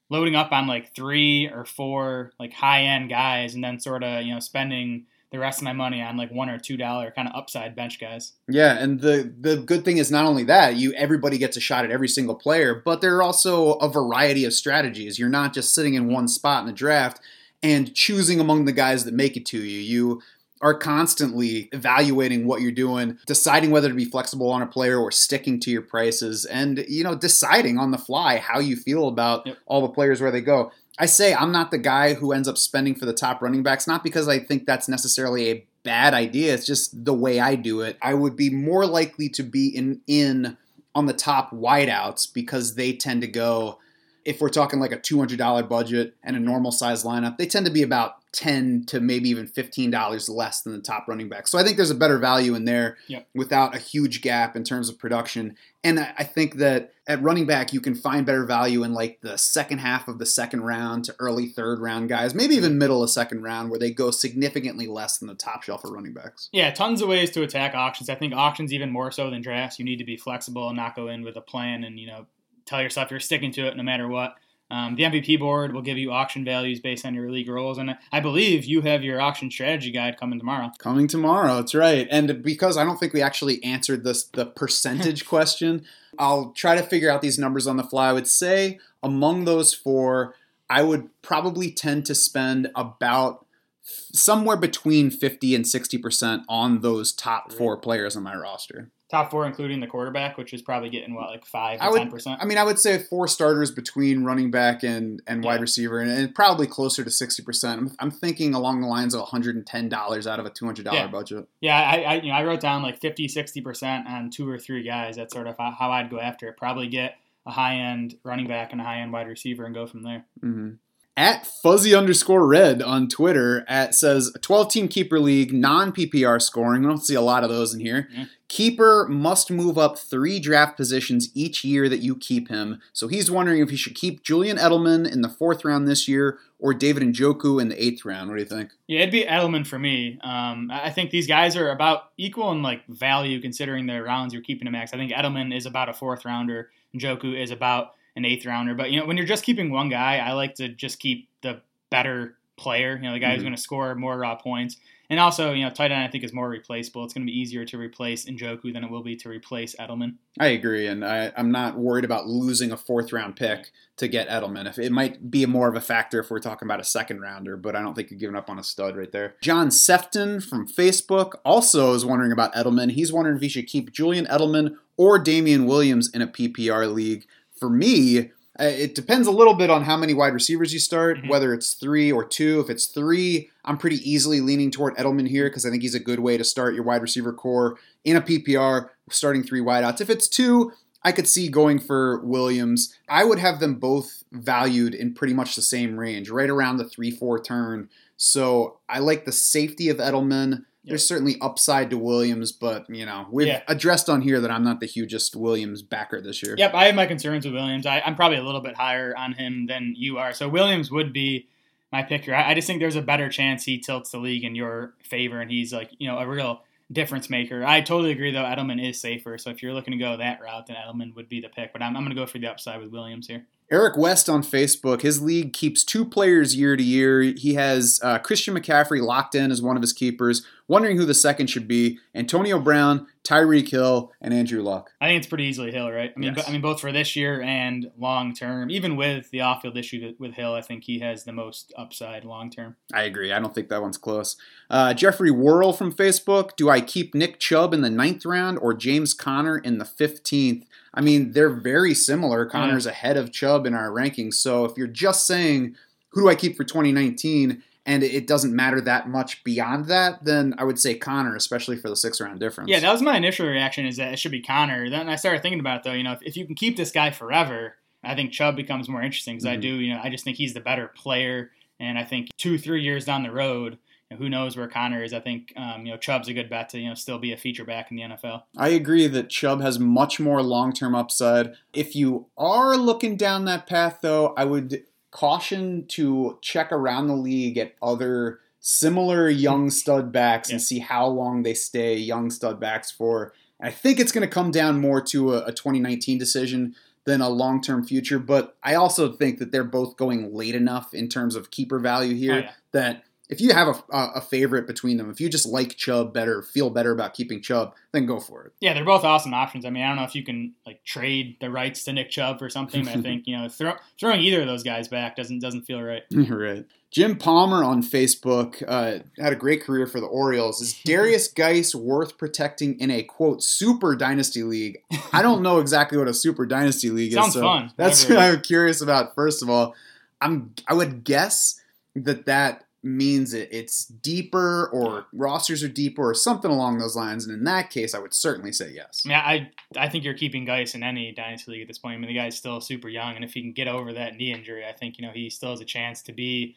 loading 0.09 0.35
up 0.35 0.51
on 0.51 0.67
like 0.67 0.95
three 0.95 1.47
or 1.47 1.65
four 1.65 2.31
like 2.39 2.53
high 2.53 2.83
end 2.83 3.09
guys 3.09 3.55
and 3.55 3.63
then 3.63 3.79
sort 3.79 4.03
of 4.03 4.23
you 4.23 4.33
know 4.33 4.39
spending 4.39 5.05
the 5.31 5.39
rest 5.39 5.59
of 5.59 5.63
my 5.63 5.73
money 5.73 6.01
on 6.01 6.17
like 6.17 6.31
one 6.31 6.49
or 6.49 6.57
two 6.57 6.77
dollar 6.77 7.11
kind 7.11 7.27
of 7.27 7.35
upside 7.35 7.75
bench 7.75 7.99
guys. 7.99 8.33
Yeah, 8.47 8.77
and 8.77 8.99
the 8.99 9.33
the 9.39 9.57
good 9.57 9.83
thing 9.83 9.97
is 9.97 10.11
not 10.11 10.25
only 10.25 10.43
that 10.45 10.75
you 10.75 10.93
everybody 10.93 11.37
gets 11.37 11.57
a 11.57 11.61
shot 11.61 11.85
at 11.85 11.91
every 11.91 12.07
single 12.07 12.35
player, 12.35 12.81
but 12.83 13.01
there 13.01 13.15
are 13.17 13.23
also 13.23 13.73
a 13.73 13.89
variety 13.89 14.45
of 14.45 14.53
strategies. 14.53 15.19
You're 15.19 15.29
not 15.29 15.53
just 15.53 15.73
sitting 15.73 15.95
in 15.95 16.11
one 16.11 16.27
spot 16.27 16.61
in 16.61 16.67
the 16.67 16.73
draft 16.73 17.19
and 17.61 17.93
choosing 17.93 18.39
among 18.39 18.65
the 18.65 18.71
guys 18.71 19.05
that 19.05 19.13
make 19.13 19.35
it 19.35 19.45
to 19.47 19.59
you. 19.59 19.79
You 19.79 20.21
are 20.61 20.73
constantly 20.73 21.69
evaluating 21.73 22.47
what 22.47 22.61
you're 22.61 22.71
doing, 22.71 23.17
deciding 23.25 23.71
whether 23.71 23.89
to 23.89 23.93
be 23.93 24.05
flexible 24.05 24.49
on 24.49 24.61
a 24.61 24.67
player 24.67 24.97
or 24.97 25.11
sticking 25.11 25.59
to 25.59 25.69
your 25.71 25.81
prices, 25.81 26.45
and 26.45 26.85
you 26.87 27.03
know 27.03 27.15
deciding 27.15 27.77
on 27.77 27.91
the 27.91 27.97
fly 27.97 28.37
how 28.37 28.59
you 28.59 28.75
feel 28.75 29.07
about 29.07 29.45
Yep. 29.45 29.57
all 29.65 29.81
the 29.81 29.89
players 29.93 30.21
where 30.21 30.31
they 30.31 30.41
go. 30.41 30.71
I 30.97 31.07
say 31.07 31.33
I'm 31.35 31.51
not 31.51 31.71
the 31.71 31.77
guy 31.77 32.13
who 32.13 32.31
ends 32.31 32.47
up 32.47 32.57
spending 32.57 32.95
for 32.95 33.05
the 33.05 33.13
top 33.13 33.41
running 33.41 33.63
backs, 33.63 33.85
not 33.85 34.03
because 34.03 34.27
I 34.29 34.39
think 34.39 34.65
that's 34.65 34.87
necessarily 34.87 35.49
a 35.49 35.65
bad 35.83 36.13
idea. 36.13 36.53
It's 36.53 36.65
just 36.65 37.03
the 37.05 37.13
way 37.13 37.39
I 37.39 37.55
do 37.55 37.81
it. 37.81 37.97
I 38.01 38.13
would 38.13 38.35
be 38.37 38.49
more 38.49 38.85
likely 38.85 39.27
to 39.29 39.43
be 39.43 39.67
in 39.67 40.01
in 40.07 40.57
on 40.95 41.05
the 41.05 41.13
top 41.13 41.51
wideouts 41.51 42.33
because 42.33 42.75
they 42.75 42.93
tend 42.93 43.21
to 43.21 43.27
go. 43.27 43.79
If 44.25 44.41
we're 44.41 44.49
talking 44.49 44.79
like 44.79 44.91
a 44.91 44.97
$200 44.97 45.69
budget 45.69 46.15
and 46.23 46.35
a 46.35 46.39
normal 46.39 46.71
size 46.71 47.03
lineup, 47.03 47.37
they 47.37 47.45
tend 47.45 47.65
to 47.67 47.71
be 47.71 47.83
about 47.83 48.15
10 48.33 48.83
to 48.87 48.99
maybe 48.99 49.29
even 49.29 49.47
$15 49.47 50.29
less 50.29 50.61
than 50.61 50.73
the 50.73 50.81
top 50.81 51.07
running 51.07 51.29
back. 51.29 51.47
So 51.47 51.57
I 51.57 51.63
think 51.63 51.77
there's 51.77 51.91
a 51.91 51.95
better 51.95 52.17
value 52.17 52.53
in 52.55 52.65
there 52.65 52.97
Yep. 53.07 53.27
without 53.33 53.73
a 53.75 53.79
huge 53.79 54.21
gap 54.21 54.55
in 54.57 54.63
terms 54.65 54.89
of 54.89 54.99
production. 54.99 55.55
And 55.83 55.99
I 55.99 56.13
I 56.17 56.23
think 56.23 56.55
that 56.55 56.91
at 57.07 57.21
running 57.21 57.45
back, 57.45 57.71
you 57.71 57.79
can 57.79 57.93
find 57.93 58.25
better 58.25 58.45
value 58.45 58.83
in 58.83 58.93
like 58.93 59.19
the 59.21 59.37
second 59.37 59.77
half 59.77 60.07
of 60.07 60.17
the 60.17 60.25
second 60.25 60.61
round 60.63 61.05
to 61.05 61.15
early 61.19 61.45
third 61.47 61.79
round 61.79 62.09
guys, 62.09 62.33
maybe 62.33 62.55
even 62.55 62.77
middle 62.79 63.03
of 63.03 63.09
second 63.11 63.43
round, 63.43 63.69
where 63.69 63.79
they 63.79 63.91
go 63.91 64.09
significantly 64.11 64.87
less 64.87 65.19
than 65.19 65.27
the 65.27 65.35
top 65.35 65.61
shelf 65.63 65.83
of 65.85 65.91
running 65.91 66.13
backs. 66.13 66.49
Yeah, 66.51 66.71
tons 66.71 67.01
of 67.01 67.07
ways 67.07 67.29
to 67.31 67.43
attack 67.43 67.73
auctions. 67.75 68.09
I 68.09 68.15
think 68.15 68.33
auctions 68.33 68.73
even 68.73 68.89
more 68.91 69.11
so 69.11 69.29
than 69.29 69.41
drafts. 69.43 69.77
You 69.79 69.85
need 69.85 69.97
to 69.97 70.03
be 70.03 70.17
flexible 70.17 70.67
and 70.67 70.75
not 70.75 70.95
go 70.95 71.07
in 71.07 71.23
with 71.23 71.37
a 71.37 71.41
plan 71.41 71.83
and 71.83 71.99
you 71.99 72.07
know 72.07 72.25
tell 72.65 72.81
yourself 72.81 73.11
you're 73.11 73.19
sticking 73.19 73.51
to 73.53 73.67
it 73.67 73.77
no 73.77 73.83
matter 73.83 74.07
what. 74.07 74.35
Um, 74.71 74.95
the 74.95 75.03
MVP 75.03 75.39
board 75.39 75.73
will 75.73 75.83
give 75.83 75.97
you 75.99 76.11
auction 76.11 76.43
values 76.43 76.79
based 76.79 77.05
on 77.05 77.13
your 77.13 77.29
league 77.29 77.47
roles, 77.47 77.77
and 77.77 77.95
I 78.11 78.19
believe 78.19 78.65
you 78.65 78.81
have 78.81 79.03
your 79.03 79.21
auction 79.21 79.51
strategy 79.51 79.91
guide 79.91 80.19
coming 80.19 80.39
tomorrow. 80.39 80.71
Coming 80.79 81.07
tomorrow, 81.07 81.57
that's 81.57 81.75
right. 81.75 82.07
And 82.09 82.41
because 82.41 82.75
I 82.75 82.83
don't 82.83 82.97
think 82.97 83.13
we 83.13 83.21
actually 83.21 83.63
answered 83.63 84.03
this 84.03 84.23
the 84.23 84.47
percentage 84.47 85.25
question, 85.27 85.85
I'll 86.17 86.51
try 86.51 86.75
to 86.75 86.81
figure 86.81 87.11
out 87.11 87.21
these 87.21 87.37
numbers 87.37 87.67
on 87.67 87.77
the 87.77 87.83
fly. 87.83 88.09
I 88.09 88.13
would 88.13 88.27
say 88.27 88.79
among 89.03 89.45
those 89.45 89.73
four, 89.73 90.33
I 90.67 90.81
would 90.81 91.09
probably 91.21 91.71
tend 91.71 92.07
to 92.07 92.15
spend 92.15 92.71
about 92.75 93.45
somewhere 93.83 94.57
between 94.57 95.11
50 95.11 95.53
and 95.53 95.63
60% 95.63 96.43
on 96.49 96.81
those 96.81 97.13
top 97.13 97.51
four 97.51 97.77
players 97.77 98.15
on 98.15 98.23
my 98.23 98.35
roster. 98.35 98.89
Top 99.07 99.29
four, 99.29 99.45
including 99.45 99.81
the 99.81 99.87
quarterback, 99.87 100.35
which 100.35 100.51
is 100.51 100.63
probably 100.63 100.89
getting 100.89 101.13
what 101.13 101.29
like 101.29 101.45
five 101.45 101.79
to 101.79 101.85
ten 101.99 102.09
percent. 102.09 102.41
I 102.41 102.45
mean, 102.45 102.57
I 102.57 102.63
would 102.63 102.79
say 102.79 102.97
four 102.97 103.27
starters 103.27 103.69
between 103.69 104.23
running 104.23 104.49
back 104.49 104.81
and, 104.83 105.21
and 105.27 105.43
wide 105.43 105.61
receiver, 105.61 105.99
and, 105.99 106.09
and 106.09 106.33
probably 106.33 106.65
closer 106.65 107.03
to 107.03 107.09
60%. 107.11 107.77
I'm, 107.77 107.91
I'm 107.99 108.09
thinking 108.09 108.55
along 108.55 108.81
the 108.81 108.87
lines 108.87 109.13
of 109.13 109.21
$110 109.27 110.27
out 110.27 110.39
of 110.39 110.45
a 110.45 110.49
$200 110.49 110.91
Yeah. 110.91 111.07
budget. 111.07 111.47
Yeah, 111.61 111.77
I, 111.79 111.95
I 112.01 112.13
you 112.15 112.29
know 112.29 112.35
I 112.35 112.43
wrote 112.43 112.61
down 112.61 112.81
like 112.81 112.99
50, 112.99 113.27
60 113.27 113.61
percent 113.61 114.07
on 114.07 114.29
two 114.31 114.49
or 114.49 114.57
three 114.57 114.83
guys. 114.83 115.15
That's 115.17 115.33
sort 115.33 115.47
of 115.47 115.55
how 115.57 115.91
I'd 115.91 116.09
go 116.09 116.19
after 116.19 116.47
it. 116.49 116.57
Probably 116.57 116.87
get 116.87 117.15
a 117.45 117.51
high 117.51 117.75
end 117.75 118.17
running 118.23 118.47
back 118.47 118.71
and 118.71 118.81
a 118.81 118.83
high 118.83 119.01
end 119.01 119.13
wide 119.13 119.27
receiver 119.27 119.65
and 119.65 119.75
go 119.75 119.85
from 119.85 120.01
there. 120.01 120.25
hmm 120.41 120.71
At 121.15 121.45
fuzzy 121.45 121.93
underscore 121.93 122.47
red 122.47 122.81
on 122.81 123.07
Twitter 123.07 123.63
at 123.67 123.93
says 123.93 124.31
12 124.41 124.71
team 124.71 124.87
keeper 124.87 125.19
league 125.19 125.53
non 125.53 125.91
PPR 125.91 126.41
scoring. 126.41 126.81
We 126.81 126.87
don't 126.87 127.05
see 127.05 127.13
a 127.15 127.21
lot 127.21 127.43
of 127.43 127.51
those 127.51 127.73
in 127.73 127.79
here. 127.81 128.09
Yeah. 128.11 128.25
Keeper 128.47 129.07
must 129.09 129.49
move 129.49 129.77
up 129.77 129.97
three 129.97 130.39
draft 130.39 130.77
positions 130.77 131.29
each 131.33 131.63
year 131.63 131.89
that 131.89 131.97
you 131.99 132.15
keep 132.15 132.47
him. 132.47 132.79
So 132.93 133.07
he's 133.07 133.31
wondering 133.31 133.59
if 133.61 133.69
he 133.71 133.75
should 133.75 133.95
keep 133.95 134.23
Julian 134.23 134.57
Edelman 134.57 135.11
in 135.11 135.21
the 135.21 135.29
fourth 135.29 135.65
round 135.65 135.87
this 135.87 136.07
year 136.07 136.37
or 136.59 136.73
David 136.73 137.01
Njoku 137.03 137.59
in 137.59 137.69
the 137.69 137.83
eighth 137.83 138.05
round. 138.05 138.29
What 138.29 138.35
do 138.35 138.41
you 138.43 138.47
think? 138.47 138.71
Yeah, 138.87 138.99
it'd 138.99 139.11
be 139.11 139.23
Edelman 139.25 139.65
for 139.65 139.79
me. 139.79 140.19
Um, 140.21 140.69
I 140.71 140.91
think 140.91 141.09
these 141.09 141.27
guys 141.27 141.55
are 141.55 141.69
about 141.71 142.11
equal 142.17 142.51
in 142.51 142.61
like 142.61 142.85
value 142.87 143.41
considering 143.41 143.87
the 143.87 144.01
rounds 144.03 144.31
you're 144.33 144.43
keeping 144.43 144.65
to 144.65 144.71
max. 144.71 144.93
I 144.93 144.97
think 144.97 145.11
Edelman 145.11 145.55
is 145.55 145.65
about 145.65 145.89
a 145.89 145.93
fourth 145.93 146.23
rounder. 146.23 146.69
Njoku 146.95 147.41
is 147.41 147.49
about 147.51 147.93
an 148.15 148.25
eighth 148.25 148.45
rounder. 148.45 148.75
But 148.75 148.91
you 148.91 148.99
know, 148.99 149.05
when 149.07 149.17
you're 149.17 149.25
just 149.25 149.43
keeping 149.43 149.71
one 149.71 149.89
guy, 149.89 150.17
I 150.19 150.33
like 150.33 150.55
to 150.55 150.69
just 150.69 150.99
keep 150.99 151.27
the 151.41 151.61
better 151.89 152.37
player. 152.57 152.95
You 152.95 153.03
know, 153.03 153.13
the 153.13 153.19
guy 153.19 153.31
who's 153.33 153.41
Mhm. 153.41 153.45
going 153.47 153.55
to 153.55 153.61
score 153.61 153.95
more 153.95 154.17
raw 154.17 154.35
points. 154.35 154.77
And 155.09 155.19
also, 155.19 155.53
you 155.53 155.63
know, 155.63 155.69
tight 155.69 155.91
end 155.91 156.03
I 156.03 156.07
think 156.07 156.23
is 156.23 156.33
more 156.33 156.49
replaceable. 156.49 157.03
It's 157.03 157.13
going 157.13 157.25
to 157.25 157.31
be 157.31 157.37
easier 157.37 157.65
to 157.65 157.77
replace 157.77 158.25
Njoku 158.25 158.73
than 158.73 158.83
it 158.83 158.89
will 158.89 159.03
be 159.03 159.15
to 159.17 159.29
replace 159.29 159.75
Edelman. 159.75 160.15
I 160.39 160.47
agree, 160.47 160.87
and 160.87 161.05
I, 161.05 161.31
I'm 161.37 161.51
not 161.51 161.77
worried 161.77 162.05
about 162.05 162.27
losing 162.27 162.71
a 162.71 162.77
fourth 162.77 163.13
round 163.13 163.35
pick 163.35 163.71
to 163.97 164.07
get 164.07 164.27
Edelman. 164.27 164.67
If 164.67 164.77
it 164.77 164.91
might 164.91 165.31
be 165.31 165.45
more 165.45 165.69
of 165.69 165.75
a 165.75 165.81
factor 165.81 166.19
if 166.19 166.29
we're 166.29 166.39
talking 166.39 166.67
about 166.67 166.79
a 166.79 166.83
second 166.83 167.21
rounder, 167.21 167.55
but 167.55 167.75
I 167.75 167.81
don't 167.81 167.93
think 167.93 168.11
you're 168.11 168.19
giving 168.19 168.35
up 168.35 168.49
on 168.49 168.59
a 168.59 168.63
stud 168.63 168.97
right 168.97 169.11
there. 169.11 169.35
John 169.41 169.71
Sefton 169.71 170.41
from 170.41 170.67
Facebook 170.67 171.35
also 171.45 171.93
is 171.93 172.05
wondering 172.05 172.31
about 172.31 172.53
Edelman. 172.53 172.91
He's 172.91 173.13
wondering 173.13 173.37
if 173.37 173.41
he 173.41 173.49
should 173.49 173.67
keep 173.67 173.91
Julian 173.91 174.25
Edelman 174.25 174.75
or 174.97 175.19
Damien 175.19 175.65
Williams 175.65 176.09
in 176.13 176.21
a 176.21 176.27
PPR 176.27 176.93
league. 176.93 177.25
For 177.57 177.69
me, 177.69 178.31
it 178.59 178.95
depends 178.95 179.27
a 179.27 179.31
little 179.31 179.53
bit 179.53 179.69
on 179.69 179.83
how 179.83 179.97
many 179.97 180.13
wide 180.13 180.33
receivers 180.33 180.73
you 180.73 180.79
start, 180.79 181.17
Mhm. 181.17 181.29
whether 181.29 181.53
it's 181.53 181.73
three 181.73 182.11
or 182.11 182.23
two. 182.23 182.59
If 182.61 182.69
it's 182.69 182.85
three, 182.85 183.49
I'm 183.65 183.77
pretty 183.77 183.97
easily 184.09 184.41
leaning 184.41 184.71
toward 184.71 184.95
Edelman 184.95 185.27
here 185.27 185.45
because 185.49 185.65
I 185.65 185.69
think 185.69 185.81
he's 185.83 185.95
a 185.95 185.99
good 185.99 186.19
way 186.19 186.37
to 186.37 186.43
start 186.43 186.73
your 186.75 186.83
wide 186.83 187.01
receiver 187.01 187.33
core 187.33 187.77
in 188.03 188.15
a 188.15 188.21
PPR, 188.21 188.91
starting 189.09 189.43
three 189.43 189.61
wideouts. 189.61 189.99
If 190.01 190.09
it's 190.09 190.27
two, 190.27 190.71
I 191.03 191.11
could 191.11 191.27
see 191.27 191.49
going 191.49 191.79
for 191.79 192.19
Williams. 192.25 192.93
I 193.07 193.25
would 193.25 193.39
have 193.39 193.59
them 193.59 193.75
both 193.75 194.23
valued 194.31 194.95
in 194.95 195.13
pretty 195.13 195.33
much 195.33 195.55
the 195.55 195.61
same 195.61 195.99
range, 195.99 196.29
right 196.29 196.49
around 196.49 196.77
the 196.77 196.85
3 196.85 197.11
4 197.11 197.39
turn. 197.39 197.89
So 198.17 198.77
I 198.89 198.99
like 198.99 199.25
the 199.25 199.31
safety 199.31 199.89
of 199.89 199.97
Edelman. 199.97 200.63
There's 200.85 201.07
certainly 201.07 201.37
upside 201.41 201.89
to 201.89 201.97
Williams, 201.97 202.51
but 202.51 202.85
you 202.89 203.05
know 203.05 203.27
we've 203.31 203.47
Yeah. 203.47 203.61
addressed 203.67 204.09
on 204.09 204.21
here 204.21 204.39
that 204.41 204.51
I'm 204.51 204.63
not 204.63 204.79
the 204.79 204.85
hugest 204.85 205.35
Williams 205.35 205.81
backer 205.81 206.21
this 206.21 206.41
year. 206.43 206.55
Yep, 206.57 206.73
I 206.73 206.85
have 206.85 206.95
my 206.95 207.05
concerns 207.05 207.45
with 207.45 207.53
Williams. 207.53 207.85
I, 207.85 208.01
I'm 208.05 208.15
probably 208.15 208.37
a 208.37 208.43
little 208.43 208.61
bit 208.61 208.75
higher 208.75 209.15
on 209.17 209.33
him 209.33 209.65
than 209.67 209.93
you 209.97 210.17
are. 210.17 210.33
So 210.33 210.47
Williams 210.49 210.91
would 210.91 211.11
be 211.13 211.47
my 211.91 212.03
pick 212.03 212.25
here. 212.25 212.35
I, 212.35 212.51
I 212.51 212.53
just 212.53 212.67
think 212.67 212.79
there's 212.79 212.95
a 212.95 213.01
better 213.01 213.29
chance 213.29 213.63
he 213.63 213.79
tilts 213.79 214.11
the 214.11 214.17
league 214.19 214.43
in 214.43 214.55
your 214.55 214.93
favor, 215.03 215.39
and 215.41 215.49
he's 215.51 215.73
like 215.73 215.91
you 215.97 216.07
know 216.07 216.17
a 216.19 216.27
real 216.27 216.61
difference 216.91 217.29
maker. 217.31 217.65
I 217.65 217.81
totally 217.81 218.11
agree 218.11 218.31
though. 218.31 218.43
Edelman 218.43 218.79
is 218.87 219.01
safer, 219.01 219.37
so 219.39 219.49
if 219.49 219.63
you're 219.63 219.73
looking 219.73 219.91
to 219.93 219.97
go 219.97 220.17
that 220.17 220.39
route, 220.41 220.67
then 220.67 220.75
Edelman 220.75 221.15
would 221.15 221.27
be 221.29 221.41
the 221.41 221.49
pick. 221.49 221.73
But 221.73 221.81
I'm, 221.81 221.97
I'm 221.97 222.03
going 222.03 222.15
to 222.15 222.21
go 222.21 222.27
for 222.27 222.37
the 222.37 222.47
upside 222.47 222.79
with 222.79 222.91
Williams 222.91 223.27
here. 223.27 223.45
Eric 223.71 223.97
West 223.97 224.29
on 224.29 224.43
Facebook, 224.43 225.01
his 225.01 225.21
league 225.21 225.51
keeps 225.51 225.83
two 225.83 226.05
players 226.05 226.55
year 226.55 226.75
to 226.77 226.83
year. 226.83 227.21
He 227.21 227.55
has 227.55 227.99
uh, 228.03 228.19
Christian 228.19 228.53
McCaffrey 228.55 229.01
locked 229.01 229.33
in 229.33 229.51
as 229.51 229.61
one 229.61 229.75
of 229.75 229.81
his 229.81 229.91
keepers, 229.91 230.45
wondering 230.67 230.97
who 230.97 231.05
the 231.05 231.15
second 231.15 231.47
should 231.47 231.67
be 231.67 231.97
Antonio 232.13 232.59
Brown, 232.59 233.07
Tyreek 233.23 233.67
Hill, 233.69 234.11
and 234.21 234.35
Andrew 234.35 234.61
Luck. 234.61 234.91
I 235.01 235.07
think 235.07 235.17
it's 235.17 235.25
pretty 235.27 235.45
easily 235.45 235.71
Hill, 235.71 235.91
right? 235.91 236.13
I 236.15 236.19
mean, 236.19 236.33
Yes. 236.35 236.45
bo- 236.45 236.49
I 236.49 236.51
mean, 236.51 236.61
both 236.61 236.79
for 236.79 236.91
this 236.91 237.15
year 237.15 237.41
and 237.41 237.89
long 237.97 238.35
term. 238.35 238.69
Even 238.69 238.95
with 238.95 239.31
the 239.31 239.41
off-field 239.41 239.75
issue 239.77 239.99
with- 240.05 240.19
with 240.19 240.33
Hill, 240.35 240.53
I 240.53 240.61
think 240.61 240.83
he 240.83 240.99
has 240.99 241.23
the 241.23 241.33
most 241.33 241.73
upside 241.75 242.23
long 242.23 242.51
term. 242.51 242.75
I 242.93 243.03
agree. 243.03 243.31
I 243.31 243.39
don't 243.39 243.55
think 243.55 243.69
that 243.69 243.81
one's 243.81 243.97
close. 243.97 244.37
Uh, 244.69 244.93
Jeffrey 244.93 245.31
Worrell 245.31 245.73
from 245.73 245.91
Facebook, 245.91 246.55
do 246.55 246.69
I 246.69 246.81
keep 246.81 247.15
Nick 247.15 247.39
Chubb 247.39 247.73
in 247.73 247.81
the 247.81 247.89
ninth 247.89 248.25
round 248.27 248.59
or 248.59 248.75
James 248.75 249.15
Conner 249.15 249.57
in 249.57 249.79
the 249.79 249.85
15th? 249.85 250.65
I 250.95 251.01
mean, 251.01 251.33
they're 251.33 251.49
very 251.49 251.93
similar. 251.93 252.45
Conner's 252.45 252.85
ahead 252.85 253.17
of 253.17 253.31
Chubb 253.31 253.65
in 253.65 253.73
our 253.73 253.89
rankings. 253.89 254.35
So 254.35 254.65
if 254.65 254.77
you're 254.77 254.87
just 254.87 255.27
saying, 255.27 255.75
who 256.09 256.21
do 256.21 256.29
I 256.29 256.35
keep 256.35 256.55
for 256.55 256.63
2019? 256.63 257.61
And 257.87 258.01
it 258.01 258.25
doesn't 258.25 258.55
matter 258.55 258.81
that 258.81 259.09
much 259.09 259.43
beyond 259.43 259.85
that, 259.85 260.23
then 260.25 260.55
I 260.57 260.63
would 260.63 260.79
say 260.79 260.95
Conner, 260.95 261.35
especially 261.35 261.77
for 261.77 261.87
the 261.89 261.95
six 261.95 262.19
round 262.19 262.39
difference. 262.39 262.69
Yeah, 262.69 262.79
that 262.79 262.91
was 262.91 263.01
my 263.03 263.15
initial 263.15 263.45
reaction 263.45 263.85
is 263.85 263.97
that 263.97 264.11
it 264.13 264.17
should 264.17 264.31
be 264.31 264.41
Conner. 264.41 264.89
Then 264.89 265.07
I 265.07 265.17
started 265.17 265.43
thinking 265.43 265.59
about 265.59 265.79
it 265.79 265.83
though. 265.83 265.93
You 265.93 266.01
know, 266.03 266.13
if, 266.13 266.19
if 266.23 266.35
you 266.37 266.45
can 266.47 266.55
keep 266.55 266.77
this 266.77 266.91
guy 266.91 267.11
forever, 267.11 267.75
I 268.03 268.15
think 268.15 268.31
Chubb 268.31 268.55
becomes 268.55 268.89
more 268.89 269.03
interesting 269.03 269.35
because 269.35 269.45
I 269.45 269.57
Mhm. 269.57 269.61
do. 269.61 269.67
You 269.75 269.93
know, 269.93 270.01
I 270.03 270.09
just 270.09 270.23
think 270.23 270.37
he's 270.37 270.53
the 270.55 270.61
better 270.61 270.87
player, 270.95 271.51
and 271.79 271.99
I 271.99 272.03
think 272.05 272.29
two, 272.37 272.57
three 272.57 272.81
years 272.81 273.05
down 273.05 273.21
the 273.21 273.31
road, 273.31 273.77
you 274.09 274.17
know, 274.17 274.23
who 274.23 274.29
knows 274.29 274.55
where 274.55 274.67
Conner 274.67 275.03
is? 275.03 275.13
I 275.13 275.19
think 275.19 275.51
um, 275.55 275.85
you 275.85 275.91
know 275.91 275.97
Chubb's 275.97 276.27
a 276.27 276.33
good 276.33 276.49
bet 276.49 276.69
to 276.69 276.79
you 276.79 276.89
know 276.89 276.95
still 276.95 277.17
be 277.19 277.31
a 277.33 277.37
feature 277.37 277.65
back 277.65 277.91
in 277.91 277.97
the 277.97 278.03
NFL. 278.03 278.43
I 278.57 278.69
agree 278.69 279.07
that 279.07 279.29
Chubb 279.29 279.61
has 279.61 279.79
much 279.79 280.19
more 280.19 280.41
long 280.41 280.73
term 280.73 280.93
upside. 280.95 281.53
If 281.73 281.95
you 281.95 282.27
are 282.37 282.75
looking 282.77 283.15
down 283.17 283.45
that 283.45 283.67
path, 283.67 283.99
though, 284.01 284.33
I 284.37 284.45
would 284.45 284.83
caution 285.11 285.85
to 285.87 286.37
check 286.41 286.71
around 286.71 287.07
the 287.07 287.15
league 287.15 287.57
at 287.57 287.73
other 287.81 288.39
similar 288.59 289.29
young 289.29 289.69
stud 289.69 290.11
backs 290.11 290.49
and 290.49 290.61
see 290.61 290.79
how 290.79 291.07
long 291.07 291.43
they 291.43 291.53
stay 291.53 291.95
young 291.95 292.29
stud 292.29 292.59
backs 292.59 292.91
for. 292.91 293.33
I 293.61 293.71
think 293.71 293.99
it's 293.99 294.11
going 294.11 294.27
to 294.27 294.33
come 294.33 294.51
down 294.51 294.81
more 294.81 295.01
to 295.03 295.35
a, 295.35 295.45
a 295.45 295.51
2019 295.53 296.17
decision 296.17 296.75
than 297.05 297.21
a 297.21 297.29
long 297.29 297.61
term 297.61 297.85
future, 297.85 298.19
but 298.19 298.57
I 298.63 298.75
also 298.75 299.11
think 299.13 299.39
that 299.39 299.51
they're 299.53 299.63
both 299.63 299.95
going 299.95 300.33
late 300.33 300.55
enough 300.55 300.93
in 300.93 301.07
terms 301.07 301.35
of 301.35 301.51
keeper 301.51 301.79
value 301.79 302.15
here 302.15 302.33
Oh, 302.33 302.37
yeah. 302.39 302.51
that 302.73 303.03
if 303.29 303.41
you 303.41 303.53
have 303.53 303.67
a, 303.67 303.97
a, 304.15 304.21
favorite 304.21 304.67
between 304.67 304.97
them, 304.97 305.09
if 305.09 305.19
you 305.19 305.29
just 305.29 305.47
like 305.47 305.75
Chubb 305.75 306.13
better, 306.13 306.41
feel 306.43 306.69
better 306.69 306.91
about 306.91 307.13
keeping 307.13 307.41
Chubb, 307.41 307.73
then 307.91 308.05
go 308.05 308.19
for 308.19 308.45
it. 308.45 308.53
Yeah, 308.59 308.73
they're 308.73 308.85
both 308.85 309.03
awesome 309.03 309.33
options. 309.33 309.65
I 309.65 309.71
mean, 309.71 309.83
I 309.83 309.87
don't 309.87 309.95
know 309.95 310.03
if 310.03 310.13
you 310.13 310.23
can 310.23 310.53
like 310.65 310.83
trade 310.83 311.37
the 311.39 311.49
rights 311.49 311.83
to 311.85 311.93
Nick 311.93 312.11
Chubb 312.11 312.41
or 312.41 312.49
something. 312.49 312.85
but 312.85 312.97
I 312.97 313.01
think 313.01 313.25
you 313.25 313.37
know 313.37 313.47
throw, 313.47 313.73
throwing 313.99 314.21
either 314.21 314.41
of 314.41 314.47
those 314.47 314.63
guys 314.63 314.87
back 314.87 315.15
doesn't 315.15 315.39
doesn't 315.39 315.63
feel 315.63 315.81
right. 315.81 316.03
right. 316.11 316.65
Jim 316.91 317.17
Palmer 317.17 317.63
on 317.63 317.81
Facebook 317.83 318.63
uh, 318.67 318.99
had 319.21 319.33
a 319.33 319.35
great 319.35 319.63
career 319.63 319.87
for 319.87 319.99
the 319.99 320.05
Orioles. 320.05 320.61
Is 320.61 320.73
Derrius 320.85 321.33
Guice 321.33 321.73
worth 321.73 322.17
protecting 322.17 322.79
in 322.79 322.91
a 322.91 323.03
quote 323.03 323.43
super 323.43 323.95
dynasty 323.95 324.43
league? 324.43 324.77
I 325.11 325.21
don't 325.21 325.41
know 325.41 325.59
exactly 325.59 325.97
what 325.97 326.07
a 326.07 326.13
super 326.13 326.45
dynasty 326.45 326.91
league 326.91 327.11
is. 327.11 327.15
Sounds 327.15 327.33
so 327.33 327.41
fun, 327.41 327.71
That's 327.75 328.03
whatever 328.03 328.29
what 328.29 328.37
I'm 328.37 328.41
curious 328.43 328.81
about. 328.81 329.15
First 329.15 329.41
of 329.41 329.49
all, 329.49 329.75
I'm 330.21 330.53
I 330.67 330.75
would 330.75 331.03
guess 331.03 331.59
that 331.95 332.27
that 332.27 332.64
means 332.85 333.33
it, 333.33 333.49
it's 333.51 333.85
deeper 333.85 334.69
or 334.71 335.07
rosters 335.11 335.63
are 335.63 335.67
deeper 335.67 336.09
or 336.09 336.13
something 336.13 336.51
along 336.51 336.77
those 336.77 336.95
lines. 336.95 337.25
And 337.25 337.35
in 337.35 337.43
that 337.45 337.71
case, 337.71 337.95
I 337.95 337.99
would 337.99 338.13
certainly 338.13 338.51
say 338.51 338.71
yes. 338.71 339.03
I 339.05 339.09
mean, 339.09 339.17
I 339.17 339.85
I 339.85 339.89
think 339.89 340.03
you're 340.03 340.13
keeping 340.13 340.45
Guice 340.45 340.75
in 340.75 340.83
any 340.83 341.11
dynasty 341.11 341.51
league 341.51 341.61
at 341.63 341.67
this 341.67 341.79
point. 341.79 341.95
I 341.95 341.97
mean, 341.97 342.07
the 342.07 342.15
guy's 342.15 342.37
still 342.37 342.61
super 342.61 342.87
young, 342.87 343.15
and 343.15 343.25
if 343.25 343.33
he 343.33 343.41
can 343.41 343.53
get 343.53 343.67
over 343.67 343.91
that 343.93 344.15
knee 344.15 344.31
injury, 344.31 344.65
I 344.65 344.71
think 344.71 344.97
you 344.97 345.05
know 345.05 345.11
he 345.11 345.29
still 345.29 345.49
has 345.49 345.61
a 345.61 345.65
chance 345.65 346.01
to 346.03 346.13
be, 346.13 346.55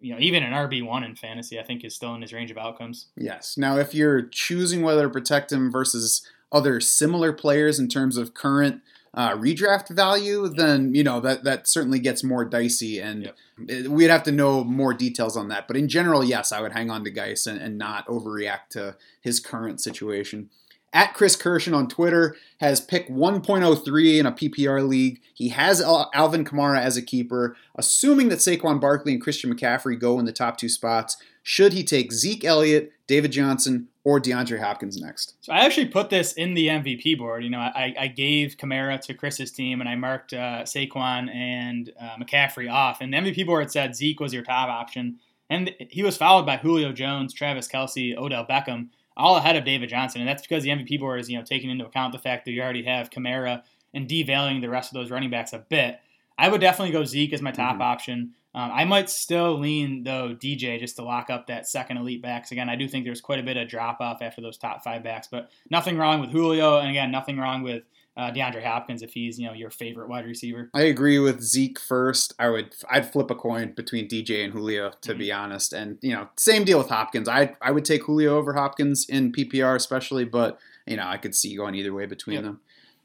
you 0.00 0.12
know, 0.12 0.20
even 0.20 0.42
an 0.42 0.52
RB 0.52 0.84
one 0.84 1.04
in 1.04 1.14
fantasy. 1.14 1.58
I 1.58 1.62
think 1.62 1.84
is 1.84 1.94
still 1.94 2.14
in 2.14 2.22
his 2.22 2.32
range 2.32 2.50
of 2.50 2.58
outcomes. 2.58 3.06
Yes. 3.16 3.56
Now, 3.56 3.78
if 3.78 3.94
you're 3.94 4.22
choosing 4.22 4.82
whether 4.82 5.04
to 5.04 5.10
protect 5.10 5.52
him 5.52 5.70
versus 5.70 6.26
other 6.50 6.80
similar 6.80 7.32
players 7.32 7.78
in 7.78 7.88
terms 7.88 8.16
of 8.16 8.34
current 8.34 8.80
uh, 9.14 9.36
redraft 9.36 9.88
value, 9.88 10.48
then 10.48 10.94
you 10.94 11.04
know 11.04 11.20
that 11.20 11.44
that 11.44 11.66
certainly 11.68 11.98
gets 11.98 12.24
more 12.24 12.44
dicey, 12.44 13.00
and 13.00 13.30
Yep. 13.66 13.86
we'd 13.88 14.10
have 14.10 14.24
to 14.24 14.32
know 14.32 14.64
more 14.64 14.92
details 14.92 15.36
on 15.36 15.48
that. 15.48 15.66
But 15.68 15.76
in 15.76 15.88
general, 15.88 16.24
yes, 16.24 16.50
I 16.52 16.60
would 16.60 16.72
hang 16.72 16.90
on 16.90 17.04
to 17.04 17.10
Guice 17.10 17.46
and, 17.46 17.60
and 17.60 17.78
not 17.78 18.06
overreact 18.08 18.68
to 18.70 18.96
his 19.20 19.38
current 19.40 19.80
situation. 19.80 20.50
At 20.94 21.12
Chris 21.12 21.36
Kirshen 21.36 21.74
on 21.74 21.88
Twitter 21.88 22.36
has 22.60 22.80
pick 22.80 23.08
1.03 23.08 24.18
in 24.18 24.26
a 24.26 24.32
PPR 24.32 24.86
league. 24.86 25.20
He 25.34 25.48
has 25.48 25.82
Alvin 25.82 26.44
Kamara 26.44 26.80
as 26.80 26.96
a 26.96 27.02
keeper. 27.02 27.56
Assuming 27.74 28.28
that 28.28 28.38
Saquon 28.38 28.80
Barkley 28.80 29.12
and 29.12 29.20
Christian 29.20 29.52
McCaffrey 29.52 29.98
go 29.98 30.20
in 30.20 30.24
the 30.24 30.32
top 30.32 30.56
two 30.56 30.68
spots, 30.68 31.16
should 31.42 31.72
he 31.72 31.82
take 31.82 32.12
Zeke 32.12 32.44
Elliott, 32.44 32.92
David 33.08 33.32
Johnson, 33.32 33.88
or 34.04 34.20
DeAndre 34.20 34.60
Hopkins 34.60 35.00
next? 35.00 35.34
So 35.40 35.52
I 35.52 35.64
actually 35.64 35.88
put 35.88 36.10
this 36.10 36.32
in 36.32 36.54
the 36.54 36.68
MVP 36.68 37.18
board. 37.18 37.42
You 37.42 37.50
know, 37.50 37.58
I, 37.58 37.92
I 37.98 38.06
gave 38.06 38.56
Kamara 38.56 39.00
to 39.00 39.14
Chris's 39.14 39.50
team, 39.50 39.80
and 39.80 39.88
I 39.88 39.96
marked 39.96 40.32
uh, 40.32 40.62
Saquon 40.62 41.28
and 41.34 41.92
uh, 42.00 42.16
McCaffrey 42.22 42.72
off. 42.72 43.00
And 43.00 43.12
the 43.12 43.18
MVP 43.18 43.44
board 43.46 43.72
said 43.72 43.96
Zeke 43.96 44.20
was 44.20 44.32
your 44.32 44.44
top 44.44 44.68
option, 44.68 45.18
and 45.50 45.74
he 45.78 46.04
was 46.04 46.16
followed 46.16 46.46
by 46.46 46.56
Julio 46.56 46.92
Jones, 46.92 47.34
Travis 47.34 47.66
Kelce, 47.66 48.16
Odell 48.16 48.46
Beckham, 48.46 48.90
all 49.16 49.36
ahead 49.36 49.56
of 49.56 49.64
David 49.64 49.88
Johnson. 49.88 50.20
And 50.20 50.28
that's 50.28 50.42
because 50.42 50.62
the 50.64 50.70
MVP 50.70 50.98
board 51.00 51.20
is 51.20 51.28
you 51.30 51.38
know 51.38 51.44
taking 51.44 51.70
into 51.70 51.86
account 51.86 52.12
the 52.12 52.18
fact 52.18 52.44
that 52.44 52.52
you 52.52 52.62
already 52.62 52.84
have 52.84 53.10
Kamara 53.10 53.62
and 53.92 54.08
devaluing 54.08 54.60
the 54.60 54.68
rest 54.70 54.90
of 54.90 54.94
those 54.94 55.10
running 55.10 55.30
backs 55.30 55.52
a 55.52 55.58
bit. 55.58 56.00
I 56.36 56.48
would 56.48 56.60
definitely 56.60 56.92
go 56.92 57.04
Zeke 57.04 57.32
as 57.32 57.40
my 57.42 57.52
top 57.52 57.76
Mhm. 57.76 57.80
option. 57.82 58.34
Um, 58.56 58.70
I 58.72 58.84
might 58.84 59.08
still 59.10 59.58
lean 59.58 60.02
though 60.04 60.34
DJ 60.34 60.78
just 60.78 60.96
to 60.96 61.02
lock 61.02 61.30
up 61.30 61.46
that 61.46 61.68
second 61.68 61.96
elite 61.96 62.22
backs. 62.22 62.50
Again, 62.52 62.68
I 62.68 62.76
do 62.76 62.86
think 62.88 63.04
there's 63.04 63.20
quite 63.20 63.38
a 63.40 63.42
bit 63.44 63.56
of 63.56 63.68
drop 63.68 64.00
off 64.00 64.22
after 64.22 64.40
those 64.40 64.56
top 64.58 64.82
five 64.82 65.02
backs, 65.02 65.28
but 65.30 65.50
nothing 65.70 65.96
wrong 65.96 66.20
with 66.20 66.30
Julio, 66.30 66.78
and 66.78 66.88
again, 66.90 67.10
nothing 67.10 67.36
wrong 67.38 67.62
with 67.62 67.82
uh, 68.16 68.30
DeAndre 68.30 68.62
Hopkins 68.64 69.02
if 69.02 69.12
he's 69.12 69.38
you 69.38 69.46
know 69.46 69.52
your 69.52 69.70
favorite 69.70 70.08
wide 70.08 70.24
receiver. 70.24 70.70
I 70.72 70.82
agree 70.82 71.18
with 71.18 71.42
Zeke 71.42 71.78
first. 71.80 72.32
I 72.38 72.48
would 72.48 72.74
I'd 72.88 73.10
flip 73.12 73.30
a 73.30 73.34
coin 73.34 73.72
between 73.74 74.08
DJ 74.08 74.44
and 74.44 74.52
Julio 74.52 74.92
to 75.02 75.14
be 75.14 75.32
honest. 75.32 75.72
And 75.72 75.98
you 76.00 76.12
know, 76.14 76.28
same 76.36 76.64
deal 76.64 76.78
with 76.78 76.88
Hopkins. 76.88 77.28
I 77.28 77.54
I 77.60 77.70
would 77.72 77.84
take 77.84 78.04
Julio 78.04 78.36
over 78.36 78.54
Hopkins 78.54 79.06
in 79.08 79.32
PPR 79.32 79.74
especially, 79.74 80.24
but 80.24 80.58
you 80.86 80.96
know, 80.96 81.06
I 81.06 81.16
could 81.16 81.34
see 81.34 81.56
going 81.56 81.74
either 81.74 81.92
way 81.92 82.06
between 82.06 82.34
Yep. 82.34 82.44
them. 82.44 82.60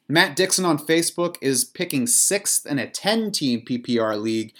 Matt 0.07 0.35
Dixon 0.35 0.65
on 0.65 0.77
Facebook 0.77 1.35
is 1.41 1.63
picking 1.63 2.07
sixth 2.07 2.65
in 2.65 2.79
a 2.79 2.89
10 2.89 3.31
team 3.31 3.61
PPR 3.61 4.19
league. 4.21 4.53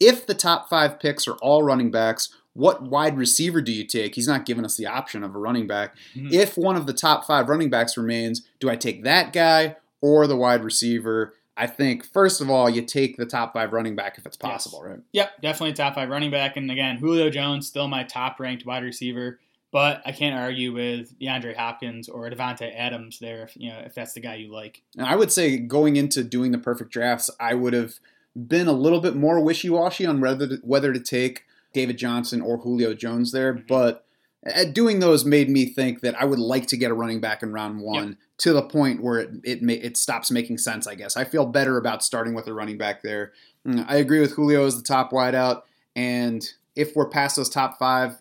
If 0.00 0.26
the 0.26 0.34
top 0.34 0.68
five 0.68 0.98
picks 0.98 1.28
are 1.28 1.36
all 1.36 1.62
running 1.62 1.90
backs, 1.90 2.34
what 2.54 2.82
wide 2.82 3.16
receiver 3.16 3.60
do 3.60 3.70
you 3.72 3.84
take? 3.84 4.14
He's 4.14 4.26
not 4.28 4.44
giving 4.46 4.64
us 4.64 4.76
the 4.76 4.86
option 4.86 5.22
of 5.22 5.34
a 5.34 5.38
running 5.38 5.66
back. 5.66 5.94
Mhm. 6.14 6.32
If 6.32 6.56
one 6.56 6.74
of 6.76 6.86
the 6.86 6.92
top 6.92 7.26
five 7.26 7.48
running 7.48 7.70
backs 7.70 7.96
remains, 7.96 8.42
do 8.60 8.68
I 8.70 8.76
take 8.76 9.04
that 9.04 9.32
guy 9.32 9.76
or 10.04 10.26
the 10.26 10.36
wide 10.36 10.62
receiver? 10.62 11.32
I 11.56 11.66
think, 11.66 12.04
first 12.04 12.40
of 12.40 12.50
all, 12.50 12.68
you 12.68 12.82
take 12.82 13.16
the 13.16 13.24
top 13.24 13.54
five 13.54 13.72
running 13.72 13.96
back 13.96 14.18
if 14.18 14.26
it's 14.26 14.36
possible, 14.36 14.82
right? 14.82 14.98
Yep, 15.12 15.40
definitely 15.40 15.72
top 15.72 15.94
five 15.94 16.10
running 16.10 16.30
back, 16.30 16.56
and 16.56 16.70
again, 16.70 16.96
Julio 16.98 17.30
Jones 17.30 17.66
still 17.66 17.88
my 17.88 18.02
top 18.02 18.38
ranked 18.38 18.66
wide 18.66 18.82
receiver. 18.84 19.38
But 19.70 20.02
I 20.06 20.12
can't 20.12 20.38
argue 20.38 20.72
with 20.72 21.18
DeAndre 21.18 21.56
Hopkins 21.56 22.08
or 22.08 22.30
Davante 22.30 22.72
Adams 22.76 23.18
there, 23.18 23.42
if 23.42 23.56
you 23.56 23.70
know 23.70 23.80
if 23.84 23.94
that's 23.94 24.12
the 24.12 24.20
guy 24.20 24.34
you 24.36 24.52
like. 24.52 24.82
And 24.96 25.06
I 25.06 25.16
would 25.16 25.32
say 25.32 25.56
going 25.56 25.96
into 25.96 26.22
doing 26.22 26.52
the 26.52 26.58
perfect 26.58 26.92
drafts, 26.92 27.28
I 27.40 27.54
would 27.54 27.72
have 27.72 27.94
been 28.36 28.68
a 28.68 28.72
little 28.72 29.00
bit 29.00 29.16
more 29.16 29.40
wishy 29.40 29.70
washy 29.70 30.06
on 30.06 30.20
whether 30.20 30.46
to, 30.46 30.56
whether 30.62 30.92
to 30.92 31.00
take 31.00 31.44
David 31.72 31.98
Johnson 31.98 32.40
or 32.40 32.58
Julio 32.58 32.94
Jones 32.94 33.32
there. 33.32 33.54
Mhm. 33.54 33.66
But 33.66 34.03
Uh, 34.46 34.64
doing 34.64 34.98
those 35.00 35.24
made 35.24 35.48
me 35.48 35.64
think 35.64 36.00
that 36.00 36.20
I 36.20 36.24
would 36.24 36.38
like 36.38 36.66
to 36.66 36.76
get 36.76 36.90
a 36.90 36.94
running 36.94 37.20
back 37.20 37.42
in 37.42 37.52
round 37.52 37.80
one 37.80 38.18
to 38.38 38.52
the 38.52 38.62
point 38.62 39.02
where 39.02 39.20
it 39.20 39.30
it, 39.42 39.62
ma- 39.62 39.72
it 39.72 39.96
stops 39.96 40.30
making 40.30 40.58
sense. 40.58 40.86
I 40.86 40.94
guess 40.94 41.16
I 41.16 41.24
feel 41.24 41.46
better 41.46 41.78
about 41.78 42.04
starting 42.04 42.34
with 42.34 42.46
a 42.46 42.52
running 42.52 42.76
back 42.76 43.02
there. 43.02 43.32
Mm, 43.66 43.86
I 43.88 43.96
agree 43.96 44.20
with 44.20 44.32
Julio 44.32 44.66
as 44.66 44.76
the 44.76 44.82
top 44.82 45.12
wideout, 45.12 45.62
and 45.96 46.46
if 46.76 46.94
we're 46.94 47.08
past 47.08 47.36
those 47.36 47.48
top 47.48 47.78
five, 47.78 48.20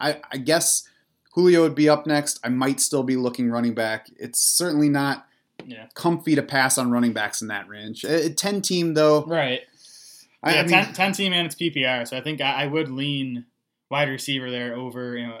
I, 0.00 0.20
I, 0.30 0.36
guess. 0.38 0.88
Julio 1.34 1.62
would 1.62 1.74
be 1.74 1.88
up 1.88 2.06
next. 2.06 2.40
I 2.44 2.50
might 2.50 2.78
still 2.78 3.02
be 3.02 3.16
looking 3.16 3.50
running 3.50 3.72
back. 3.72 4.10
It's 4.18 4.38
certainly 4.38 4.90
not 4.90 5.26
Yeah, 5.64 5.86
comfy 5.94 6.34
to 6.34 6.42
pass 6.42 6.76
on 6.76 6.90
running 6.90 7.14
backs 7.14 7.40
in 7.40 7.48
that 7.48 7.68
range. 7.68 8.04
A 8.04 8.28
10 8.28 8.60
team, 8.60 8.92
though, 8.92 9.24
right. 9.24 9.60
I, 10.42 10.54
yeah, 10.54 10.58
I 10.58 10.62
mean, 10.62 10.70
10, 10.70 10.92
10 10.92 11.12
team 11.12 11.32
and 11.32 11.46
it's 11.46 11.54
PPR, 11.54 12.06
so 12.06 12.18
I 12.18 12.20
think 12.20 12.42
I, 12.42 12.64
I 12.64 12.66
would 12.66 12.90
lean 12.90 13.46
wide 13.92 14.08
receiver 14.08 14.50
there 14.50 14.74
over 14.74 15.16
you 15.16 15.26
know 15.26 15.40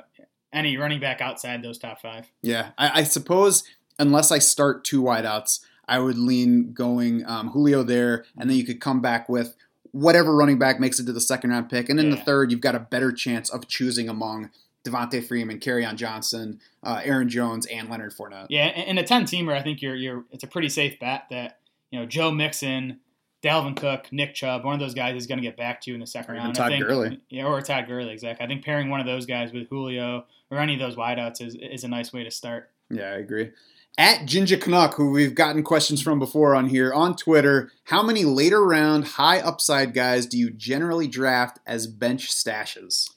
any 0.52 0.76
running 0.76 1.00
back 1.00 1.22
outside 1.22 1.62
those 1.62 1.78
top 1.78 2.00
five. 2.00 2.30
yeah, 2.42 2.70
I, 2.78 3.00
I 3.00 3.04
suppose 3.04 3.64
unless 3.98 4.30
I 4.30 4.38
start 4.38 4.84
two 4.84 5.02
wideouts, 5.02 5.60
I 5.88 5.98
would 5.98 6.18
lean 6.18 6.72
going 6.72 7.24
um, 7.26 7.48
Julio 7.48 7.82
there, 7.82 8.24
and 8.38 8.48
then 8.48 8.56
you 8.56 8.64
could 8.64 8.80
come 8.80 9.00
back 9.00 9.28
with 9.28 9.56
whatever 9.92 10.34
running 10.34 10.58
back 10.58 10.78
makes 10.78 11.00
it 11.00 11.06
to 11.06 11.12
the 11.12 11.20
second 11.20 11.50
round 11.50 11.70
pick. 11.70 11.88
And 11.88 11.98
in 11.98 12.10
the 12.10 12.16
third, 12.16 12.50
you've 12.50 12.60
got 12.60 12.74
a 12.74 12.80
better 12.80 13.12
chance 13.12 13.50
of 13.50 13.68
choosing 13.68 14.08
among 14.08 14.50
Devonta 14.84 15.24
Freeman, 15.24 15.60
on 15.84 15.96
Johnson, 15.96 16.60
uh, 16.82 17.00
Aaron 17.04 17.28
Jones, 17.28 17.66
and 17.66 17.88
Leonard 17.88 18.12
Fournette. 18.12 18.46
Yeah, 18.50 18.68
in 18.68 18.88
in 18.88 18.98
a 18.98 19.04
ten 19.04 19.24
teamer, 19.24 19.56
I 19.56 19.62
think 19.62 19.80
you're 19.80 19.96
you're 19.96 20.24
it's 20.30 20.44
a 20.44 20.48
pretty 20.48 20.68
safe 20.68 20.98
bet 20.98 21.24
that 21.30 21.60
you 21.90 21.98
know 21.98 22.06
Joe 22.06 22.30
Mixon, 22.30 23.00
Dalvin 23.42 23.76
Cook, 23.76 24.06
Nick 24.12 24.34
Chubb, 24.34 24.64
one 24.64 24.74
of 24.74 24.80
those 24.80 24.94
guys 24.94 25.16
is 25.16 25.26
going 25.26 25.38
to 25.38 25.42
get 25.42 25.56
back 25.56 25.80
to 25.82 25.90
you 25.90 25.94
in 25.94 26.00
the 26.00 26.06
second 26.06 26.36
Or 26.36 26.38
round. 26.38 26.54
Todd 26.54 26.66
I 26.66 26.76
think, 26.76 26.84
Gurley. 26.84 27.20
Yeah, 27.28 27.46
or 27.46 27.60
Todd 27.60 27.86
Gurley, 27.88 28.12
exactly. 28.12 28.44
I 28.44 28.48
think 28.48 28.64
pairing 28.64 28.88
one 28.88 29.00
of 29.00 29.06
those 29.06 29.26
guys 29.26 29.52
with 29.52 29.68
Julio 29.68 30.24
or 30.50 30.58
any 30.58 30.74
of 30.74 30.80
those 30.80 30.96
wideouts 30.96 31.42
is, 31.42 31.56
is 31.56 31.82
a 31.82 31.88
nice 31.88 32.12
way 32.12 32.22
to 32.22 32.30
start. 32.30 32.70
Yeah, 32.88 33.10
I 33.10 33.16
agree. 33.16 33.50
At 33.98 34.26
Ginger 34.26 34.56
Canuck, 34.56 34.94
who 34.94 35.10
we've 35.10 35.34
gotten 35.34 35.62
questions 35.62 36.00
from 36.00 36.18
before 36.18 36.54
on 36.54 36.68
here 36.68 36.94
on 36.94 37.14
Twitter, 37.14 37.70
how 37.84 38.02
many 38.02 38.24
later 38.24 38.64
round 38.64 39.04
high 39.04 39.40
upside 39.40 39.92
guys 39.92 40.24
do 40.24 40.38
you 40.38 40.50
generally 40.50 41.08
draft 41.08 41.58
as 41.66 41.86
bench 41.86 42.30
stashes? 42.30 43.10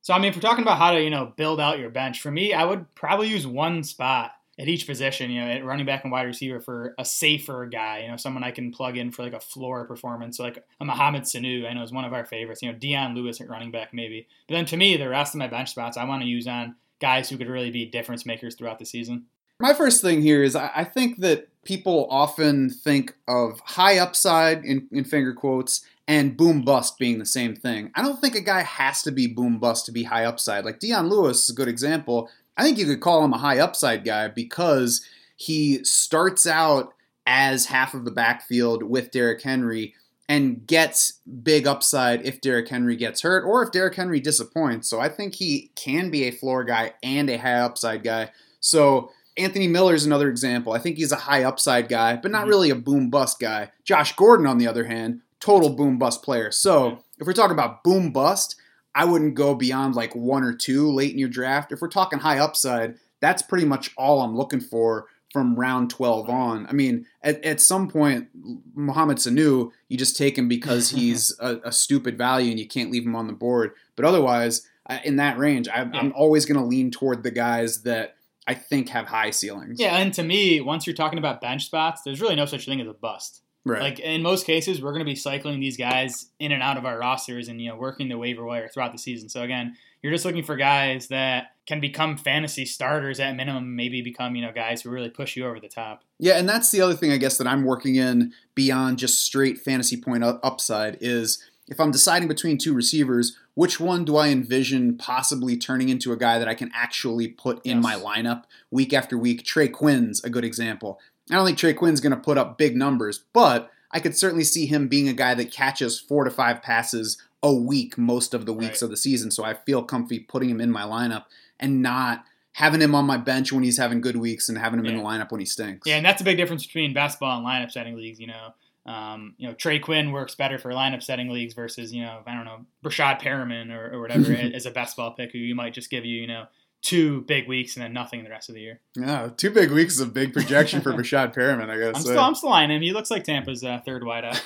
So 0.00 0.14
I 0.14 0.18
mean, 0.18 0.30
if 0.30 0.36
we're 0.36 0.42
talking 0.42 0.62
about 0.62 0.78
how 0.78 0.92
to 0.92 1.02
you 1.02 1.10
know 1.10 1.32
build 1.36 1.60
out 1.60 1.78
your 1.78 1.90
bench, 1.90 2.20
for 2.20 2.30
me, 2.30 2.54
I 2.54 2.64
would 2.64 2.94
probably 2.94 3.28
use 3.28 3.46
one 3.46 3.84
spot 3.84 4.32
at 4.62 4.68
each 4.68 4.86
position. 4.86 5.30
You 5.30 5.42
know, 5.42 5.50
at 5.50 5.64
running 5.64 5.84
back 5.84 6.04
and 6.04 6.12
wide 6.12 6.22
receiver 6.22 6.60
for 6.60 6.94
a 6.98 7.04
safer 7.04 7.66
guy. 7.66 8.02
You 8.04 8.08
know, 8.08 8.16
someone 8.16 8.44
I 8.44 8.52
can 8.52 8.72
plug 8.72 8.96
in 8.96 9.10
for 9.10 9.22
like 9.22 9.32
a 9.32 9.40
floor 9.40 9.84
performance, 9.84 10.36
so 10.38 10.44
like 10.44 10.64
a 10.80 10.84
Mohamed 10.84 11.24
Sanu. 11.24 11.68
I 11.68 11.74
know 11.74 11.82
is 11.82 11.92
one 11.92 12.04
of 12.04 12.12
our 12.12 12.24
favorites. 12.24 12.62
You 12.62 12.72
know, 12.72 12.78
Dion 12.78 13.14
Lewis 13.14 13.40
at 13.40 13.50
running 13.50 13.70
back 13.70 13.92
maybe. 13.92 14.28
But 14.48 14.54
then 14.54 14.64
to 14.66 14.76
me, 14.76 14.96
the 14.96 15.08
rest 15.08 15.34
of 15.34 15.38
my 15.38 15.48
bench 15.48 15.70
spots 15.70 15.96
I 15.96 16.04
want 16.04 16.22
to 16.22 16.28
use 16.28 16.46
on 16.46 16.76
guys 17.00 17.28
who 17.28 17.36
could 17.36 17.48
really 17.48 17.70
be 17.70 17.84
difference 17.84 18.24
makers 18.24 18.54
throughout 18.54 18.78
the 18.78 18.86
season. 18.86 19.26
My 19.60 19.74
first 19.74 20.02
thing 20.02 20.22
here 20.22 20.42
is 20.42 20.56
I 20.56 20.84
think 20.84 21.18
that 21.18 21.48
people 21.64 22.08
often 22.10 22.70
think 22.70 23.14
of 23.28 23.60
high 23.60 23.98
upside 23.98 24.64
in, 24.64 24.88
in 24.90 25.04
finger 25.04 25.32
quotes 25.34 25.84
and 26.08 26.36
boom 26.36 26.62
bust 26.62 26.98
being 26.98 27.18
the 27.18 27.26
same 27.26 27.54
thing. 27.54 27.90
I 27.94 28.02
don't 28.02 28.20
think 28.20 28.34
a 28.34 28.40
guy 28.40 28.62
has 28.62 29.02
to 29.02 29.12
be 29.12 29.28
boom 29.28 29.58
bust 29.58 29.86
to 29.86 29.92
be 29.92 30.02
high 30.04 30.24
upside. 30.24 30.64
Like 30.64 30.80
Dion 30.80 31.08
Lewis 31.08 31.44
is 31.44 31.50
a 31.50 31.54
good 31.54 31.68
example. 31.68 32.28
I 32.56 32.62
think 32.62 32.78
you 32.78 32.86
could 32.86 33.00
call 33.00 33.24
him 33.24 33.32
a 33.32 33.38
high 33.38 33.58
upside 33.58 34.04
guy 34.04 34.28
because 34.28 35.04
he 35.36 35.82
starts 35.84 36.46
out 36.46 36.92
as 37.26 37.66
half 37.66 37.94
of 37.94 38.04
the 38.04 38.10
backfield 38.10 38.82
with 38.82 39.10
Derrick 39.10 39.42
Henry 39.42 39.94
and 40.28 40.66
gets 40.66 41.20
big 41.42 41.66
upside 41.66 42.24
if 42.26 42.40
Derrick 42.40 42.68
Henry 42.68 42.96
gets 42.96 43.22
hurt 43.22 43.44
or 43.44 43.62
if 43.62 43.70
Derrick 43.72 43.94
Henry 43.94 44.20
disappoints. 44.20 44.88
So 44.88 45.00
I 45.00 45.08
think 45.08 45.34
he 45.34 45.70
can 45.76 46.10
be 46.10 46.24
a 46.24 46.30
floor 46.30 46.64
guy 46.64 46.92
and 47.02 47.28
a 47.28 47.36
high 47.36 47.54
upside 47.60 48.02
guy. 48.02 48.30
So 48.60 49.10
Anthony 49.36 49.66
Miller 49.66 49.94
is 49.94 50.04
another 50.04 50.28
example. 50.28 50.72
I 50.72 50.78
think 50.78 50.96
he's 50.96 51.12
a 51.12 51.16
high 51.16 51.42
upside 51.44 51.88
guy, 51.88 52.16
but 52.16 52.30
not 52.30 52.46
Mhm. 52.46 52.48
really 52.50 52.70
a 52.70 52.74
boom 52.74 53.08
bust 53.10 53.40
guy. 53.40 53.70
Josh 53.84 54.14
Gordon, 54.14 54.46
on 54.46 54.58
the 54.58 54.66
other 54.66 54.84
hand, 54.84 55.20
total 55.40 55.70
boom 55.70 55.98
bust 55.98 56.22
player. 56.22 56.50
So 56.50 56.98
if 57.18 57.26
we're 57.26 57.32
talking 57.32 57.52
about 57.54 57.82
boom 57.82 58.12
bust, 58.12 58.56
I 58.94 59.04
wouldn't 59.04 59.34
go 59.34 59.54
beyond 59.54 59.94
like 59.94 60.14
one 60.14 60.44
or 60.44 60.52
two 60.54 60.90
late 60.92 61.12
in 61.12 61.18
your 61.18 61.28
draft. 61.28 61.72
If 61.72 61.80
we're 61.80 61.88
talking 61.88 62.18
high 62.18 62.38
upside, 62.38 62.96
that's 63.20 63.42
pretty 63.42 63.64
much 63.64 63.90
all 63.96 64.20
I'm 64.22 64.36
looking 64.36 64.60
for 64.60 65.06
from 65.32 65.54
round 65.54 65.88
12 65.88 66.28
on. 66.28 66.66
I 66.66 66.72
mean, 66.72 67.06
at, 67.22 67.42
at 67.42 67.60
some 67.60 67.88
point, 67.88 68.28
Mohamed 68.74 69.16
Sanu, 69.16 69.70
you 69.88 69.96
just 69.96 70.16
take 70.16 70.36
him 70.36 70.46
because 70.48 70.90
he's 70.96 71.34
a, 71.40 71.56
a 71.64 71.72
stupid 71.72 72.18
value 72.18 72.50
and 72.50 72.60
you 72.60 72.68
can't 72.68 72.90
leave 72.90 73.04
him 73.06 73.16
on 73.16 73.26
the 73.28 73.32
board. 73.32 73.72
But 73.96 74.04
otherwise, 74.04 74.68
in 75.04 75.16
that 75.16 75.38
range, 75.38 75.68
I, 75.68 75.80
I'm 75.82 75.92
Yeah. 75.94 76.10
always 76.14 76.44
going 76.44 76.60
to 76.60 76.66
lean 76.66 76.90
toward 76.90 77.22
the 77.22 77.30
guys 77.30 77.82
that 77.84 78.16
I 78.46 78.54
think 78.54 78.88
have 78.90 79.06
high 79.06 79.30
ceilings. 79.30 79.80
Yeah, 79.80 79.96
and 79.96 80.12
to 80.14 80.22
me, 80.22 80.60
once 80.60 80.86
you're 80.86 80.96
talking 80.96 81.18
about 81.18 81.40
bench 81.40 81.64
spots, 81.64 82.02
there's 82.02 82.20
really 82.20 82.34
no 82.34 82.44
such 82.44 82.66
thing 82.66 82.80
as 82.80 82.88
a 82.88 82.92
bust. 82.92 83.40
Right. 83.64 83.80
Like 83.80 84.00
in 84.00 84.22
most 84.22 84.44
cases, 84.44 84.82
we're 84.82 84.90
going 84.90 85.04
to 85.04 85.10
be 85.10 85.14
cycling 85.14 85.60
these 85.60 85.76
guys 85.76 86.26
in 86.40 86.50
and 86.50 86.62
out 86.62 86.76
of 86.78 86.84
our 86.84 86.98
rosters 86.98 87.46
and 87.48 87.60
you 87.60 87.68
know 87.68 87.76
working 87.76 88.08
the 88.08 88.18
waiver 88.18 88.44
wire 88.44 88.68
throughout 88.68 88.90
the 88.92 88.98
season. 88.98 89.28
So 89.28 89.42
again, 89.42 89.76
you're 90.02 90.12
just 90.12 90.24
looking 90.24 90.42
for 90.42 90.56
guys 90.56 91.06
that 91.08 91.52
can 91.66 91.78
become 91.80 92.16
fantasy 92.16 92.64
starters 92.66 93.20
at 93.20 93.36
minimum, 93.36 93.76
maybe 93.76 94.02
become 94.02 94.34
you 94.34 94.42
know 94.44 94.50
guys 94.52 94.82
who 94.82 94.90
really 94.90 95.10
push 95.10 95.36
you 95.36 95.46
over 95.46 95.60
the 95.60 95.68
top. 95.68 96.02
Yeah, 96.18 96.38
and 96.38 96.48
that's 96.48 96.70
the 96.72 96.80
other 96.80 96.94
thing 96.94 97.12
I 97.12 97.18
guess 97.18 97.38
that 97.38 97.46
I'm 97.46 97.62
working 97.64 97.94
in 97.94 98.32
beyond 98.56 98.98
just 98.98 99.22
straight 99.24 99.58
fantasy 99.58 99.96
point 99.96 100.24
up- 100.24 100.40
upside 100.42 100.98
is 101.00 101.40
if 101.68 101.78
I'm 101.78 101.92
deciding 101.92 102.26
between 102.26 102.58
two 102.58 102.74
receivers, 102.74 103.38
which 103.54 103.78
one 103.78 104.04
do 104.04 104.16
I 104.16 104.28
envision 104.28 104.96
possibly 104.98 105.56
turning 105.56 105.88
into 105.88 106.12
a 106.12 106.16
guy 106.16 106.38
that 106.40 106.48
I 106.48 106.54
can 106.54 106.70
actually 106.74 107.28
put 107.28 107.64
in 107.64 107.80
Yes. 107.80 107.82
my 107.82 107.94
lineup 107.94 108.42
week 108.72 108.92
after 108.92 109.16
week? 109.16 109.44
Trey 109.44 109.68
Quinn's 109.68 110.22
a 110.24 110.28
good 110.30 110.44
example. 110.44 110.98
I 111.30 111.34
don't 111.34 111.46
think 111.46 111.58
Trey 111.58 111.72
Quinn's 111.74 112.00
going 112.00 112.14
to 112.14 112.20
put 112.20 112.38
up 112.38 112.58
big 112.58 112.76
numbers, 112.76 113.24
but 113.32 113.70
I 113.90 114.00
could 114.00 114.16
certainly 114.16 114.44
see 114.44 114.66
him 114.66 114.88
being 114.88 115.08
a 115.08 115.12
guy 115.12 115.34
that 115.34 115.52
catches 115.52 116.00
four 116.00 116.24
to 116.24 116.30
five 116.30 116.62
passes 116.62 117.16
a 117.42 117.52
week 117.52 117.96
most 117.98 118.34
of 118.34 118.46
the 118.46 118.52
weeks 118.52 118.80
Right. 118.80 118.86
of 118.86 118.90
the 118.90 118.96
season. 118.96 119.30
So 119.30 119.44
I 119.44 119.54
feel 119.54 119.82
comfy 119.82 120.20
putting 120.20 120.50
him 120.50 120.60
in 120.60 120.70
my 120.70 120.82
lineup 120.82 121.24
and 121.60 121.82
not 121.82 122.24
having 122.52 122.80
him 122.80 122.94
on 122.94 123.04
my 123.06 123.16
bench 123.16 123.52
when 123.52 123.62
he's 123.64 123.78
having 123.78 124.00
good 124.00 124.16
weeks 124.16 124.48
and 124.48 124.58
having 124.58 124.78
him 124.78 124.86
in 124.86 124.96
the 124.96 125.02
lineup 125.02 125.30
when 125.30 125.40
he 125.40 125.46
stinks. 125.46 125.86
Yeah, 125.88 125.96
and 125.96 126.04
that's 126.06 126.20
a 126.20 126.24
big 126.24 126.36
difference 126.36 126.66
between 126.66 126.92
best 126.92 127.18
ball 127.18 127.38
and 127.38 127.46
lineup 127.46 127.70
setting 127.70 127.96
leagues. 127.96 128.20
You 128.20 128.28
know, 128.28 128.54
um, 128.92 129.34
you 129.38 129.48
know 129.48 129.54
Trey 129.54 129.78
Quinn 129.78 130.12
works 130.12 130.34
better 130.34 130.58
for 130.58 130.70
lineup 130.70 131.02
setting 131.02 131.28
leagues 131.30 131.54
versus 131.54 131.92
you 131.94 132.02
know 132.02 132.20
I 132.26 132.34
don't 132.34 132.44
know 132.44 132.66
Breshad 132.84 133.20
Perriman 133.20 133.70
or, 133.70 133.94
or 133.94 134.00
whatever 134.00 134.32
as 134.54 134.66
a 134.66 134.70
best 134.70 134.96
ball 134.96 135.12
pick 135.12 135.32
who 135.32 135.38
you 135.38 135.54
might 135.54 135.72
just 135.72 135.88
give 135.90 136.04
you 136.04 136.20
you 136.20 136.26
know 136.26 136.46
two 136.82 137.20
big 137.22 137.46
weeks 137.46 137.76
and 137.76 137.84
then 137.84 137.92
nothing 137.92 138.24
the 138.24 138.30
rest 138.30 138.48
of 138.48 138.56
the 138.56 138.60
year. 138.60 138.80
Yeah, 138.96 139.30
two 139.36 139.50
big 139.50 139.70
weeks 139.70 139.94
is 139.94 140.00
a 140.00 140.06
big 140.06 140.32
projection 140.32 140.80
for 140.80 140.92
Rashad 140.92 141.32
Perriman, 141.32 141.70
I 141.70 141.78
gotta 141.78 141.96
I'm 141.96 142.02
still 142.02 142.18
I'm 142.18 142.34
still 142.34 142.52
eyeing 142.52 142.70
him. 142.70 142.82
He 142.82 142.92
looks 142.92 143.10
like 143.10 143.22
Tampa's 143.22 143.62
uh, 143.62 143.80
third 143.86 144.02
wideout. 144.02 144.40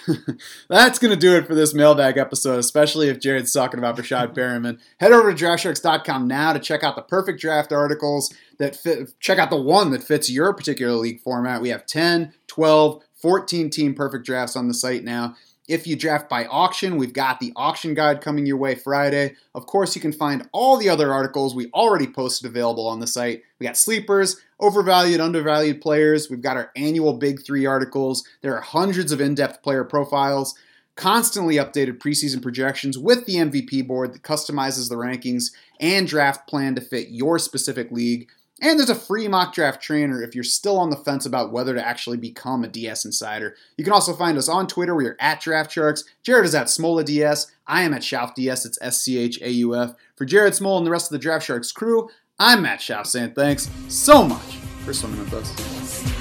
That's 0.69 0.99
going 0.99 1.13
to 1.13 1.19
do 1.19 1.35
it 1.35 1.47
for 1.47 1.55
this 1.55 1.73
mailbag 1.73 2.19
episode, 2.19 2.59
especially 2.59 3.09
if 3.09 3.19
Jared's 3.19 3.53
talking 3.53 3.79
about 3.79 3.97
Rashad 3.97 4.35
Perriman. 4.35 4.79
Head 5.01 5.13
over 5.13 5.33
to 5.33 5.45
draftsharks.com 5.45 6.29
now 6.29 6.53
to 6.53 6.59
check 6.59 6.85
out 6.85 6.95
the 6.95 7.03
perfect 7.03 7.41
draft 7.41 7.73
articles 7.73 8.33
that 8.59 8.77
fit. 8.77 9.19
Check 9.19 9.39
out 9.39 9.51
the 9.51 9.61
one 9.61 9.91
that 9.91 10.03
fits 10.03 10.31
your 10.31 10.53
particular 10.53 10.95
league 10.95 11.21
format. 11.21 11.63
We 11.63 11.71
have 11.71 11.87
10, 11.87 12.35
12, 12.49 13.03
14 13.15 13.71
team 13.71 13.95
perfect 13.95 14.27
drafts 14.27 14.57
on 14.57 14.69
the 14.69 14.75
site 14.75 15.05
now. 15.05 15.35
If 15.69 15.87
you 15.87 15.97
draft 15.97 16.29
by 16.29 16.47
auction, 16.47 16.97
we've 16.97 17.13
got 17.13 17.41
the 17.41 17.53
auction 17.57 17.95
guide 17.95 18.21
coming 18.21 18.47
your 18.47 18.57
way 18.57 18.77
Friday. 18.77 19.35
Of 19.53 19.67
course, 19.67 19.97
you 19.97 20.01
can 20.01 20.13
find 20.13 20.49
all 20.53 20.77
the 20.77 20.89
other 20.89 21.13
articles 21.13 21.55
we 21.55 21.71
already 21.73 22.07
posted 22.07 22.49
available 22.49 22.87
on 22.87 23.01
the 23.01 23.07
site. 23.09 23.43
We 23.59 23.67
got 23.67 23.77
sleepers, 23.77 24.37
overvalued, 24.61 25.21
undervalued 25.21 25.81
players. 25.81 26.31
We've 26.31 26.41
got 26.41 26.57
our 26.57 26.71
annual 26.77 27.15
Big 27.15 27.45
Three 27.45 27.67
articles. 27.67 28.25
There 28.43 28.57
are 28.57 28.61
hundreds 28.61 29.11
of 29.11 29.21
in 29.21 29.35
depth 29.35 29.63
player 29.65 29.83
profiles, 29.83 30.55
constantly 30.95 31.57
updated 31.57 31.99
preseason 31.99 32.41
projections 32.41 32.97
with 32.97 33.27
the 33.27 33.35
MVP 33.35 33.89
board 33.89 34.15
that 34.15 34.23
customizes 34.23 34.89
the 34.89 34.95
rankings 34.95 35.51
and 35.81 36.07
draft 36.07 36.49
plan 36.49 36.77
to 36.77 36.81
fit 36.81 37.09
your 37.09 37.41
specific 37.41 37.91
league. 37.91 38.29
And 38.63 38.79
there's 38.79 38.89
a 38.91 38.95
free 38.95 39.29
mock 39.29 39.53
draft 39.53 39.83
trainer 39.83 40.23
if 40.23 40.35
you're 40.35 40.45
still 40.45 40.79
on 40.79 40.89
the 40.89 40.97
fence 40.97 41.27
about 41.27 41.53
whether 41.53 41.75
to 41.75 41.87
actually 41.87 42.17
become 42.17 42.65
a 42.65 42.69
DS 42.69 43.05
insider. 43.05 43.55
You 43.77 43.85
can 43.85 43.93
also 43.93 44.15
find 44.15 44.39
us 44.39 44.49
on 44.49 44.67
Twitter. 44.67 44.95
We 44.95 45.07
are 45.07 45.17
at 45.21 45.43
Draft 45.43 45.73
Sharks. 45.73 46.05
Jared 46.23 46.47
is 46.47 46.55
at 46.55 46.69
Smola 46.69 47.05
DS. 47.05 47.53
I 47.67 47.83
am 47.83 47.93
at 47.93 48.01
Schauf 48.01 48.35
DS. 48.35 48.65
It's 48.65 48.79
S 48.81 49.03
C 49.03 49.19
H 49.19 49.41
A 49.43 49.51
U 49.51 49.77
F. 49.77 49.95
For 50.17 50.25
Jared 50.25 50.55
Smola 50.55 50.79
and 50.79 50.87
the 50.87 50.91
rest 50.91 51.07
of 51.07 51.13
the 51.13 51.23
Draft 51.23 51.45
Sharks 51.45 51.71
crew, 51.71 52.09
I'm 52.39 52.63
Matt 52.63 52.81
Schauf 52.81 53.07
saying 53.07 53.35
thanks 53.35 53.69
so 53.89 54.27
much 54.27 54.57
for 54.85 54.95
swimming 54.95 55.21
with 55.21 55.35
us. 55.35 56.16